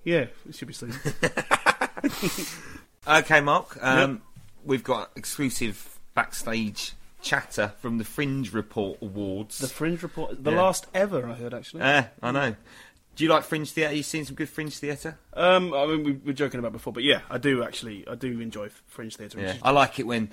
Yeah, 0.04 0.26
it 0.48 0.54
should 0.54 0.68
be 0.68 0.74
soon. 0.74 0.94
Okay, 3.06 3.40
Mark. 3.40 3.76
Um, 3.82 4.22
We've 4.64 4.84
got 4.84 5.10
exclusive 5.16 5.98
backstage 6.14 6.92
chatter 7.22 7.72
from 7.80 7.98
the 7.98 8.04
Fringe 8.04 8.52
Report 8.52 8.98
Awards. 9.02 9.58
the 9.58 9.66
Fringe 9.68 10.02
Report, 10.02 10.42
the 10.42 10.50
Yeah. 10.50 10.60
last 10.62 10.86
ever 10.94 11.26
I 11.28 11.34
heard 11.34 11.54
actually. 11.54 11.82
Eh, 11.82 12.04
I 12.22 12.30
know. 12.32 12.54
Do 13.18 13.24
you 13.24 13.30
like 13.30 13.42
Fringe 13.42 13.68
Theatre? 13.68 13.92
You 13.94 14.04
seen 14.04 14.24
some 14.24 14.36
good 14.36 14.48
Fringe 14.48 14.72
Theatre? 14.78 15.18
Um, 15.34 15.74
I 15.74 15.86
mean, 15.86 16.04
we 16.04 16.12
were 16.12 16.32
joking 16.32 16.60
about 16.60 16.70
before, 16.70 16.92
but 16.92 17.02
yeah, 17.02 17.22
I 17.28 17.36
do 17.38 17.64
actually. 17.64 18.06
I 18.06 18.14
do 18.14 18.38
enjoy 18.40 18.68
Fringe 18.86 19.16
theatre. 19.16 19.40
Yeah. 19.40 19.54
I 19.60 19.72
like 19.72 19.98
it 19.98 20.06
when, 20.06 20.30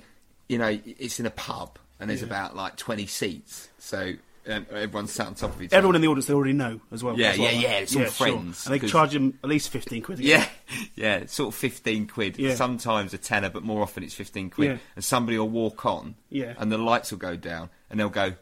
you 0.48 0.56
know, 0.58 0.78
it's 0.84 1.18
in 1.18 1.26
a 1.26 1.30
pub 1.30 1.80
and 1.98 2.08
there's 2.08 2.20
Yeah. 2.20 2.28
about 2.28 2.54
like 2.54 2.76
20 2.76 3.06
seats. 3.06 3.68
So 3.78 4.12
um, 4.48 4.66
everyone's 4.70 5.10
sat 5.10 5.26
on 5.26 5.34
top 5.34 5.56
of 5.56 5.62
each 5.62 5.70
other. 5.70 5.78
Everyone 5.78 5.96
in 5.96 6.02
the 6.02 6.06
audience 6.06 6.26
they 6.26 6.34
already 6.34 6.52
know 6.52 6.80
as 6.92 7.02
well. 7.02 7.18
Yeah, 7.18 7.34
yeah, 7.34 7.48
I 7.48 7.50
yeah, 7.50 7.68
like. 7.72 7.82
it's 7.82 7.96
all 7.96 8.02
sure. 8.02 8.10
friends, 8.12 8.66
and 8.66 8.74
they 8.74 8.78
'cause- 8.78 8.92
charge 8.92 9.12
them 9.14 9.36
at 9.42 9.50
least 9.50 9.70
fifteen 9.70 10.00
quid. 10.02 10.20
Yeah, 10.20 10.46
yeah, 10.94 11.26
sort 11.26 11.48
of 11.48 11.58
15 11.58 12.06
quid. 12.06 12.38
Yeah. 12.38 12.54
Sometimes 12.54 13.12
a 13.14 13.18
tenner, 13.18 13.50
but 13.50 13.64
more 13.64 13.82
often 13.82 14.04
it's 14.04 14.14
15 14.14 14.50
quid. 14.50 14.70
Yeah. 14.70 14.78
And 14.94 15.04
somebody 15.04 15.36
will 15.38 15.48
walk 15.48 15.84
on, 15.84 16.14
Yeah. 16.30 16.54
and 16.56 16.70
the 16.70 16.78
lights 16.78 17.10
will 17.10 17.18
go 17.18 17.34
down, 17.34 17.68
and 17.90 17.98
they'll 17.98 18.08
go, 18.10 18.34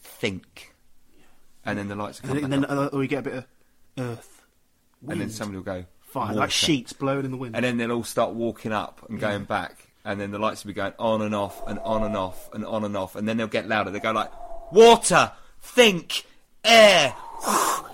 think. 0.00 0.72
And 1.66 1.78
then 1.78 1.88
the 1.88 1.94
lights 1.94 2.22
will 2.22 2.30
come 2.30 2.38
and 2.44 2.50
then, 2.52 2.64
and 2.64 2.78
then 2.90 2.98
we 2.98 3.06
get 3.06 3.18
a 3.18 3.22
bit 3.22 3.34
of 3.34 3.44
earth, 3.98 4.42
and 5.08 5.20
then 5.20 5.30
somebody 5.30 5.56
will 5.58 5.64
go, 5.64 5.84
fire, 6.00 6.26
water. 6.28 6.38
like 6.40 6.50
sheets 6.50 6.92
blowing 6.92 7.24
in 7.24 7.30
the 7.30 7.36
wind. 7.36 7.54
And 7.56 7.64
then 7.64 7.76
they'll 7.76 7.92
all 7.92 8.04
start 8.04 8.32
walking 8.34 8.72
up 8.72 9.04
and 9.08 9.18
going 9.20 9.40
Yeah. 9.42 9.46
back, 9.46 9.76
and 10.04 10.20
then 10.20 10.30
the 10.30 10.38
lights 10.38 10.64
will 10.64 10.70
be 10.70 10.74
going 10.74 10.92
on 10.98 11.22
and 11.22 11.34
off, 11.34 11.62
and 11.66 11.78
on 11.80 12.02
and 12.02 12.16
off, 12.16 12.52
and 12.54 12.64
on 12.64 12.84
and 12.84 12.96
off, 12.96 13.16
and 13.16 13.26
then 13.28 13.36
they'll 13.36 13.46
get 13.46 13.68
louder. 13.68 13.90
They 13.90 14.00
go 14.00 14.12
like, 14.12 14.30
water, 14.72 15.32
think, 15.60 16.24
air, 16.64 17.14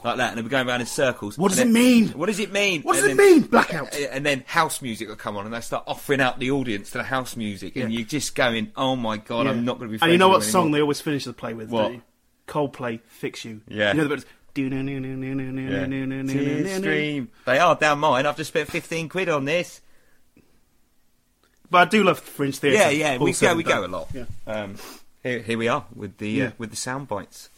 like 0.05 0.17
that, 0.19 0.29
and 0.29 0.37
they'll 0.37 0.45
be 0.45 0.51
going 0.51 0.69
around 0.69 0.81
in 0.83 0.87
circles. 0.87 1.39
What 1.39 1.49
does 1.51 1.59
And 1.59 1.71
it 1.71 1.73
mean? 1.73 2.09
What 2.11 2.27
does 2.27 2.39
it 2.39 2.53
mean? 2.53 2.83
What 2.83 2.95
does 2.95 3.05
And 3.05 3.13
it 3.13 3.17
then- 3.17 3.33
mean? 3.33 3.43
Blackout. 3.43 3.95
And 3.95 4.25
then 4.25 4.45
house 4.47 4.83
music 4.83 5.09
will 5.09 5.17
come 5.17 5.37
on, 5.37 5.45
and 5.47 5.55
they 5.55 5.61
start 5.61 5.85
offering 5.87 6.21
out 6.21 6.39
the 6.39 6.51
audience 6.51 6.91
to 6.91 6.99
the 6.99 7.05
house 7.05 7.35
music, 7.37 7.77
and 7.77 7.91
Yeah. 7.93 7.99
you're 8.01 8.07
just 8.09 8.35
going, 8.35 8.73
"Oh 8.77 8.95
my 8.97 9.17
god, 9.17 9.47
Yeah. 9.47 9.53
I'm 9.53 9.65
not 9.65 9.79
going 9.79 9.91
to 9.93 9.99
be." 9.99 10.03
And 10.03 10.13
you 10.13 10.19
know 10.19 10.29
what 10.29 10.43
song 10.43 10.65
anymore." 10.65 10.77
they 10.79 10.83
always 10.83 11.01
finish 11.01 11.25
the 11.25 11.33
play 11.33 11.55
with? 11.55 11.71
What? 11.71 11.93
Coldplay, 12.47 13.01
"Fix 13.07 13.45
You." 13.45 13.61
Yeah. 13.69 13.93
You 13.93 13.99
know 13.99 14.09
the 14.09 14.17
bit. 14.17 14.25
Yeah. 15.71 15.81
Yeah. 15.81 15.87
Tears 16.33 16.67
stream. 16.83 17.29
They 17.47 17.59
are 17.59 17.75
down 17.77 17.99
mine. 18.01 18.27
I've 18.27 18.37
just 18.37 18.49
spent 18.49 18.71
15 18.71 19.09
quid 19.09 19.29
on 19.29 19.45
this. 19.45 19.81
But 21.71 21.79
I 21.89 21.91
do 21.91 22.03
love 22.05 22.19
Fringe 22.19 22.57
theatre. 22.59 22.77
Yeah, 22.79 22.89
yeah, 22.91 23.19
we 23.19 23.33
go, 23.33 23.55
we 23.57 23.63
go 23.63 23.85
a 23.85 23.89
lot. 23.89 24.09
Yeah. 24.15 24.25
Um, 24.47 24.77
here, 25.23 25.41
here 25.41 25.59
we 25.59 25.69
are 25.69 25.85
with 25.95 26.17
the 26.19 26.43
uh, 26.43 26.51
with 26.59 26.71
the 26.71 26.77
sound 26.77 27.09
bites. 27.09 27.51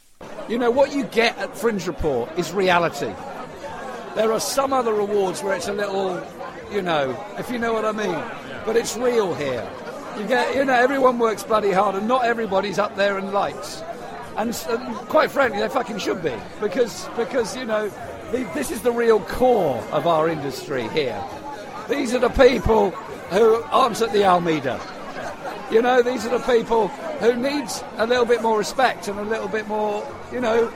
You 0.48 0.58
know, 0.58 0.70
what 0.70 0.92
you 0.92 1.04
get 1.04 1.38
at 1.38 1.56
Fringe 1.56 1.86
Report 1.86 2.28
is 2.36 2.52
reality. 2.52 3.12
There 4.16 4.32
are 4.32 4.40
some 4.40 4.72
other 4.72 4.98
awards 4.98 5.42
where 5.42 5.54
it's 5.54 5.68
a 5.68 5.72
little, 5.72 6.20
you 6.72 6.82
know, 6.82 7.16
if 7.38 7.50
you 7.50 7.58
know 7.58 7.72
what 7.72 7.84
I 7.84 7.92
mean. 7.92 8.20
But 8.66 8.76
it's 8.76 8.96
real 8.96 9.32
here. 9.34 9.66
You 10.18 10.26
get, 10.26 10.56
you 10.56 10.64
know, 10.64 10.74
everyone 10.74 11.18
works 11.20 11.44
bloody 11.44 11.70
hard 11.70 11.94
and 11.94 12.08
not 12.08 12.24
everybody's 12.24 12.78
up 12.78 12.96
there 12.96 13.16
in 13.18 13.32
lights. 13.32 13.82
And, 14.36 14.56
and 14.68 14.96
quite 15.08 15.30
frankly, 15.30 15.60
they 15.60 15.68
fucking 15.68 15.98
should 15.98 16.22
be. 16.22 16.34
Because, 16.60 17.08
because 17.16 17.56
you 17.56 17.64
know, 17.64 17.88
the, 18.30 18.48
this 18.54 18.70
is 18.70 18.82
the 18.82 18.92
real 18.92 19.20
core 19.20 19.82
of 19.92 20.06
our 20.06 20.28
industry 20.28 20.88
here. 20.88 21.22
These 21.88 22.14
are 22.14 22.20
the 22.20 22.28
people 22.30 22.90
who 23.30 23.62
aren't 23.64 24.00
at 24.00 24.12
the 24.12 24.24
Almeida. 24.24 24.80
You 25.70 25.82
know, 25.82 26.02
these 26.02 26.26
are 26.26 26.36
the 26.36 26.44
people 26.52 26.88
who 27.20 27.36
needs 27.36 27.84
a 27.96 28.06
little 28.06 28.24
bit 28.24 28.42
more 28.42 28.58
respect 28.58 29.08
and 29.08 29.18
a 29.18 29.24
little 29.24 29.48
bit 29.48 29.68
more, 29.68 30.06
you 30.32 30.40
know, 30.40 30.68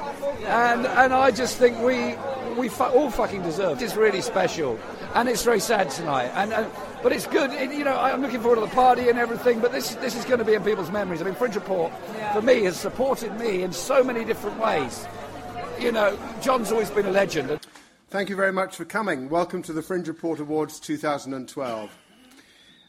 and 0.46 0.86
and 0.86 1.12
I 1.12 1.30
just 1.30 1.56
think 1.56 1.78
we 1.80 2.14
we 2.56 2.68
fu- 2.68 2.84
all 2.84 3.10
fucking 3.10 3.42
deserve. 3.42 3.80
it. 3.80 3.84
It's 3.84 3.96
really 3.96 4.20
special, 4.20 4.78
and 5.14 5.28
it's 5.28 5.42
very 5.42 5.60
sad 5.60 5.90
tonight. 5.90 6.30
And, 6.34 6.52
and 6.52 6.66
but 7.04 7.12
it's 7.12 7.26
good. 7.26 7.50
It, 7.52 7.70
you 7.70 7.84
know, 7.84 8.00
I'm 8.00 8.22
looking 8.22 8.40
forward 8.40 8.56
to 8.56 8.62
the 8.62 8.74
party 8.74 9.10
and 9.10 9.18
everything. 9.18 9.60
But 9.60 9.72
this 9.72 9.94
this 9.96 10.16
is 10.16 10.24
going 10.24 10.38
to 10.38 10.44
be 10.44 10.54
in 10.54 10.64
people's 10.64 10.90
memories. 10.90 11.20
I 11.20 11.26
mean, 11.26 11.34
Fringe 11.34 11.54
Report 11.54 11.92
for 12.32 12.40
me 12.40 12.64
has 12.64 12.80
supported 12.80 13.38
me 13.38 13.62
in 13.62 13.72
so 13.72 14.02
many 14.02 14.24
different 14.24 14.58
ways. 14.58 15.06
You 15.78 15.92
know, 15.92 16.18
John's 16.40 16.72
always 16.72 16.90
been 16.90 17.04
a 17.04 17.10
legend. 17.10 17.60
Thank 18.08 18.30
you 18.30 18.36
very 18.36 18.52
much 18.52 18.76
for 18.76 18.86
coming. 18.86 19.28
Welcome 19.28 19.60
to 19.64 19.74
the 19.74 19.82
Fringe 19.82 20.08
Report 20.08 20.40
Awards 20.40 20.80
2012. 20.80 21.90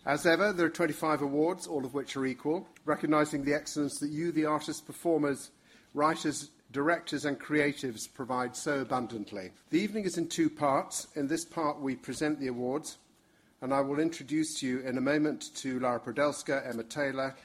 As 0.05 0.25
ever, 0.25 0.53
there 0.53 0.67
are 0.67 0.69
25 0.69 1.21
awards, 1.21 1.67
all 1.67 1.83
of 1.83 1.93
which 1.93 2.15
are 2.15 2.25
equal, 2.25 2.69
recognising 2.85 3.43
the 3.43 3.55
excellence 3.55 3.99
that 3.99 4.11
you, 4.11 4.31
the 4.31 4.45
artists, 4.45 4.81
performers, 4.81 5.51
writers, 5.93 6.51
directors, 6.71 7.25
and 7.25 7.39
creatives 7.39 8.07
provide 8.13 8.55
so 8.55 8.79
abundantly. 8.79 9.51
The 9.71 9.79
evening 9.79 10.05
is 10.05 10.17
in 10.17 10.27
two 10.27 10.49
parts. 10.49 11.07
In 11.15 11.27
this 11.27 11.43
part, 11.43 11.81
we 11.81 11.95
present 11.95 12.39
the 12.39 12.47
awards, 12.47 12.97
and 13.61 13.73
I 13.73 13.81
will 13.81 13.99
introduce 13.99 14.61
you 14.61 14.79
in 14.79 14.97
a 14.97 15.01
moment 15.01 15.55
to 15.57 15.79
Lara 15.79 15.99
Prodelska, 15.99 16.67
Emma 16.67 16.83
Taylor, 16.83 17.35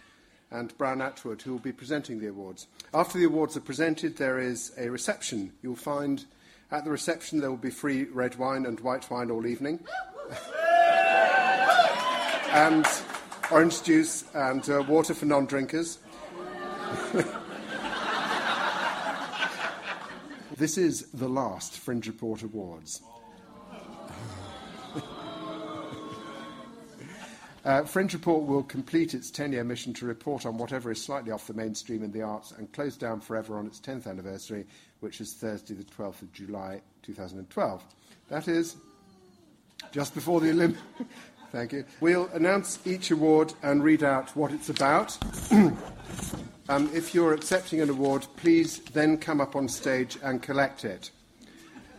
and 0.50 0.76
Brian 0.76 1.00
Atwood, 1.00 1.42
who 1.42 1.52
will 1.52 1.60
be 1.60 1.72
presenting 1.72 2.18
the 2.18 2.28
awards. 2.28 2.66
After 2.92 3.18
the 3.18 3.24
awards 3.24 3.56
are 3.56 3.60
presented, 3.60 4.16
there 4.16 4.38
is 4.38 4.72
a 4.76 4.88
reception. 4.90 5.52
You'll 5.62 5.76
find 5.76 6.24
at 6.72 6.84
the 6.84 6.90
reception 6.90 7.40
there 7.40 7.50
will 7.50 7.56
be 7.56 7.70
free 7.70 8.04
red 8.04 8.36
wine 8.36 8.66
and 8.66 8.78
white 8.80 9.10
wine 9.10 9.30
all 9.30 9.46
evening. 9.46 9.80
and 12.52 12.86
orange 13.50 13.82
juice 13.82 14.24
and 14.34 14.68
uh, 14.68 14.84
water 14.88 15.14
for 15.14 15.26
non 15.26 15.46
drinkers. 15.46 15.98
this 20.56 20.76
is 20.76 21.06
the 21.14 21.28
last 21.28 21.78
Fringe 21.78 22.06
Report 22.06 22.42
Awards. 22.42 23.02
Uh, 27.64 27.84
Fringe 27.84 28.14
Report 28.14 28.46
will 28.46 28.62
complete 28.62 29.12
its 29.12 29.30
10 29.30 29.52
year 29.52 29.64
mission 29.64 29.92
to 29.94 30.06
report 30.06 30.46
on 30.46 30.56
whatever 30.56 30.90
is 30.90 31.02
slightly 31.02 31.30
off 31.30 31.46
the 31.46 31.54
mainstream 31.54 32.02
in 32.02 32.10
the 32.10 32.22
arts 32.22 32.52
and 32.52 32.72
close 32.72 32.96
down 32.96 33.20
forever 33.20 33.58
on 33.58 33.66
its 33.66 33.80
10th 33.80 34.06
anniversary, 34.06 34.66
which 35.00 35.20
is 35.20 35.34
Thursday, 35.34 35.74
the 35.74 35.84
12th 35.84 36.22
of 36.22 36.32
July 36.32 36.80
2012. 37.02 37.84
That 38.28 38.48
is 38.48 38.76
just 39.92 40.14
before 40.14 40.40
the 40.40 40.50
Olympics. 40.50 40.82
Thank 41.52 41.72
you. 41.72 41.84
We'll 42.00 42.28
announce 42.32 42.78
each 42.86 43.10
award 43.10 43.52
and 43.62 43.82
read 43.82 44.04
out 44.04 44.34
what 44.36 44.52
it's 44.52 44.68
about. 44.68 45.18
um, 45.50 46.88
if 46.94 47.12
you're 47.12 47.34
accepting 47.34 47.80
an 47.80 47.90
award, 47.90 48.24
please 48.36 48.78
then 48.92 49.18
come 49.18 49.40
up 49.40 49.56
on 49.56 49.68
stage 49.68 50.16
and 50.22 50.40
collect 50.40 50.84
it. 50.84 51.10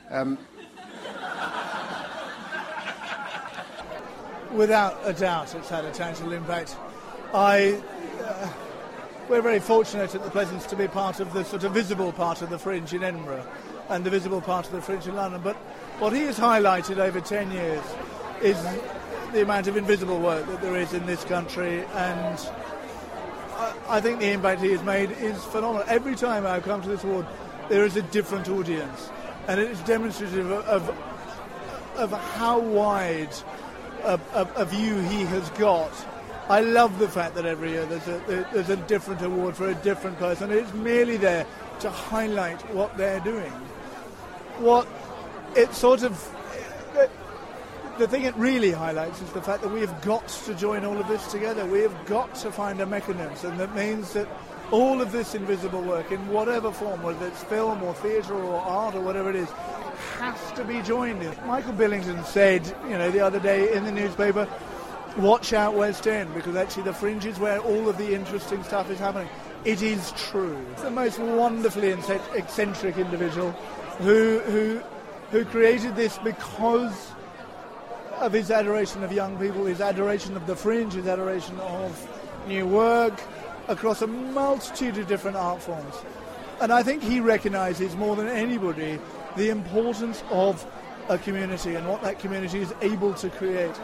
Um, 0.09 0.37
Without 4.53 4.99
a 5.05 5.13
doubt, 5.13 5.55
it's 5.55 5.69
had 5.69 5.85
a 5.85 5.91
tangible 5.91 6.33
impact. 6.33 6.75
I, 7.33 7.81
uh, 8.21 8.49
we're 9.29 9.41
very 9.41 9.61
fortunate 9.61 10.13
at 10.13 10.23
the 10.25 10.29
Pleasance 10.29 10.65
to 10.65 10.75
be 10.75 10.89
part 10.89 11.21
of 11.21 11.31
the 11.31 11.45
sort 11.45 11.63
of 11.63 11.73
visible 11.73 12.11
part 12.11 12.41
of 12.41 12.49
the 12.49 12.59
Fringe 12.59 12.93
in 12.93 13.01
Edinburgh 13.01 13.45
and 13.87 14.03
the 14.03 14.09
visible 14.09 14.41
part 14.41 14.65
of 14.65 14.73
the 14.73 14.81
Fringe 14.81 15.07
in 15.07 15.15
London. 15.15 15.41
But 15.41 15.55
what 15.99 16.11
he 16.11 16.23
has 16.23 16.37
highlighted 16.37 16.97
over 16.97 17.21
10 17.21 17.51
years 17.51 17.81
is 18.41 18.61
the 19.31 19.41
amount 19.41 19.67
of 19.67 19.77
invisible 19.77 20.19
work 20.19 20.45
that 20.47 20.61
there 20.61 20.75
is 20.75 20.91
in 20.91 21.05
this 21.05 21.23
country 21.23 21.85
and 21.93 22.49
I, 23.55 23.73
I 23.87 24.01
think 24.01 24.19
the 24.19 24.31
impact 24.31 24.61
he 24.61 24.71
has 24.71 24.83
made 24.83 25.11
is 25.11 25.41
phenomenal. 25.45 25.85
Every 25.87 26.15
time 26.15 26.45
I've 26.45 26.63
come 26.63 26.81
to 26.81 26.89
this 26.89 27.05
award, 27.05 27.25
there 27.69 27.85
is 27.85 27.95
a 27.95 28.01
different 28.01 28.49
audience 28.49 29.09
and 29.47 29.61
it 29.61 29.71
is 29.71 29.79
demonstrative 29.81 30.51
of, 30.51 30.89
of, 30.89 32.11
of 32.11 32.11
how 32.35 32.59
wide 32.59 33.33
a, 34.03 34.19
a, 34.33 34.47
a 34.55 34.65
view 34.65 34.99
he 35.01 35.23
has 35.23 35.49
got 35.51 35.91
I 36.51 36.59
love 36.59 36.99
the 36.99 37.07
fact 37.07 37.35
that 37.35 37.45
every 37.45 37.71
year 37.71 37.85
there's 37.85 38.07
a, 38.09 38.45
there's 38.51 38.69
a 38.69 38.75
different 38.75 39.21
award 39.21 39.55
for 39.55 39.69
a 39.69 39.75
different 39.75 40.17
person. 40.17 40.51
It's 40.51 40.73
merely 40.73 41.15
there 41.15 41.45
to 41.79 41.89
highlight 41.89 42.59
what 42.73 42.97
they're 42.97 43.21
doing. 43.21 43.51
What 44.57 44.85
it 45.55 45.73
sort 45.73 46.03
of 46.03 46.13
the 47.97 48.07
thing 48.07 48.23
it 48.23 48.35
really 48.35 48.71
highlights 48.71 49.21
is 49.21 49.31
the 49.31 49.41
fact 49.41 49.61
that 49.61 49.71
we 49.71 49.79
have 49.79 50.01
got 50.01 50.27
to 50.27 50.53
join 50.55 50.83
all 50.83 50.97
of 50.97 51.07
this 51.07 51.25
together. 51.31 51.65
We 51.65 51.81
have 51.81 52.05
got 52.05 52.35
to 52.35 52.51
find 52.51 52.81
a 52.81 52.85
mechanism 52.85 53.57
that 53.57 53.73
means 53.73 54.11
that 54.13 54.27
all 54.71 55.01
of 55.01 55.13
this 55.13 55.35
invisible 55.35 55.81
work, 55.81 56.11
in 56.11 56.27
whatever 56.29 56.71
form, 56.71 57.03
whether 57.03 57.27
it's 57.27 57.43
film 57.43 57.83
or 57.83 57.93
theatre 57.95 58.33
or 58.33 58.59
art 58.59 58.95
or 58.95 59.01
whatever 59.01 59.29
it 59.29 59.35
is, 59.35 59.49
has 60.19 60.51
to 60.53 60.63
be 60.63 60.81
joined. 60.81 61.21
In. 61.23 61.33
Michael 61.45 61.73
Billington 61.73 62.23
said, 62.25 62.65
you 62.85 62.97
know, 62.97 63.11
the 63.11 63.19
other 63.19 63.39
day 63.39 63.73
in 63.73 63.83
the 63.83 63.91
newspaper, 63.91 64.47
watch 65.17 65.53
out 65.53 65.75
West 65.75 66.07
End 66.07 66.33
because 66.33 66.55
actually 66.55 66.83
the 66.83 66.93
fringe 66.93 67.25
is 67.25 67.39
where 67.39 67.59
all 67.59 67.89
of 67.89 67.97
the 67.97 68.13
interesting 68.13 68.63
stuff 68.63 68.89
is 68.89 68.99
happening. 68.99 69.29
It 69.65 69.81
is 69.81 70.11
true. 70.13 70.57
It's 70.71 70.81
the 70.81 70.91
most 70.91 71.19
wonderfully 71.19 71.89
eccentric 71.89 72.97
individual 72.97 73.51
who 73.99 74.39
who 74.39 74.81
who 75.31 75.45
created 75.45 75.95
this 75.95 76.17
because 76.19 77.11
of 78.19 78.33
his 78.33 78.51
adoration 78.51 79.03
of 79.03 79.11
young 79.11 79.37
people, 79.37 79.65
his 79.65 79.81
adoration 79.81 80.35
of 80.35 80.45
the 80.47 80.55
fringe, 80.55 80.93
his 80.93 81.07
adoration 81.07 81.59
of 81.59 82.09
new 82.47 82.67
work 82.67 83.19
across 83.67 84.01
a 84.01 84.07
multitude 84.07 84.97
of 84.97 85.07
different 85.07 85.37
art 85.37 85.61
forms. 85.61 85.95
And 86.59 86.71
I 86.71 86.83
think 86.83 87.01
he 87.01 87.19
recognises 87.19 87.95
more 87.95 88.15
than 88.15 88.27
anybody 88.27 88.99
the 89.35 89.49
importance 89.49 90.23
of 90.29 90.65
a 91.09 91.17
community 91.17 91.75
and 91.75 91.87
what 91.87 92.01
that 92.01 92.19
community 92.19 92.59
is 92.59 92.73
able 92.81 93.13
to 93.15 93.29
create. 93.29 93.75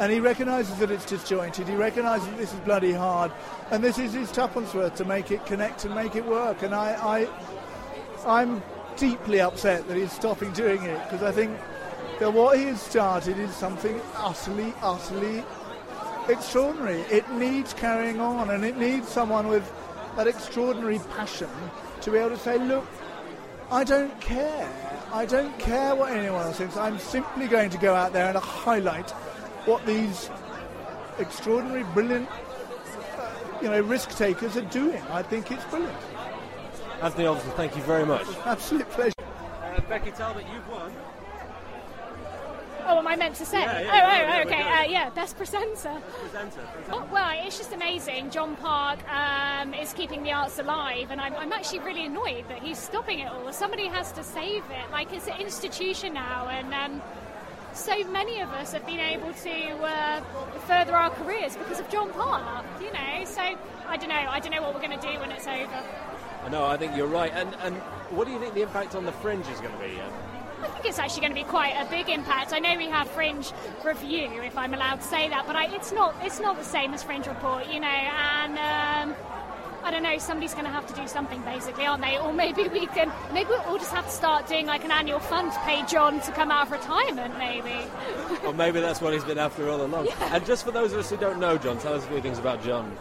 And 0.00 0.12
he 0.12 0.18
recognises 0.18 0.76
that 0.78 0.90
it's 0.90 1.04
disjointed. 1.04 1.68
He 1.68 1.76
recognises 1.76 2.26
that 2.26 2.36
this 2.36 2.52
is 2.52 2.60
bloody 2.60 2.92
hard, 2.92 3.30
and 3.70 3.82
this 3.82 3.98
is 3.98 4.12
his 4.12 4.32
tuppence 4.32 4.74
worth 4.74 4.96
to 4.96 5.04
make 5.04 5.30
it 5.30 5.46
connect 5.46 5.84
and 5.84 5.94
make 5.94 6.16
it 6.16 6.24
work. 6.24 6.62
And 6.62 6.74
I, 6.74 6.96
I 7.00 7.28
I'm 8.26 8.62
deeply 8.96 9.40
upset 9.40 9.86
that 9.88 9.96
he's 9.96 10.12
stopping 10.12 10.52
doing 10.52 10.82
it 10.82 11.02
because 11.04 11.22
I 11.22 11.32
think 11.32 11.56
that 12.18 12.32
what 12.32 12.58
he 12.58 12.64
has 12.64 12.80
started 12.80 13.38
is 13.38 13.54
something 13.54 14.00
utterly, 14.16 14.72
utterly 14.82 15.44
extraordinary. 16.28 17.00
It 17.02 17.30
needs 17.32 17.72
carrying 17.74 18.20
on, 18.20 18.50
and 18.50 18.64
it 18.64 18.76
needs 18.76 19.08
someone 19.08 19.48
with 19.48 19.70
that 20.16 20.26
extraordinary 20.26 21.00
passion 21.16 21.50
to 22.00 22.10
be 22.10 22.18
able 22.18 22.30
to 22.30 22.38
say, 22.38 22.58
look, 22.58 22.86
I 23.70 23.84
don't 23.84 24.18
care. 24.20 24.83
I 25.14 25.26
don't 25.26 25.56
care 25.60 25.94
what 25.94 26.10
anyone 26.10 26.42
else 26.42 26.58
thinks. 26.58 26.76
I'm 26.76 26.98
simply 26.98 27.46
going 27.46 27.70
to 27.70 27.78
go 27.78 27.94
out 27.94 28.12
there 28.12 28.28
and 28.28 28.36
highlight 28.36 29.08
what 29.64 29.86
these 29.86 30.28
extraordinary, 31.20 31.84
brilliant, 31.94 32.28
uh, 32.28 33.30
you 33.62 33.70
know, 33.70 33.80
risk 33.80 34.10
takers 34.16 34.56
are 34.56 34.68
doing. 34.72 35.00
I 35.12 35.22
think 35.22 35.52
it's 35.52 35.64
brilliant. 35.66 35.96
Anthony 37.00 37.26
Alderson, 37.26 37.52
thank 37.52 37.76
you 37.76 37.82
very 37.82 38.04
much. 38.04 38.26
Absolute 38.44 38.90
pleasure. 38.90 39.14
Uh, 39.62 39.80
Becky 39.88 40.10
Talbot, 40.10 40.46
you've 40.52 40.68
won. 40.68 40.92
Oh, 42.86 42.98
am 42.98 43.06
I 43.06 43.16
meant 43.16 43.34
to 43.36 43.46
say? 43.46 43.60
Yeah, 43.60 43.80
yeah, 43.80 43.88
oh, 43.88 43.94
oh, 43.94 44.36
yeah, 44.36 44.42
okay. 44.46 44.62
Uh, 44.62 44.90
yeah, 44.90 45.10
best 45.10 45.36
presenter. 45.36 46.00
Presenter. 46.20 46.68
Oh, 46.90 47.08
well, 47.12 47.32
it's 47.44 47.56
just 47.56 47.72
amazing. 47.72 48.30
John 48.30 48.56
Park 48.56 48.98
um, 49.10 49.74
is 49.74 49.92
keeping 49.92 50.22
the 50.22 50.32
arts 50.32 50.58
alive, 50.58 51.10
and 51.10 51.20
I'm, 51.20 51.34
I'm 51.34 51.52
actually 51.52 51.80
really 51.80 52.04
annoyed 52.06 52.48
that 52.48 52.62
he's 52.62 52.78
stopping 52.78 53.20
it 53.20 53.28
all. 53.32 53.52
Somebody 53.52 53.86
has 53.86 54.12
to 54.12 54.22
save 54.22 54.64
it. 54.64 54.90
Like, 54.92 55.12
it's 55.12 55.26
an 55.26 55.40
institution 55.40 56.14
now, 56.14 56.48
and 56.48 56.74
um, 56.74 57.02
so 57.72 58.04
many 58.04 58.40
of 58.40 58.50
us 58.50 58.72
have 58.72 58.86
been 58.86 59.00
able 59.00 59.32
to 59.32 59.76
uh, 59.78 60.20
further 60.66 60.94
our 60.94 61.10
careers 61.10 61.56
because 61.56 61.80
of 61.80 61.88
John 61.88 62.10
Park, 62.12 62.64
you 62.80 62.92
know. 62.92 63.24
So, 63.24 63.40
I 63.40 63.96
don't 63.96 64.08
know. 64.08 64.14
I 64.14 64.40
don't 64.40 64.52
know 64.52 64.62
what 64.62 64.74
we're 64.74 64.86
going 64.86 64.98
to 64.98 65.06
do 65.12 65.18
when 65.20 65.30
it's 65.32 65.46
over. 65.46 65.82
No, 66.50 66.66
I 66.66 66.76
think 66.76 66.94
you're 66.94 67.06
right. 67.06 67.32
And 67.32 67.54
and 67.62 67.76
what 68.10 68.26
do 68.26 68.32
you 68.32 68.38
think 68.38 68.54
the 68.54 68.62
impact 68.62 68.94
on 68.94 69.04
the 69.04 69.12
fringe 69.12 69.46
is 69.48 69.60
going 69.60 69.72
to 69.72 69.78
be? 69.78 69.98
I 70.62 70.68
think 70.68 70.86
it's 70.86 70.98
actually 70.98 71.20
going 71.22 71.34
to 71.34 71.40
be 71.40 71.48
quite 71.48 71.74
a 71.74 71.88
big 71.90 72.08
impact. 72.08 72.52
I 72.52 72.58
know 72.58 72.76
we 72.76 72.88
have 72.88 73.08
Fringe 73.10 73.52
Review, 73.84 74.42
if 74.42 74.56
I'm 74.56 74.74
allowed 74.74 74.96
to 74.96 75.06
say 75.06 75.28
that, 75.28 75.46
but 75.46 75.56
I, 75.56 75.74
it's 75.74 75.92
not 75.92 76.14
it's 76.22 76.40
not 76.40 76.56
the 76.56 76.64
same 76.64 76.94
as 76.94 77.02
Fringe 77.02 77.26
Report, 77.26 77.66
you 77.68 77.80
know. 77.80 77.86
And 77.88 78.52
um, 78.58 79.16
I 79.84 79.90
don't 79.90 80.02
know, 80.02 80.16
somebody's 80.16 80.54
going 80.54 80.64
to 80.64 80.70
have 80.70 80.86
to 80.86 80.94
do 80.94 81.06
something, 81.06 81.42
basically, 81.42 81.84
aren't 81.84 82.02
they? 82.02 82.16
Or 82.24 82.32
maybe 82.32 82.68
we 82.68 82.86
can, 82.86 83.12
maybe 83.34 83.50
we'll 83.50 83.60
all 83.62 83.76
just 83.76 83.92
have 83.92 84.06
to 84.06 84.10
start 84.10 84.48
doing 84.48 84.66
like 84.66 84.82
an 84.84 84.90
annual 84.90 85.18
fund 85.18 85.52
to 85.52 85.58
pay 85.60 85.84
John 85.84 86.20
to 86.22 86.32
come 86.32 86.50
out 86.50 86.66
of 86.66 86.72
retirement, 86.72 87.36
maybe. 87.36 87.76
or 88.46 88.54
maybe 88.54 88.80
that's 88.80 89.02
what 89.02 89.12
he's 89.12 89.24
been 89.24 89.36
after 89.38 89.68
all 89.68 89.84
along. 89.84 90.08
And 90.20 90.46
just 90.46 90.64
for 90.64 90.70
those 90.70 90.92
of 90.94 91.00
us 91.00 91.10
who 91.10 91.18
don't 91.18 91.38
know 91.38 91.58
John, 91.58 91.78
tell 91.78 91.92
us 91.92 92.02
a 92.04 92.06
few 92.08 92.22
things 92.22 92.38
about 92.38 92.62
John. 92.64 92.96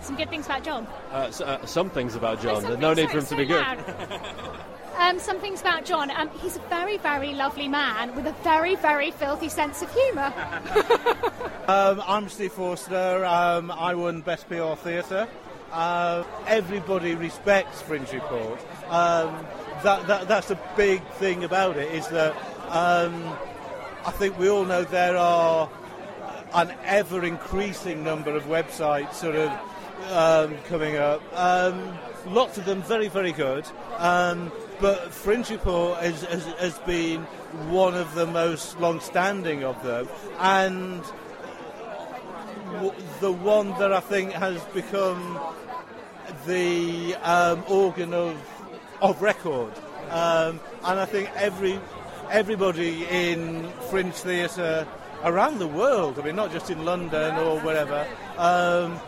Some 0.00 0.16
good 0.16 0.30
things 0.30 0.46
about 0.46 0.64
John. 0.64 0.86
Uh, 1.12 1.26
s 1.28 1.40
uh, 1.42 1.66
some 1.66 1.90
things 1.90 2.14
about 2.14 2.40
John. 2.40 2.56
Oh, 2.56 2.60
some 2.60 2.70
There's 2.70 2.80
no 2.80 2.94
need 2.94 3.10
for 3.10 3.18
him 3.18 3.24
so- 3.24 3.36
to 3.36 3.42
be 3.44 3.48
so 3.48 3.58
good. 3.58 4.20
Um, 4.98 5.20
some 5.20 5.38
things 5.38 5.60
about 5.60 5.84
John. 5.84 6.10
Um, 6.10 6.28
he's 6.40 6.56
a 6.56 6.60
very, 6.68 6.98
very 6.98 7.32
lovely 7.32 7.68
man 7.68 8.14
with 8.16 8.26
a 8.26 8.32
very, 8.42 8.74
very 8.74 9.12
filthy 9.12 9.48
sense 9.48 9.80
of 9.82 9.92
humour. 9.92 10.32
Um, 11.68 12.02
I'm 12.06 12.30
Steve 12.30 12.52
Forster. 12.52 13.26
Um, 13.26 13.70
I 13.70 13.94
won 13.94 14.22
Best 14.22 14.48
PR 14.48 14.72
Theatre. 14.72 15.28
Uh, 15.70 16.24
everybody 16.46 17.14
respects 17.14 17.82
Fringe 17.82 18.10
Report. 18.10 18.58
Um, 18.88 19.44
that, 19.82 20.06
that, 20.06 20.28
that's 20.28 20.50
a 20.50 20.58
big 20.78 21.06
thing 21.16 21.44
about 21.44 21.76
it. 21.76 21.92
Is 21.92 22.08
that 22.08 22.34
I 22.70 24.10
think 24.12 24.38
we 24.38 24.48
all 24.48 24.64
know 24.64 24.82
there 24.82 25.18
are 25.18 25.68
an 26.54 26.72
ever 26.84 27.22
increasing 27.22 28.02
number 28.02 28.34
of 28.34 28.44
websites 28.44 29.12
sort 29.12 29.36
of 29.36 29.52
um, 30.10 30.56
coming 30.68 30.96
up. 30.96 31.20
Um, 31.34 31.98
lots 32.28 32.56
of 32.56 32.64
them 32.64 32.80
very, 32.80 33.08
very 33.08 33.32
good. 33.32 33.66
Um, 33.98 34.50
but 34.80 35.12
Fringe 35.12 35.50
Report 35.50 35.98
has, 36.00 36.22
has, 36.22 36.44
has 36.44 36.78
been 36.80 37.22
one 37.70 37.94
of 37.94 38.14
the 38.14 38.26
most 38.26 38.78
long 38.80 39.00
standing 39.00 39.64
of 39.64 39.82
them. 39.82 40.08
And 40.38 41.02
w- 42.72 42.94
the 43.20 43.32
one 43.32 43.70
that 43.78 43.92
I 43.92 44.00
think 44.00 44.32
has 44.32 44.62
become 44.66 45.40
the 46.46 47.14
um, 47.22 47.64
organ 47.68 48.14
of 48.14 48.36
of 49.00 49.22
record, 49.22 49.72
um, 50.10 50.60
and 50.84 50.98
I 50.98 51.04
think 51.04 51.30
every 51.36 51.80
everybody 52.30 53.04
in 53.06 53.70
fringe 53.90 54.14
theatre 54.14 54.86
around 55.24 55.58
the 55.58 55.68
world, 55.68 56.18
I 56.18 56.22
mean 56.22 56.36
not 56.36 56.52
just 56.52 56.70
in 56.70 56.84
London 56.84 57.36
or 57.36 57.60
wherever, 57.60 58.06
um, 58.36 59.00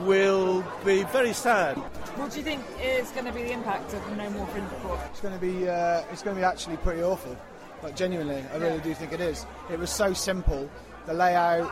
will 0.00 0.64
be 0.84 1.02
very 1.04 1.32
sad. 1.32 1.76
What 2.16 2.30
do 2.30 2.38
you 2.38 2.44
think 2.44 2.62
is 2.82 3.10
going 3.10 3.26
to 3.26 3.32
be 3.32 3.42
the 3.42 3.52
impact 3.52 3.92
of 3.94 4.16
No 4.16 4.28
More 4.30 4.46
Fringe 4.48 4.70
Report? 4.70 5.00
It's 5.10 5.20
going 5.20 5.34
to 5.34 5.40
be 5.40 5.68
uh, 5.68 6.02
it's 6.12 6.22
going 6.22 6.36
to 6.36 6.40
be 6.40 6.44
actually 6.44 6.76
pretty 6.78 7.02
awful. 7.02 7.36
Like 7.82 7.94
genuinely, 7.94 8.42
I 8.52 8.56
really 8.56 8.80
do 8.80 8.94
think 8.94 9.12
it 9.12 9.20
is. 9.20 9.44
It 9.70 9.78
was 9.78 9.90
so 9.90 10.12
simple. 10.12 10.68
The 11.06 11.14
layout, 11.14 11.70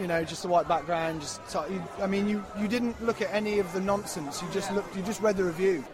you 0.00 0.06
know, 0.06 0.24
just 0.24 0.42
the 0.42 0.48
white 0.48 0.66
background. 0.66 1.20
Just 1.20 1.48
so- 1.48 1.66
you, 1.66 1.82
I 2.00 2.06
mean, 2.06 2.28
you, 2.28 2.44
you 2.58 2.66
didn't 2.66 3.00
look 3.04 3.20
at 3.22 3.32
any 3.32 3.58
of 3.60 3.72
the 3.72 3.80
nonsense. 3.80 4.42
You 4.42 4.48
just 4.52 4.72
looked. 4.72 4.96
You 4.96 5.02
just 5.02 5.20
read 5.20 5.36
the 5.36 5.44
review. 5.44 5.84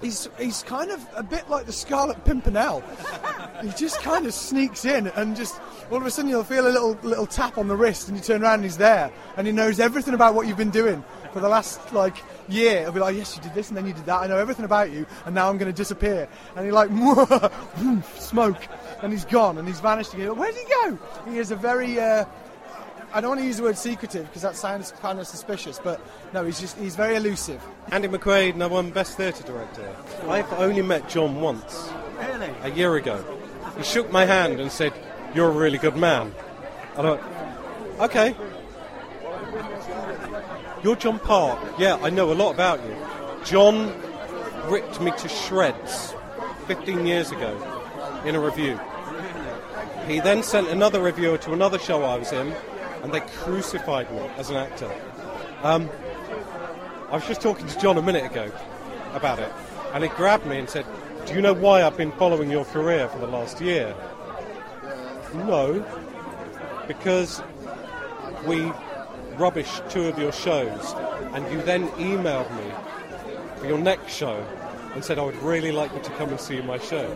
He's 0.00 0.28
he's 0.38 0.62
kind 0.62 0.90
of 0.90 1.06
a 1.14 1.22
bit 1.22 1.48
like 1.50 1.66
the 1.66 1.72
Scarlet 1.72 2.24
Pimpernel. 2.24 2.82
he 3.62 3.68
just 3.70 4.00
kind 4.00 4.26
of 4.26 4.32
sneaks 4.32 4.84
in 4.84 5.08
and 5.08 5.36
just 5.36 5.60
all 5.90 5.98
of 5.98 6.06
a 6.06 6.10
sudden 6.10 6.30
you'll 6.30 6.44
feel 6.44 6.66
a 6.66 6.70
little 6.70 6.98
little 7.02 7.26
tap 7.26 7.58
on 7.58 7.68
the 7.68 7.76
wrist 7.76 8.08
and 8.08 8.16
you 8.16 8.22
turn 8.22 8.42
around 8.42 8.54
and 8.54 8.64
he's 8.64 8.78
there 8.78 9.12
and 9.36 9.46
he 9.46 9.52
knows 9.52 9.78
everything 9.78 10.14
about 10.14 10.34
what 10.34 10.46
you've 10.46 10.56
been 10.56 10.70
doing 10.70 11.04
for 11.32 11.40
the 11.40 11.48
last 11.48 11.92
like 11.92 12.16
year. 12.48 12.82
He'll 12.82 12.92
be 12.92 13.00
like, 13.00 13.16
yes, 13.16 13.36
you 13.36 13.42
did 13.42 13.54
this 13.54 13.68
and 13.68 13.76
then 13.76 13.86
you 13.86 13.92
did 13.92 14.06
that. 14.06 14.20
I 14.20 14.26
know 14.26 14.38
everything 14.38 14.64
about 14.64 14.90
you 14.90 15.06
and 15.26 15.34
now 15.34 15.48
I'm 15.48 15.58
going 15.58 15.70
to 15.70 15.76
disappear. 15.76 16.28
And 16.56 16.64
he 16.64 16.72
like 16.72 16.90
smoke 18.18 18.66
and 19.02 19.12
he's 19.12 19.24
gone 19.24 19.58
and 19.58 19.68
he's 19.68 19.80
vanished 19.80 20.14
again. 20.14 20.36
Where 20.36 20.50
did 20.50 20.66
he 20.66 20.74
go? 20.84 20.98
He 21.30 21.38
is 21.38 21.50
a 21.50 21.56
very. 21.56 21.98
Uh, 22.00 22.24
I 23.12 23.20
don't 23.20 23.30
want 23.30 23.40
to 23.40 23.46
use 23.46 23.56
the 23.56 23.64
word 23.64 23.76
secretive 23.76 24.26
because 24.26 24.42
that 24.42 24.54
sounds 24.54 24.92
kind 25.00 25.18
of 25.18 25.26
suspicious, 25.26 25.80
but 25.82 26.00
no, 26.32 26.44
he's 26.44 26.60
just 26.60 26.78
he's 26.78 26.94
very 26.94 27.16
elusive. 27.16 27.60
Andy 27.90 28.06
McQuaid, 28.06 28.54
and 28.54 28.62
I 28.62 28.66
won 28.66 28.90
Best 28.90 29.16
Theatre 29.16 29.42
Director. 29.42 29.96
I've 30.28 30.52
only 30.54 30.82
met 30.82 31.08
John 31.08 31.40
once. 31.40 31.90
Really? 32.18 32.50
A 32.62 32.70
year 32.70 32.96
ago. 32.96 33.24
He 33.76 33.82
shook 33.82 34.12
my 34.12 34.24
hand 34.24 34.60
and 34.60 34.70
said, 34.70 34.92
You're 35.34 35.48
a 35.48 35.52
really 35.52 35.78
good 35.78 35.96
man. 35.96 36.34
And 36.96 37.06
I 37.06 37.10
went, 37.10 37.22
Okay. 38.00 38.36
You're 40.82 40.96
John 40.96 41.18
Park. 41.18 41.58
Yeah, 41.78 41.96
I 41.96 42.10
know 42.10 42.32
a 42.32 42.34
lot 42.34 42.52
about 42.52 42.80
you. 42.84 42.96
John 43.44 43.92
ripped 44.70 45.00
me 45.00 45.10
to 45.18 45.28
shreds 45.28 46.14
15 46.66 47.06
years 47.06 47.32
ago 47.32 48.22
in 48.24 48.34
a 48.36 48.40
review. 48.40 48.78
He 50.06 50.20
then 50.20 50.42
sent 50.42 50.68
another 50.68 51.00
reviewer 51.00 51.38
to 51.38 51.52
another 51.52 51.78
show 51.78 52.02
I 52.02 52.16
was 52.16 52.32
in, 52.32 52.54
and 53.02 53.12
they 53.12 53.20
crucified 53.20 54.10
me 54.12 54.20
as 54.36 54.50
an 54.50 54.56
actor. 54.56 54.90
Um, 55.62 55.88
I 57.10 57.14
was 57.14 57.26
just 57.26 57.40
talking 57.40 57.66
to 57.66 57.78
John 57.80 57.98
a 57.98 58.02
minute 58.02 58.24
ago 58.30 58.50
about 59.14 59.38
it, 59.38 59.52
and 59.92 60.04
he 60.04 60.10
grabbed 60.10 60.46
me 60.46 60.58
and 60.58 60.68
said, 60.68 60.86
Do 61.26 61.34
you 61.34 61.40
know 61.40 61.52
why 61.52 61.82
I've 61.82 61.96
been 61.96 62.12
following 62.12 62.50
your 62.50 62.64
career 62.66 63.08
for 63.08 63.18
the 63.18 63.26
last 63.26 63.60
year? 63.60 63.94
No, 65.34 65.84
because 66.86 67.42
we 68.46 68.72
rubbish 69.36 69.80
two 69.88 70.08
of 70.08 70.18
your 70.18 70.32
shows, 70.32 70.94
and 71.34 71.50
you 71.52 71.62
then 71.62 71.88
emailed 71.90 72.50
me 72.56 72.72
for 73.58 73.66
your 73.66 73.78
next 73.78 74.12
show 74.12 74.44
and 74.94 75.04
said 75.04 75.18
I 75.18 75.24
would 75.24 75.40
really 75.42 75.72
like 75.72 75.92
you 75.94 76.00
to 76.00 76.10
come 76.12 76.30
and 76.30 76.40
see 76.40 76.60
my 76.62 76.78
show. 76.78 77.08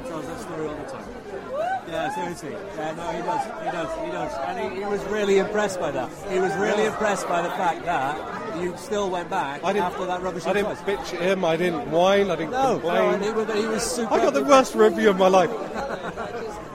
Tells 1.94 2.14
that 2.16 2.36
story 2.38 2.54
all 2.54 2.60
the 2.60 2.66
time. 2.66 2.74
Yeah, 2.74 2.74
seriously. 2.74 2.76
Yeah, 2.76 2.94
no, 2.94 3.12
he 3.12 3.22
does. 3.22 3.44
He 3.64 3.70
does. 3.70 4.04
He 4.04 4.10
does. 4.10 4.32
And 4.48 4.72
he, 4.74 4.80
he 4.80 4.86
was 4.86 5.04
really 5.04 5.38
impressed 5.38 5.80
by 5.80 5.90
that. 5.92 6.10
He 6.30 6.38
was 6.38 6.54
really 6.56 6.84
impressed 6.84 7.28
by 7.28 7.42
the 7.42 7.50
fact 7.50 7.84
that 7.84 8.60
you 8.62 8.76
still 8.76 9.10
went 9.10 9.30
back 9.30 9.62
I 9.64 9.72
didn't, 9.72 9.86
after 9.86 10.06
that 10.06 10.22
rubbish. 10.22 10.46
I 10.46 10.52
didn't 10.52 10.76
twice. 10.76 10.98
bitch 10.98 11.14
at 11.14 11.20
him. 11.22 11.44
I 11.44 11.56
didn't 11.56 11.90
whine. 11.90 12.30
I 12.30 12.36
didn't 12.36 12.50
No, 12.52 12.74
complain. 12.74 13.20
no, 13.20 13.26
he 13.26 13.32
was, 13.32 13.54
he 13.54 13.66
was 13.66 13.82
super. 13.82 14.14
I 14.14 14.18
got 14.18 14.34
the 14.34 14.44
worst 14.44 14.74
review 14.74 15.10
of 15.10 15.18
my 15.18 15.28
life. 15.28 15.50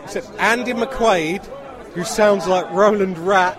Said 0.09 0.26
Andy 0.39 0.74
McQuaid, 0.74 1.45
who 1.93 2.03
sounds 2.03 2.47
like 2.47 2.70
Roland 2.72 3.17
Rat, 3.20 3.57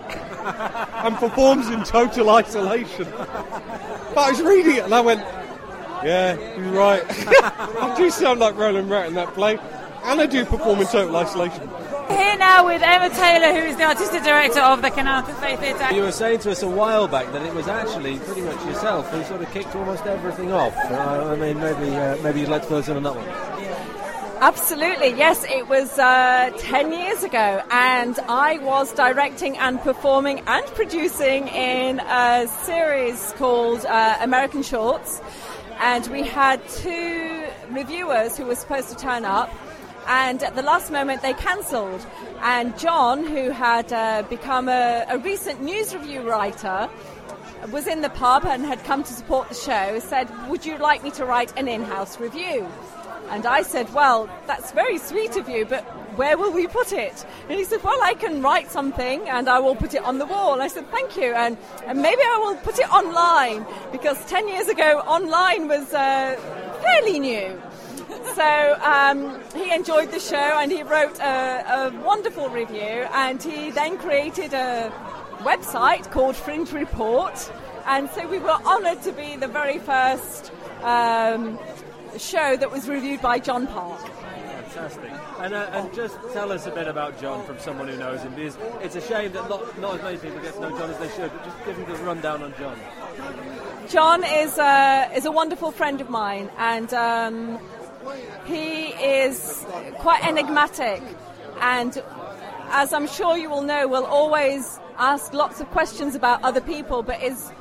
and 1.05 1.15
performs 1.17 1.69
in 1.69 1.83
total 1.83 2.29
isolation. 2.31 3.07
But 3.15 4.17
I 4.17 4.31
was 4.31 4.41
reading 4.41 4.75
it 4.77 4.83
and 4.83 4.93
I 4.93 4.99
went, 5.01 5.21
yeah, 6.03 6.33
you're 6.57 6.71
right. 6.73 7.03
I 7.07 7.93
do 7.97 8.09
sound 8.09 8.39
like 8.39 8.55
Roland 8.57 8.89
Rat 8.89 9.07
in 9.07 9.13
that 9.15 9.33
play, 9.33 9.57
and 10.03 10.21
I 10.21 10.25
do 10.25 10.45
perform 10.45 10.81
in 10.81 10.87
total 10.87 11.15
isolation. 11.15 11.69
Here 12.09 12.37
now 12.37 12.65
with 12.65 12.81
Emma 12.81 13.09
Taylor, 13.09 13.59
who 13.59 13.67
is 13.67 13.77
the 13.77 13.83
artistic 13.85 14.23
director 14.23 14.59
of 14.59 14.81
the 14.81 14.89
Canal 14.89 15.23
Cafe 15.23 15.55
Theatre. 15.57 15.93
You 15.93 16.03
were 16.03 16.11
saying 16.11 16.39
to 16.39 16.51
us 16.51 16.61
a 16.63 16.69
while 16.69 17.07
back 17.07 17.31
that 17.31 17.45
it 17.45 17.53
was 17.53 17.67
actually 17.67 18.19
pretty 18.19 18.41
much 18.41 18.65
yourself 18.65 19.09
who 19.11 19.23
sort 19.23 19.41
of 19.41 19.51
kicked 19.51 19.75
almost 19.75 20.05
everything 20.05 20.51
off. 20.51 20.75
Uh, 20.75 21.31
I 21.31 21.35
mean, 21.35 21.59
maybe 21.59 21.95
uh, 21.95 22.17
maybe 22.17 22.41
you'd 22.41 22.49
like 22.49 22.63
to 22.63 22.67
fill 22.67 22.77
us 22.77 22.89
in 22.89 22.97
on 22.97 23.03
that 23.03 23.15
one. 23.15 23.61
Absolutely, 24.41 25.09
yes. 25.09 25.45
It 25.47 25.67
was 25.69 25.99
uh, 25.99 26.51
10 26.57 26.91
years 26.91 27.23
ago, 27.23 27.61
and 27.69 28.17
I 28.27 28.57
was 28.57 28.91
directing 28.91 29.55
and 29.59 29.79
performing 29.81 30.41
and 30.47 30.65
producing 30.73 31.47
in 31.47 31.99
a 31.99 32.47
series 32.63 33.33
called 33.37 33.85
uh, 33.85 34.17
American 34.19 34.63
Shorts. 34.63 35.21
And 35.79 36.07
we 36.07 36.23
had 36.23 36.67
two 36.69 37.45
reviewers 37.69 38.35
who 38.35 38.45
were 38.45 38.55
supposed 38.55 38.89
to 38.89 38.95
turn 38.95 39.25
up, 39.25 39.51
and 40.11 40.43
at 40.43 40.55
the 40.55 40.61
last 40.61 40.91
moment 40.91 41.21
they 41.21 41.33
cancelled. 41.33 42.05
And 42.41 42.77
John, 42.77 43.25
who 43.25 43.49
had 43.49 43.93
uh, 43.93 44.23
become 44.23 44.67
a, 44.67 45.05
a 45.07 45.17
recent 45.17 45.61
news 45.61 45.93
review 45.93 46.21
writer, 46.29 46.89
was 47.71 47.87
in 47.87 48.01
the 48.01 48.09
pub 48.09 48.43
and 48.45 48.65
had 48.65 48.83
come 48.83 49.03
to 49.03 49.13
support 49.13 49.47
the 49.47 49.55
show, 49.55 49.99
said, 49.99 50.27
Would 50.49 50.65
you 50.65 50.77
like 50.77 51.01
me 51.01 51.11
to 51.11 51.25
write 51.25 51.57
an 51.57 51.69
in 51.69 51.83
house 51.83 52.19
review? 52.19 52.67
And 53.29 53.45
I 53.45 53.61
said, 53.61 53.93
Well, 53.93 54.29
that's 54.47 54.73
very 54.73 54.97
sweet 54.97 55.37
of 55.37 55.47
you, 55.47 55.65
but 55.65 55.83
where 56.17 56.37
will 56.37 56.51
we 56.51 56.67
put 56.67 56.91
it? 56.91 57.25
And 57.47 57.57
he 57.57 57.63
said, 57.63 57.81
Well, 57.81 58.03
I 58.03 58.13
can 58.15 58.41
write 58.41 58.69
something 58.69 59.29
and 59.29 59.47
I 59.47 59.59
will 59.59 59.77
put 59.77 59.93
it 59.93 60.03
on 60.03 60.17
the 60.17 60.25
wall. 60.25 60.61
I 60.61 60.67
said, 60.67 60.91
Thank 60.91 61.15
you. 61.15 61.33
And, 61.33 61.57
and 61.85 62.01
maybe 62.01 62.21
I 62.21 62.37
will 62.43 62.57
put 62.57 62.79
it 62.79 62.91
online 62.91 63.65
because 63.93 64.17
10 64.25 64.49
years 64.49 64.67
ago, 64.67 64.99
online 65.07 65.69
was 65.69 65.93
uh, 65.93 66.35
fairly 66.83 67.17
new. 67.17 67.61
So 68.35 68.79
um, 68.81 69.41
he 69.53 69.73
enjoyed 69.73 70.11
the 70.11 70.19
show 70.19 70.35
and 70.37 70.71
he 70.71 70.83
wrote 70.83 71.19
a, 71.19 71.89
a 71.89 72.01
wonderful 72.03 72.49
review. 72.49 73.07
And 73.13 73.41
he 73.41 73.71
then 73.71 73.97
created 73.97 74.53
a 74.53 74.91
website 75.39 76.09
called 76.11 76.35
Fringe 76.35 76.71
Report. 76.71 77.51
And 77.85 78.09
so 78.11 78.27
we 78.27 78.39
were 78.39 78.49
honoured 78.49 79.01
to 79.03 79.11
be 79.11 79.35
the 79.35 79.47
very 79.47 79.79
first 79.79 80.51
um, 80.83 81.59
show 82.17 82.55
that 82.57 82.71
was 82.71 82.87
reviewed 82.87 83.21
by 83.21 83.39
John 83.39 83.67
Park. 83.67 83.99
Fantastic. 84.01 85.11
And, 85.39 85.53
uh, 85.53 85.69
and 85.73 85.93
just 85.93 86.15
tell 86.31 86.51
us 86.51 86.65
a 86.67 86.71
bit 86.71 86.87
about 86.87 87.19
John 87.19 87.45
from 87.45 87.59
someone 87.59 87.87
who 87.87 87.97
knows 87.97 88.21
him. 88.21 88.33
Because 88.35 88.57
it's 88.81 88.95
a 88.95 89.01
shame 89.01 89.33
that 89.33 89.49
not, 89.49 89.77
not 89.79 89.95
as 89.95 90.03
many 90.03 90.17
people 90.17 90.39
get 90.41 90.53
to 90.53 90.61
know 90.61 90.77
John 90.77 90.89
as 90.89 90.97
they 90.97 91.09
should. 91.09 91.31
But 91.31 91.43
just 91.43 91.65
give 91.65 91.75
them 91.75 91.91
the 91.91 91.95
rundown 92.03 92.43
on 92.43 92.53
John. 92.57 92.79
John 93.89 94.23
is 94.23 94.57
a, 94.57 95.09
is 95.13 95.25
a 95.25 95.31
wonderful 95.31 95.71
friend 95.71 95.99
of 95.99 96.09
mine, 96.09 96.49
and 96.57 96.93
um, 96.93 97.59
he 98.45 98.87
is 98.87 99.65
quite 99.95 100.25
enigmatic. 100.25 101.01
And 101.59 102.01
as 102.69 102.93
I'm 102.93 103.07
sure 103.07 103.37
you 103.37 103.49
will 103.49 103.61
know, 103.61 103.87
will 103.87 104.05
always 104.05 104.79
ask 104.97 105.33
lots 105.33 105.61
of 105.61 105.69
questions 105.71 106.15
about 106.15 106.43
other 106.43 106.61
people, 106.61 107.03
but 107.03 107.21
is 107.21 107.51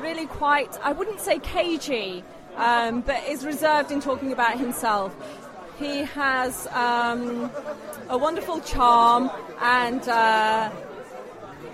really 0.00 0.26
quite, 0.26 0.78
I 0.82 0.92
wouldn't 0.92 1.20
say 1.20 1.38
cagey, 1.38 2.24
um, 2.56 3.00
but 3.00 3.22
is 3.28 3.44
reserved 3.44 3.90
in 3.90 4.00
talking 4.00 4.32
about 4.32 4.58
himself. 4.58 5.14
He 5.78 6.02
has 6.04 6.66
um, 6.68 7.50
a 8.08 8.16
wonderful 8.16 8.60
charm 8.60 9.30
and 9.60 10.06
uh, 10.08 10.70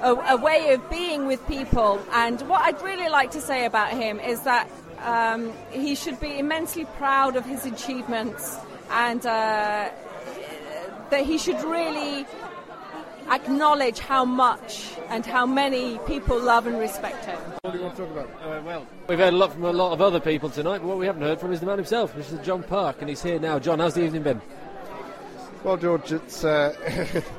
a, 0.01 0.15
a 0.15 0.37
way 0.37 0.73
of 0.73 0.91
being 0.91 1.27
with 1.27 1.47
people. 1.47 2.01
And 2.13 2.41
what 2.43 2.63
I'd 2.63 2.83
really 2.83 3.09
like 3.09 3.31
to 3.33 3.41
say 3.41 3.65
about 3.65 3.93
him 3.93 4.19
is 4.19 4.41
that 4.43 4.69
um, 5.03 5.53
he 5.71 5.95
should 5.95 6.19
be 6.21 6.39
immensely 6.39 6.85
proud 6.97 7.37
of 7.37 7.45
his 7.45 7.67
achievements 7.67 8.59
and 8.91 9.25
uh, 9.27 9.91
that 11.11 11.25
he 11.25 11.39
should 11.39 11.63
really 11.65 12.27
acknowledge 13.31 13.99
how 13.99 14.25
much 14.25 14.95
and 15.09 15.25
how 15.25 15.47
many 15.47 15.99
people 16.07 16.39
love 16.39 16.67
and 16.67 16.79
respect 16.79 17.25
him. 17.25 17.39
What 17.63 17.73
do 17.73 17.79
you 17.79 17.85
want 17.85 17.97
to 17.97 18.03
talk 18.03 18.13
about? 18.13 18.29
Uh, 18.43 18.63
well, 18.65 18.87
we've 19.09 19.19
heard 19.19 19.33
a 19.33 19.37
lot 19.37 19.53
from 19.53 19.65
a 19.65 19.73
lot 19.73 19.93
of 19.93 20.01
other 20.01 20.21
people 20.21 20.51
tonight, 20.51 20.79
but 20.79 20.87
what 20.87 20.99
we 20.99 21.07
haven't 21.07 21.23
heard 21.23 21.41
from 21.41 21.53
is 21.53 21.61
the 21.61 21.67
man 21.67 21.79
himself, 21.79 22.15
which 22.17 22.31
is 22.31 22.39
John 22.41 22.63
Park, 22.63 22.97
and 23.01 23.09
he's 23.09 23.23
here 23.23 23.39
now. 23.39 23.59
John, 23.59 23.79
how's 23.79 23.95
the 23.95 24.05
evening 24.05 24.23
been? 24.23 24.41
Well, 25.65 25.77
George, 25.77 26.13
it's 26.13 26.45
uh, 26.45 26.75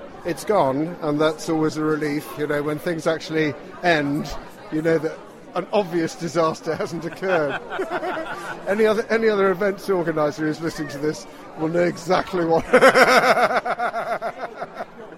it's 0.25 0.45
gone, 0.45 0.95
and 1.01 1.19
that's 1.19 1.49
always 1.49 1.77
a 1.77 1.83
relief. 1.83 2.27
You 2.37 2.47
know, 2.47 2.63
when 2.63 2.79
things 2.79 3.05
actually 3.05 3.53
end, 3.83 4.33
you 4.71 4.81
know 4.81 4.97
that 4.97 5.17
an 5.55 5.67
obvious 5.71 6.15
disaster 6.15 6.75
hasn't 6.75 7.05
occurred. 7.05 7.59
any 8.67 8.85
other 8.85 9.05
any 9.09 9.29
other 9.29 9.51
events 9.51 9.89
organizer 9.89 10.45
who's 10.45 10.61
listening 10.61 10.89
to 10.89 10.97
this 10.97 11.27
will 11.59 11.69
know 11.69 11.83
exactly 11.83 12.45
what. 12.45 12.63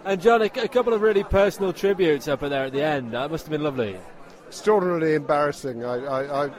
And 0.05 0.21
John, 0.21 0.43
a, 0.43 0.45
a 0.45 0.67
couple 0.67 0.93
of 0.93 1.01
really 1.01 1.23
personal 1.23 1.73
tributes 1.73 2.27
up 2.27 2.41
there 2.41 2.65
at 2.65 2.73
the 2.73 2.83
end. 2.83 3.13
That 3.13 3.31
must 3.31 3.45
have 3.45 3.51
been 3.51 3.63
lovely. 3.63 3.97
Extraordinarily 4.47 5.15
embarrassing. 5.15 5.83
I, 5.83 5.95
I, 5.95 6.45
I, 6.45 6.51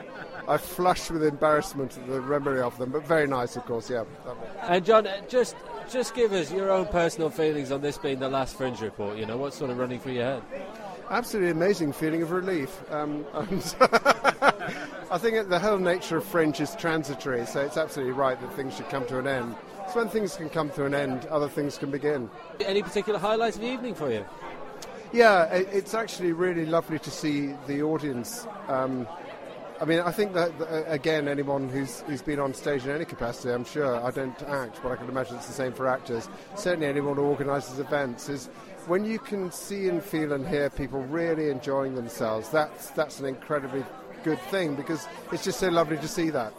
I 0.49 0.57
flush 0.57 1.09
with 1.09 1.23
embarrassment 1.23 1.97
at 1.97 2.07
the 2.07 2.21
memory 2.21 2.61
of 2.61 2.77
them, 2.77 2.91
but 2.91 3.07
very 3.07 3.25
nice, 3.25 3.55
of 3.55 3.65
course. 3.65 3.89
Yeah. 3.89 4.03
And 4.63 4.83
John, 4.83 5.07
just 5.29 5.55
just 5.89 6.13
give 6.13 6.33
us 6.33 6.51
your 6.51 6.69
own 6.69 6.87
personal 6.87 7.29
feelings 7.29 7.71
on 7.71 7.79
this 7.79 7.97
being 7.97 8.19
the 8.19 8.27
last 8.27 8.57
Fringe 8.57 8.81
report. 8.81 9.17
You 9.17 9.25
know, 9.25 9.37
what's 9.37 9.55
sort 9.55 9.71
of 9.71 9.77
running 9.77 10.01
through 10.01 10.13
your 10.13 10.25
head? 10.25 10.43
Absolutely 11.09 11.51
amazing 11.51 11.93
feeling 11.93 12.21
of 12.21 12.31
relief. 12.31 12.83
Um, 12.91 13.25
I 15.09 15.17
think 15.17 15.47
the 15.47 15.59
whole 15.59 15.77
nature 15.77 16.17
of 16.17 16.25
Fringe 16.25 16.59
is 16.59 16.75
transitory, 16.75 17.45
so 17.45 17.61
it's 17.61 17.77
absolutely 17.77 18.13
right 18.13 18.39
that 18.39 18.53
things 18.53 18.75
should 18.75 18.89
come 18.89 19.05
to 19.07 19.19
an 19.19 19.27
end. 19.27 19.55
So 19.93 19.99
when 19.99 20.09
things 20.09 20.35
can 20.35 20.49
come 20.49 20.69
to 20.71 20.83
an 20.83 20.93
end, 20.93 21.25
other 21.27 21.47
things 21.47 21.77
can 21.77 21.91
begin. 21.91 22.29
Any 22.59 22.83
particular 22.83 23.19
highlights 23.19 23.55
of 23.55 23.61
the 23.61 23.69
evening 23.69 23.95
for 23.95 24.11
you? 24.11 24.25
Yeah, 25.13 25.45
it, 25.45 25.69
it's 25.71 25.93
actually 25.93 26.33
really 26.33 26.65
lovely 26.65 26.99
to 26.99 27.09
see 27.09 27.53
the 27.67 27.83
audience. 27.83 28.45
Um, 28.67 29.07
I 29.79 29.85
mean, 29.85 30.01
I 30.01 30.11
think 30.11 30.33
that, 30.33 30.51
uh, 30.59 30.83
again, 30.87 31.29
anyone 31.29 31.69
who's, 31.69 32.01
who's 32.01 32.21
been 32.21 32.39
on 32.39 32.53
stage 32.53 32.83
in 32.83 32.91
any 32.91 33.05
capacity, 33.05 33.53
I'm 33.53 33.63
sure, 33.63 34.03
I 34.03 34.11
don't 34.11 34.41
act, 34.43 34.79
but 34.83 34.91
I 34.91 34.95
can 34.97 35.07
imagine 35.07 35.37
it's 35.37 35.47
the 35.47 35.53
same 35.53 35.71
for 35.71 35.87
actors. 35.87 36.27
Certainly, 36.55 36.87
anyone 36.87 37.15
who 37.15 37.23
organises 37.23 37.79
events 37.79 38.27
is 38.27 38.49
when 38.87 39.03
you 39.03 39.19
can 39.19 39.51
see 39.51 39.89
and 39.89 40.01
feel 40.01 40.33
and 40.33 40.47
hear 40.47 40.69
people 40.69 41.01
really 41.03 41.49
enjoying 41.49 41.95
themselves. 41.95 42.49
That's 42.49 42.89
that's 42.91 43.19
an 43.19 43.25
incredibly 43.25 43.83
good 44.23 44.39
thing 44.43 44.75
because 44.75 45.07
it's 45.31 45.43
just 45.43 45.59
so 45.59 45.69
lovely 45.69 45.97
to 45.97 46.07
see 46.07 46.29
that. 46.31 46.53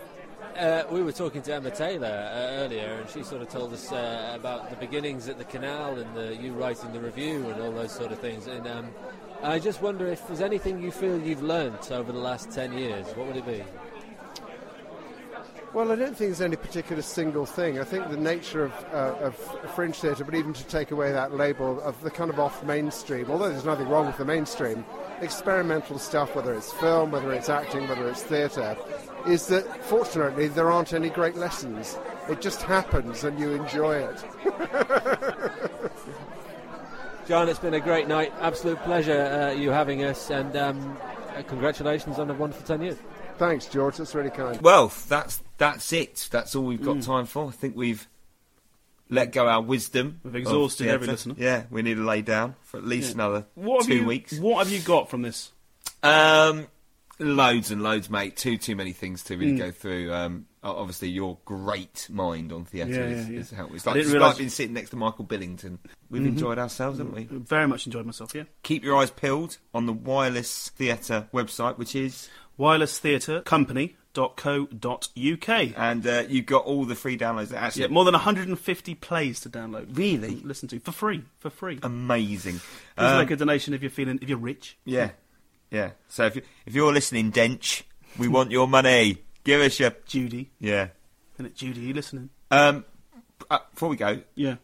Uh, 0.56 0.82
we 0.90 1.02
were 1.02 1.12
talking 1.12 1.40
to 1.40 1.54
Emma 1.54 1.70
Taylor 1.70 2.08
uh, 2.08 2.64
earlier, 2.64 2.98
and 3.00 3.08
she 3.08 3.22
sort 3.22 3.42
of 3.42 3.48
told 3.48 3.72
us 3.72 3.92
uh, 3.92 4.32
about 4.34 4.70
the 4.70 4.76
beginnings 4.76 5.28
at 5.28 5.38
the 5.38 5.44
canal 5.44 5.96
and 5.96 6.16
the, 6.16 6.34
you 6.34 6.52
writing 6.52 6.92
the 6.92 7.00
review 7.00 7.48
and 7.48 7.62
all 7.62 7.70
those 7.70 7.92
sort 7.92 8.10
of 8.10 8.18
things. 8.18 8.48
And 8.48 8.66
um, 8.66 8.90
I 9.40 9.60
just 9.60 9.80
wonder 9.82 10.08
if 10.08 10.26
there's 10.26 10.40
anything 10.40 10.82
you 10.82 10.90
feel 10.90 11.16
you've 11.20 11.42
learnt 11.42 11.92
over 11.92 12.10
the 12.10 12.18
last 12.18 12.50
10 12.50 12.76
years. 12.76 13.06
What 13.14 13.28
would 13.28 13.36
it 13.36 13.46
be? 13.46 13.62
Well, 15.74 15.92
I 15.92 15.96
don't 15.96 16.08
think 16.08 16.30
there's 16.30 16.40
any 16.40 16.56
particular 16.56 17.02
single 17.02 17.44
thing. 17.44 17.78
I 17.78 17.84
think 17.84 18.08
the 18.08 18.16
nature 18.16 18.64
of, 18.64 18.72
uh, 18.92 19.26
of 19.26 19.36
fringe 19.74 19.96
theatre, 19.96 20.24
but 20.24 20.34
even 20.34 20.54
to 20.54 20.64
take 20.64 20.92
away 20.92 21.12
that 21.12 21.34
label 21.34 21.78
of 21.82 22.00
the 22.02 22.10
kind 22.10 22.30
of 22.30 22.40
off 22.40 22.64
mainstream, 22.64 23.30
although 23.30 23.50
there's 23.50 23.66
nothing 23.66 23.86
wrong 23.88 24.06
with 24.06 24.16
the 24.16 24.24
mainstream, 24.24 24.84
experimental 25.20 25.98
stuff, 25.98 26.34
whether 26.34 26.54
it's 26.54 26.72
film, 26.72 27.10
whether 27.10 27.32
it's 27.34 27.50
acting, 27.50 27.86
whether 27.86 28.08
it's 28.08 28.22
theatre, 28.22 28.78
is 29.26 29.46
that 29.48 29.84
fortunately 29.84 30.48
there 30.48 30.70
aren't 30.70 30.94
any 30.94 31.10
great 31.10 31.36
lessons. 31.36 31.98
It 32.30 32.40
just 32.40 32.62
happens 32.62 33.24
and 33.24 33.38
you 33.38 33.50
enjoy 33.50 33.96
it. 33.96 34.24
John, 37.26 37.46
it's 37.46 37.58
been 37.58 37.74
a 37.74 37.80
great 37.80 38.08
night. 38.08 38.32
Absolute 38.40 38.78
pleasure 38.84 39.50
uh, 39.50 39.52
you 39.52 39.68
having 39.68 40.02
us, 40.02 40.30
and 40.30 40.56
um, 40.56 40.96
uh, 41.36 41.42
congratulations 41.42 42.18
on 42.18 42.30
a 42.30 42.34
wonderful 42.34 42.66
10 42.66 42.80
years. 42.80 42.96
Thanks, 43.36 43.66
George. 43.66 43.98
That's 43.98 44.14
really 44.14 44.30
kind. 44.30 44.58
Well, 44.62 44.90
that's 45.08 45.42
that's 45.58 45.92
it. 45.92 46.28
That's 46.30 46.54
all 46.56 46.64
we've 46.64 46.82
got 46.82 46.96
Mm. 46.98 47.04
time 47.06 47.26
for. 47.26 47.48
I 47.48 47.50
think 47.50 47.76
we've 47.76 48.06
let 49.10 49.32
go 49.32 49.46
our 49.48 49.60
wisdom. 49.62 50.20
We've 50.22 50.34
of 50.34 50.36
exhausted 50.40 50.88
every 50.88 51.06
theatre. 51.06 51.12
listener. 51.30 51.34
Yeah, 51.38 51.64
we 51.70 51.82
need 51.82 51.94
to 51.94 52.04
lay 52.04 52.22
down 52.22 52.56
for 52.62 52.76
at 52.78 52.84
least 52.86 53.08
Yeah. 53.08 53.14
another 53.14 53.46
What 53.54 53.78
have 53.82 53.86
two 53.86 53.96
you, 53.98 54.04
weeks. 54.06 54.38
What 54.38 54.58
have 54.66 54.72
you 54.72 54.80
got 54.80 55.08
from 55.10 55.22
this? 55.22 55.52
Um, 56.02 56.66
loads 57.18 57.70
and 57.70 57.82
loads, 57.82 58.08
mate. 58.10 58.36
Too 58.36 58.56
too 58.58 58.76
many 58.76 58.92
things 58.92 59.22
to 59.24 59.36
really 59.36 59.52
Mm. 59.52 59.58
go 59.58 59.70
through. 59.70 60.12
Um, 60.12 60.46
obviously, 60.62 61.08
your 61.08 61.38
great 61.46 62.06
mind 62.10 62.52
on 62.52 62.64
theatre 62.66 62.90
Yeah, 62.92 63.06
is, 63.06 63.26
yeah, 63.28 63.32
yeah. 63.34 63.40
is 63.40 63.50
helpful. 63.50 63.76
It's 63.76 63.86
like, 63.86 63.96
it's 63.96 64.12
like 64.12 64.36
being 64.36 64.50
sitting 64.50 64.74
next 64.74 64.90
to 64.90 64.96
Michael 64.96 65.24
Billington. 65.24 65.78
We've 66.10 66.22
Mhm. 66.22 66.26
enjoyed 66.28 66.58
ourselves, 66.58 66.98
haven't 66.98 67.14
we? 67.14 67.24
Very 67.38 67.66
much 67.66 67.86
enjoyed 67.86 68.04
myself. 68.06 68.34
Yeah. 68.34 68.44
Keep 68.62 68.84
your 68.84 68.96
eyes 68.96 69.10
peeled 69.10 69.56
on 69.74 69.86
the 69.86 69.92
Wireless 69.92 70.68
Theatre 70.68 71.28
website, 71.32 71.78
which 71.78 71.96
is 71.96 72.28
wirelesstheatrecompany.co.uk. 74.14 75.72
And 75.76 76.06
uh, 76.06 76.24
you've 76.28 76.46
got 76.46 76.64
all 76.64 76.84
the 76.84 76.94
free 76.94 77.16
downloads. 77.18 77.48
That 77.48 77.62
actually, 77.62 77.82
Yeah, 77.82 77.88
more 77.88 78.04
than 78.04 78.14
150 78.14 78.94
plays 78.96 79.40
to 79.40 79.50
download. 79.50 79.96
Really? 79.96 80.36
Listen 80.36 80.68
to 80.68 80.80
for 80.80 80.92
free. 80.92 81.24
For 81.38 81.50
free. 81.50 81.78
amazing. 81.82 82.54
Please 82.96 83.06
Um, 83.12 83.18
make 83.18 83.30
a 83.30 83.36
donation 83.36 83.74
if 83.74 83.82
you're 83.82 83.90
feeling 83.90 84.18
if 84.22 84.28
you're 84.28 84.38
rich. 84.38 84.76
Yeah, 84.84 85.10
yeah. 85.70 85.90
So 86.08 86.26
if 86.26 86.36
you, 86.36 86.42
if 86.66 86.74
you're 86.74 86.92
listening, 86.92 87.32
Dench, 87.32 87.82
we 88.18 88.28
want 88.28 88.50
your 88.50 88.68
money. 88.68 89.24
Give 89.44 89.60
us 89.60 89.78
your 89.80 89.92
Judy. 90.06 90.50
Yeah. 90.58 90.88
Isn't 91.34 91.46
it, 91.46 91.54
Judy? 91.56 91.80
You 91.80 91.94
listening? 91.94 92.30
Um, 92.50 92.84
uh, 93.50 93.58
before 93.72 93.88
we 93.88 93.96
go, 93.96 94.22
Yeah. 94.34 94.56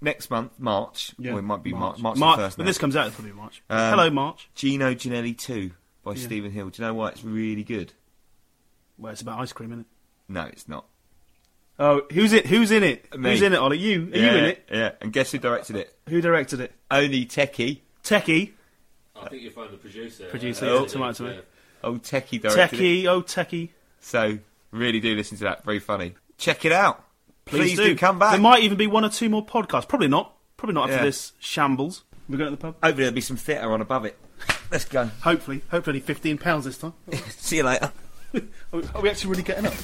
next 0.00 0.30
month, 0.30 0.52
March. 0.58 1.12
Yeah, 1.18 1.32
or 1.32 1.38
it 1.38 1.42
might 1.42 1.62
be 1.62 1.72
March. 1.72 1.98
March. 1.98 2.18
March, 2.18 2.38
March, 2.38 2.56
but 2.56 2.66
this 2.66 2.76
comes 2.78 2.94
out, 2.96 3.06
it's 3.06 3.16
probably 3.16 3.32
March. 3.32 3.62
Um, 3.70 3.90
Hello, 3.90 4.10
March. 4.10 4.50
Gino 4.54 4.92
Ginelli 4.94 5.36
two 5.36 5.70
by 6.04 6.12
Yeah. 6.12 6.22
Stephen 6.24 6.52
Hill. 6.52 6.68
Do 6.68 6.82
you 6.82 6.88
know 6.88 6.94
why 6.94 7.08
it's 7.08 7.24
really 7.24 7.64
good? 7.64 7.92
Well, 9.02 9.12
it's 9.12 9.20
about 9.20 9.40
ice 9.40 9.52
cream, 9.52 9.70
isn't 9.72 9.80
it? 9.80 9.86
No, 10.28 10.42
it's 10.44 10.68
not. 10.68 10.86
Oh, 11.78 12.02
who's 12.12 12.32
it? 12.32 12.46
Who's 12.46 12.70
in 12.70 12.84
it? 12.84 13.18
Me. 13.18 13.30
Who's 13.30 13.42
in 13.42 13.52
it, 13.52 13.58
Ollie? 13.58 13.78
You? 13.78 14.10
Are 14.12 14.16
yeah, 14.16 14.32
you 14.32 14.38
in 14.38 14.44
it? 14.44 14.68
Yeah. 14.70 14.90
And 15.00 15.12
guess 15.12 15.32
who 15.32 15.38
directed 15.38 15.76
it? 15.76 15.96
Who 16.08 16.20
directed 16.20 16.60
it? 16.60 16.72
Only 16.90 17.26
Techie. 17.26 17.80
Techie. 18.04 18.52
I 19.16 19.28
think 19.28 19.42
you'll 19.42 19.52
find 19.52 19.72
the 19.72 19.76
producer. 19.76 20.26
Producer, 20.26 20.66
uh, 20.66 20.80
yeah, 20.80 20.86
tomato, 20.86 21.12
tomato. 21.12 21.42
Oh, 21.82 21.94
Techie 21.94 22.40
directed 22.40 22.80
it. 22.80 22.82
Techie. 22.82 23.06
Oh, 23.06 23.22
Techie. 23.22 23.70
So 24.00 24.38
really 24.70 25.00
do 25.00 25.16
listen 25.16 25.38
to 25.38 25.44
that. 25.44 25.64
Very 25.64 25.80
funny. 25.80 26.14
Check 26.38 26.64
it 26.64 26.72
out. 26.72 27.04
Please, 27.44 27.76
do. 27.76 27.96
come 27.96 28.20
back. 28.20 28.32
There 28.32 28.40
might 28.40 28.62
even 28.62 28.78
be 28.78 28.86
one 28.86 29.04
or 29.04 29.08
two 29.08 29.28
more 29.28 29.44
podcasts. 29.44 29.88
Probably 29.88 30.08
not. 30.08 30.34
Probably 30.56 30.74
not 30.74 30.84
after 30.84 30.96
Yeah. 30.96 31.04
this 31.04 31.32
shambles. 31.40 32.04
We're 32.28 32.38
going 32.38 32.50
to 32.50 32.56
the 32.56 32.60
pub. 32.60 32.74
Hopefully 32.74 33.02
there'll 33.02 33.14
be 33.14 33.20
some 33.20 33.36
theatre 33.36 33.72
on 33.72 33.80
above 33.80 34.04
it. 34.04 34.16
Let's 34.70 34.84
go. 34.84 35.06
Hopefully. 35.22 35.62
Hopefully, 35.70 35.98
fifteen 35.98 36.38
pounds 36.38 36.64
this 36.64 36.78
time. 36.78 36.94
See 37.30 37.56
you 37.56 37.64
later. 37.64 37.92
Are 38.72 39.02
we- 39.02 39.10
actually 39.10 39.30
really 39.30 39.42
getting 39.42 39.66
up? 39.66 39.74